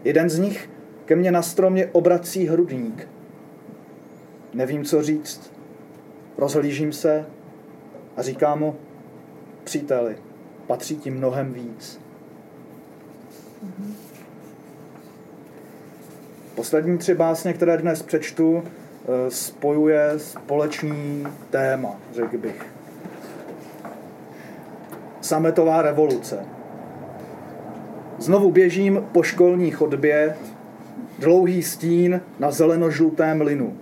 Jeden 0.03 0.29
z 0.29 0.39
nich 0.39 0.69
ke 1.05 1.15
mně 1.15 1.31
na 1.31 1.41
stromě 1.41 1.89
obrací 1.91 2.47
hrudník. 2.47 3.07
Nevím, 4.53 4.85
co 4.85 5.03
říct. 5.03 5.53
Rozhlížím 6.37 6.93
se 6.93 7.25
a 8.17 8.21
říkám 8.21 8.59
mu, 8.59 8.75
příteli, 9.63 10.17
patří 10.67 10.95
ti 10.95 11.11
mnohem 11.11 11.53
víc. 11.53 11.99
Poslední 16.55 16.97
tři 16.97 17.15
básně, 17.15 17.53
které 17.53 17.77
dnes 17.77 18.03
přečtu, 18.03 18.63
eh, 18.63 19.31
spojuje 19.31 20.13
společný 20.17 21.27
téma, 21.49 21.95
řekl 22.13 22.37
bych. 22.37 22.65
Sametová 25.21 25.81
revoluce. 25.81 26.45
Znovu 28.23 28.51
běžím 28.51 29.03
po 29.11 29.23
školní 29.23 29.71
chodbě, 29.71 30.35
dlouhý 31.19 31.63
stín 31.63 32.21
na 32.39 32.51
zelenožlutém 32.51 33.41
linu. 33.41 33.77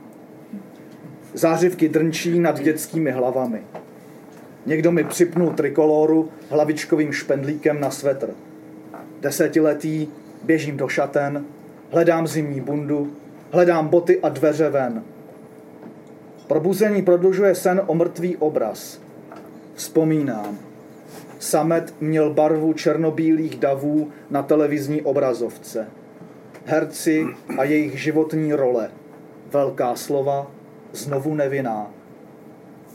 Zářivky 1.34 1.90
drnčí 1.90 2.40
nad 2.40 2.60
dětskými 2.60 3.12
hlavami. 3.12 3.62
Někdo 4.66 4.92
mi 4.92 5.04
připnul 5.04 5.50
trikoloru 5.50 6.30
hlavičkovým 6.50 7.14
špendlíkem 7.14 7.80
na 7.80 7.92
svetr. 7.92 8.30
Desetiletý 9.20 10.08
běžím 10.44 10.78
do 10.78 10.88
šaten, 10.88 11.46
hledám 11.92 12.28
zimní 12.28 12.62
bundu, 12.62 13.14
hledám 13.52 13.88
boty 13.88 14.20
a 14.22 14.30
dveře 14.30 14.70
ven. 14.70 15.04
Probuzení 16.48 17.02
prodlužuje 17.02 17.56
sen 17.56 17.82
o 17.88 17.96
mrtvý 17.96 18.38
obraz. 18.38 19.02
Vzpomínám. 19.76 20.71
Samet 21.42 21.94
měl 22.02 22.34
barvu 22.34 22.74
černobílých 22.74 23.56
davů 23.56 24.12
na 24.30 24.44
televizní 24.44 25.02
obrazovce. 25.02 25.88
Herci 26.66 27.26
a 27.58 27.64
jejich 27.64 28.02
životní 28.02 28.54
role. 28.54 28.92
Velká 29.52 29.96
slova, 29.96 30.52
znovu 30.94 31.36
nevinná. 31.36 31.92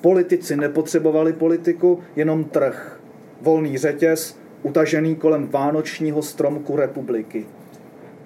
Politici 0.00 0.56
nepotřebovali 0.56 1.32
politiku, 1.32 2.00
jenom 2.16 2.44
trh. 2.44 3.00
Volný 3.42 3.78
řetěz, 3.78 4.38
utažený 4.62 5.16
kolem 5.16 5.48
vánočního 5.48 6.22
stromku 6.22 6.76
republiky. 6.76 7.46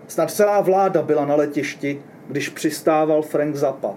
Snad 0.08 0.30
celá 0.30 0.60
vláda 0.60 1.02
byla 1.02 1.24
na 1.24 1.34
letišti, 1.34 2.02
když 2.28 2.48
přistával 2.48 3.22
Frank 3.22 3.56
Zappa. 3.56 3.94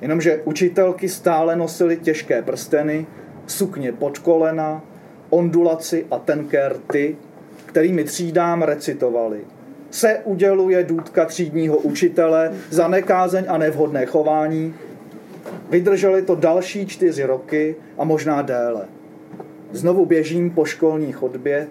Jenomže 0.00 0.42
učitelky 0.44 1.08
stále 1.08 1.56
nosily 1.56 1.96
těžké 1.96 2.42
prsteny, 2.42 3.06
sukně 3.46 3.92
pod 3.92 4.18
kolena, 4.18 4.82
ondulaci 5.30 6.06
a 6.10 6.18
tenké 6.18 6.68
rty, 6.68 7.16
kterými 7.66 8.04
třídám 8.04 8.62
recitovali. 8.62 9.40
Se 9.90 10.20
uděluje 10.24 10.84
důdka 10.84 11.24
třídního 11.24 11.76
učitele 11.76 12.52
za 12.70 12.88
nekázeň 12.88 13.44
a 13.48 13.58
nevhodné 13.58 14.06
chování. 14.06 14.74
Vydrželi 15.70 16.22
to 16.22 16.34
další 16.34 16.86
čtyři 16.86 17.24
roky 17.24 17.76
a 17.98 18.04
možná 18.04 18.42
déle. 18.42 18.84
Znovu 19.72 20.06
běžím 20.06 20.50
po 20.50 20.64
školní 20.64 21.12
chodbě, 21.12 21.68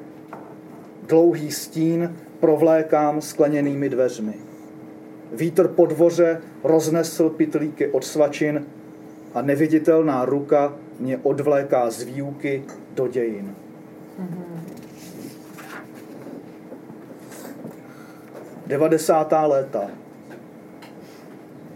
dlouhý 1.08 1.52
stín 1.52 2.16
provlékám 2.40 3.22
skleněnými 3.22 3.90
dveřmi. 3.90 4.34
Vítr 5.34 5.68
po 5.68 5.86
dvoře 5.86 6.42
roznesl 6.64 7.30
pitlíky 7.30 7.88
od 7.88 8.04
svačin 8.04 8.66
a 9.34 9.42
neviditelná 9.42 10.26
ruka 10.26 10.74
mě 11.00 11.18
odvléká 11.24 11.90
z 11.90 12.04
výuky 12.04 12.64
do 12.94 13.08
dějin. 13.08 13.56
90. 18.68 19.34
léta. 19.48 19.82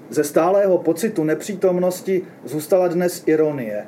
Ze 0.10 0.24
stálého 0.24 0.78
pocitu 0.78 1.24
nepřítomnosti 1.24 2.24
zůstala 2.46 2.88
dnes 2.88 3.24
ironie. 3.26 3.88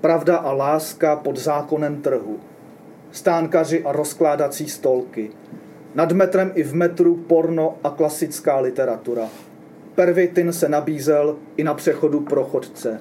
Pravda 0.00 0.36
a 0.36 0.52
láska 0.52 1.16
pod 1.16 1.36
zákonem 1.36 2.02
trhu. 2.02 2.40
Stánkaři 3.12 3.84
a 3.84 3.92
rozkládací 3.92 4.68
stolky. 4.68 5.30
Nad 5.94 6.12
metrem 6.12 6.52
i 6.54 6.62
v 6.62 6.74
metru 6.74 7.16
porno 7.16 7.78
a 7.84 7.90
klasická 7.90 8.60
literatura. 8.60 9.28
Pervitin 9.94 10.52
se 10.52 10.68
nabízel 10.68 11.36
i 11.56 11.64
na 11.64 11.74
přechodu 11.74 12.20
pro 12.20 12.44
chodce. 12.44 13.00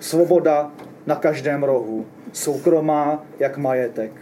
Svoboda 0.00 0.72
na 1.08 1.16
každém 1.16 1.62
rohu. 1.62 2.06
Soukromá 2.32 3.24
jak 3.38 3.58
majetek. 3.58 4.12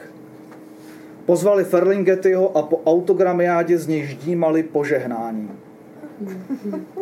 Pozvali 1.26 1.64
Ferlingettiho 1.64 2.57
a 2.57 2.62
po 2.62 2.82
autogramiádě 2.87 3.78
z 3.78 3.87
něj 3.87 4.07
ždímali 4.07 4.62
požehnání. 4.62 5.51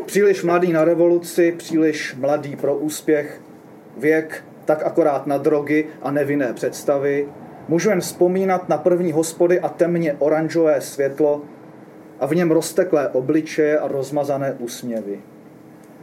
Příliš 0.07 0.43
mladý 0.43 0.73
na 0.73 0.85
revoluci, 0.85 1.53
příliš 1.53 2.15
mladý 2.15 2.57
pro 2.57 2.77
úspěch, 2.77 3.41
věk 3.97 4.45
tak 4.65 4.83
akorát 4.83 5.27
na 5.27 5.39
drogy 5.39 5.87
a 6.03 6.11
nevinné 6.11 6.53
představy. 6.53 7.29
Můžu 7.69 7.91
jen 7.91 8.01
vzpomínat 8.01 8.69
na 8.69 8.79
první 8.79 9.13
hospody 9.13 9.61
a 9.61 9.69
temně 9.69 10.17
oranžové 10.19 10.81
světlo 10.81 11.43
a 12.21 12.27
v 12.27 12.35
něm 12.35 12.51
rozteklé 12.51 13.09
obličeje 13.09 13.79
a 13.79 13.89
rozmazané 13.89 14.57
úsměvy. 14.59 15.21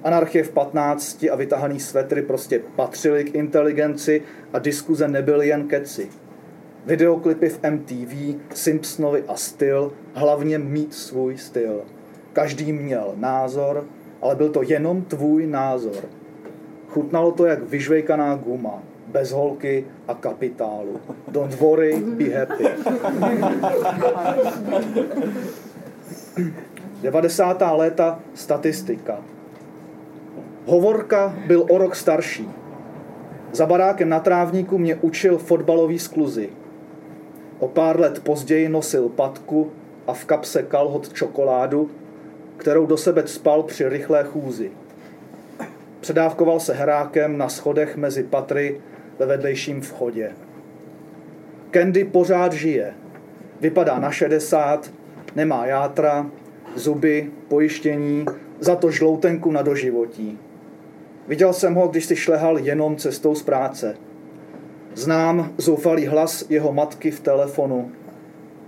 Anarchie 0.03 0.43
v 0.43 0.51
15 0.51 1.25
a 1.31 1.35
vytahaný 1.35 1.79
svetry 1.79 2.21
prostě 2.21 2.61
patřily 2.75 3.23
k 3.23 3.35
inteligenci 3.35 4.21
a 4.53 4.59
diskuze 4.59 5.07
nebyly 5.07 5.47
jen 5.47 5.67
keci. 5.67 6.09
Videoklipy 6.85 7.49
v 7.49 7.59
MTV, 7.69 8.35
Simpsonovi 8.53 9.23
a 9.27 9.35
styl, 9.35 9.93
hlavně 10.13 10.57
mít 10.57 10.93
svůj 10.93 11.37
styl. 11.37 11.81
Každý 12.33 12.73
měl 12.73 13.13
názor, 13.15 13.85
ale 14.21 14.35
byl 14.35 14.49
to 14.49 14.61
jenom 14.63 15.01
tvůj 15.01 15.47
názor. 15.47 16.03
Chutnalo 16.87 17.31
to 17.31 17.45
jak 17.45 17.63
vyžvejkaná 17.63 18.35
guma, 18.35 18.83
bez 19.07 19.31
holky 19.31 19.85
a 20.07 20.13
kapitálu. 20.13 20.99
Don't 21.27 21.59
worry, 21.59 22.01
be 22.01 22.25
happy. 22.29 22.65
90. 27.01 27.61
léta 27.71 28.19
statistika. 28.33 29.17
Hovorka 30.71 31.35
byl 31.47 31.65
o 31.69 31.77
rok 31.77 31.95
starší. 31.95 32.49
Za 33.51 33.65
barákem 33.65 34.09
na 34.09 34.19
trávníku 34.19 34.77
mě 34.77 34.95
učil 34.95 35.37
fotbalový 35.37 35.99
skluzy. 35.99 36.49
O 37.59 37.67
pár 37.67 37.99
let 37.99 38.23
později 38.23 38.69
nosil 38.69 39.09
patku 39.09 39.71
a 40.07 40.13
v 40.13 40.25
kapse 40.25 40.63
kalhot 40.63 41.13
čokoládu, 41.13 41.91
kterou 42.57 42.85
do 42.85 42.97
sebe 42.97 43.23
spal 43.27 43.63
při 43.63 43.89
rychlé 43.89 44.23
chůzi. 44.23 44.71
Předávkoval 45.99 46.59
se 46.59 46.73
hrákem 46.73 47.37
na 47.37 47.49
schodech 47.49 47.97
mezi 47.97 48.23
patry 48.23 48.81
ve 49.19 49.25
vedlejším 49.25 49.81
vchodě. 49.81 50.31
Candy 51.73 52.03
pořád 52.03 52.53
žije. 52.53 52.93
Vypadá 53.61 53.99
na 53.99 54.11
60, 54.11 54.91
nemá 55.35 55.65
játra, 55.65 56.31
zuby, 56.75 57.31
pojištění, 57.47 58.25
za 58.59 58.75
to 58.75 58.91
žloutenku 58.91 59.51
na 59.51 59.61
doživotí. 59.61 60.39
Viděl 61.27 61.53
jsem 61.53 61.75
ho, 61.75 61.87
když 61.87 62.05
si 62.05 62.15
šlehal 62.15 62.57
jenom 62.57 62.95
cestou 62.95 63.35
z 63.35 63.43
práce. 63.43 63.95
Znám 64.95 65.53
zoufalý 65.57 66.07
hlas 66.07 66.45
jeho 66.49 66.73
matky 66.73 67.11
v 67.11 67.19
telefonu 67.19 67.91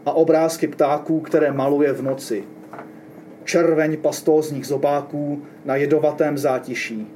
a 0.06 0.12
obrázky 0.12 0.68
ptáků, 0.68 1.20
které 1.20 1.52
maluje 1.52 1.94
v 1.94 2.02
noci. 2.02 2.44
Červeň 3.44 3.98
pastózních 3.98 4.68
zobáků 4.68 5.42
na 5.66 5.76
jedovatém 5.76 6.38
zátiší. 6.38 7.08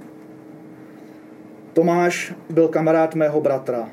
Tomáš 1.73 2.33
byl 2.49 2.67
kamarád 2.67 3.15
mého 3.15 3.41
bratra. 3.41 3.89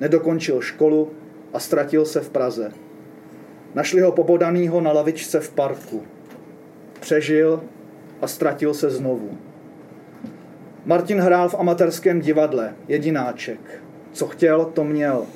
Nedokončil 0.00 0.60
školu 0.60 1.10
a 1.52 1.58
ztratil 1.58 2.04
se 2.04 2.20
v 2.20 2.30
Praze. 2.30 2.72
Našli 3.74 4.00
ho 4.00 4.12
pobodanýho 4.12 4.80
na 4.80 4.92
lavičce 4.92 5.40
v 5.40 5.50
parku. 5.50 6.02
Přežil 7.00 7.62
a 8.22 8.26
ztratil 8.26 8.74
se 8.74 8.90
znovu. 8.90 9.38
Martin 10.86 11.20
hrál 11.20 11.48
v 11.48 11.54
amatérském 11.54 12.20
divadle, 12.20 12.74
jedináček. 12.88 13.82
Co 14.12 14.26
chtěl, 14.26 14.64
to 14.64 14.84
měl. 14.84 15.26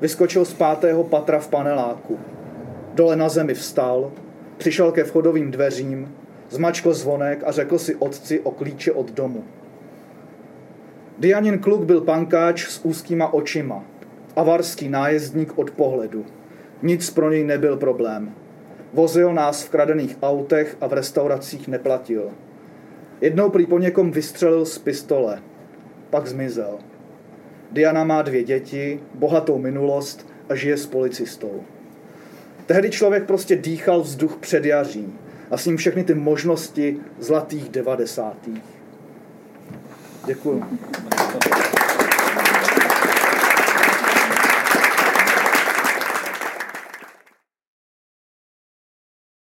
Vyskočil 0.00 0.44
z 0.44 0.54
pátého 0.54 1.04
patra 1.04 1.38
v 1.38 1.48
paneláku. 1.48 2.18
Dole 2.94 3.16
na 3.16 3.28
zemi 3.28 3.54
vstal, 3.54 4.12
přišel 4.56 4.92
ke 4.92 5.04
vchodovým 5.04 5.50
dveřím, 5.50 6.14
zmačkl 6.50 6.94
zvonek 6.94 7.42
a 7.46 7.52
řekl 7.52 7.78
si 7.78 7.94
otci 7.94 8.40
o 8.40 8.50
klíče 8.50 8.92
od 8.92 9.10
domu. 9.10 9.44
Dianin 11.18 11.58
kluk 11.58 11.84
byl 11.84 12.00
pankáč 12.00 12.66
s 12.66 12.84
úzkýma 12.84 13.32
očima. 13.32 13.84
Avarský 14.36 14.88
nájezdník 14.88 15.58
od 15.58 15.70
pohledu. 15.70 16.24
Nic 16.82 17.10
pro 17.10 17.30
něj 17.30 17.44
nebyl 17.44 17.76
problém. 17.76 18.34
Vozil 18.92 19.34
nás 19.34 19.64
v 19.64 19.70
kradených 19.70 20.16
autech 20.22 20.76
a 20.80 20.86
v 20.86 20.92
restauracích 20.92 21.68
neplatil. 21.68 22.30
Jednou 23.20 23.50
prý 23.50 23.66
po 23.66 23.78
někom 23.78 24.10
vystřelil 24.10 24.66
z 24.66 24.78
pistole. 24.78 25.42
Pak 26.10 26.26
zmizel. 26.26 26.78
Diana 27.72 28.04
má 28.04 28.22
dvě 28.22 28.44
děti, 28.44 29.00
bohatou 29.14 29.58
minulost 29.58 30.26
a 30.48 30.54
žije 30.54 30.76
s 30.76 30.86
policistou. 30.86 31.62
Tehdy 32.66 32.90
člověk 32.90 33.24
prostě 33.26 33.56
dýchal 33.56 34.00
vzduch 34.00 34.36
před 34.36 34.64
jaří 34.64 35.12
a 35.50 35.56
s 35.56 35.66
ním 35.66 35.76
všechny 35.76 36.04
ty 36.04 36.14
možnosti 36.14 36.96
zlatých 37.18 37.68
devadesátých. 37.68 38.62
Děkuju. 40.26 40.64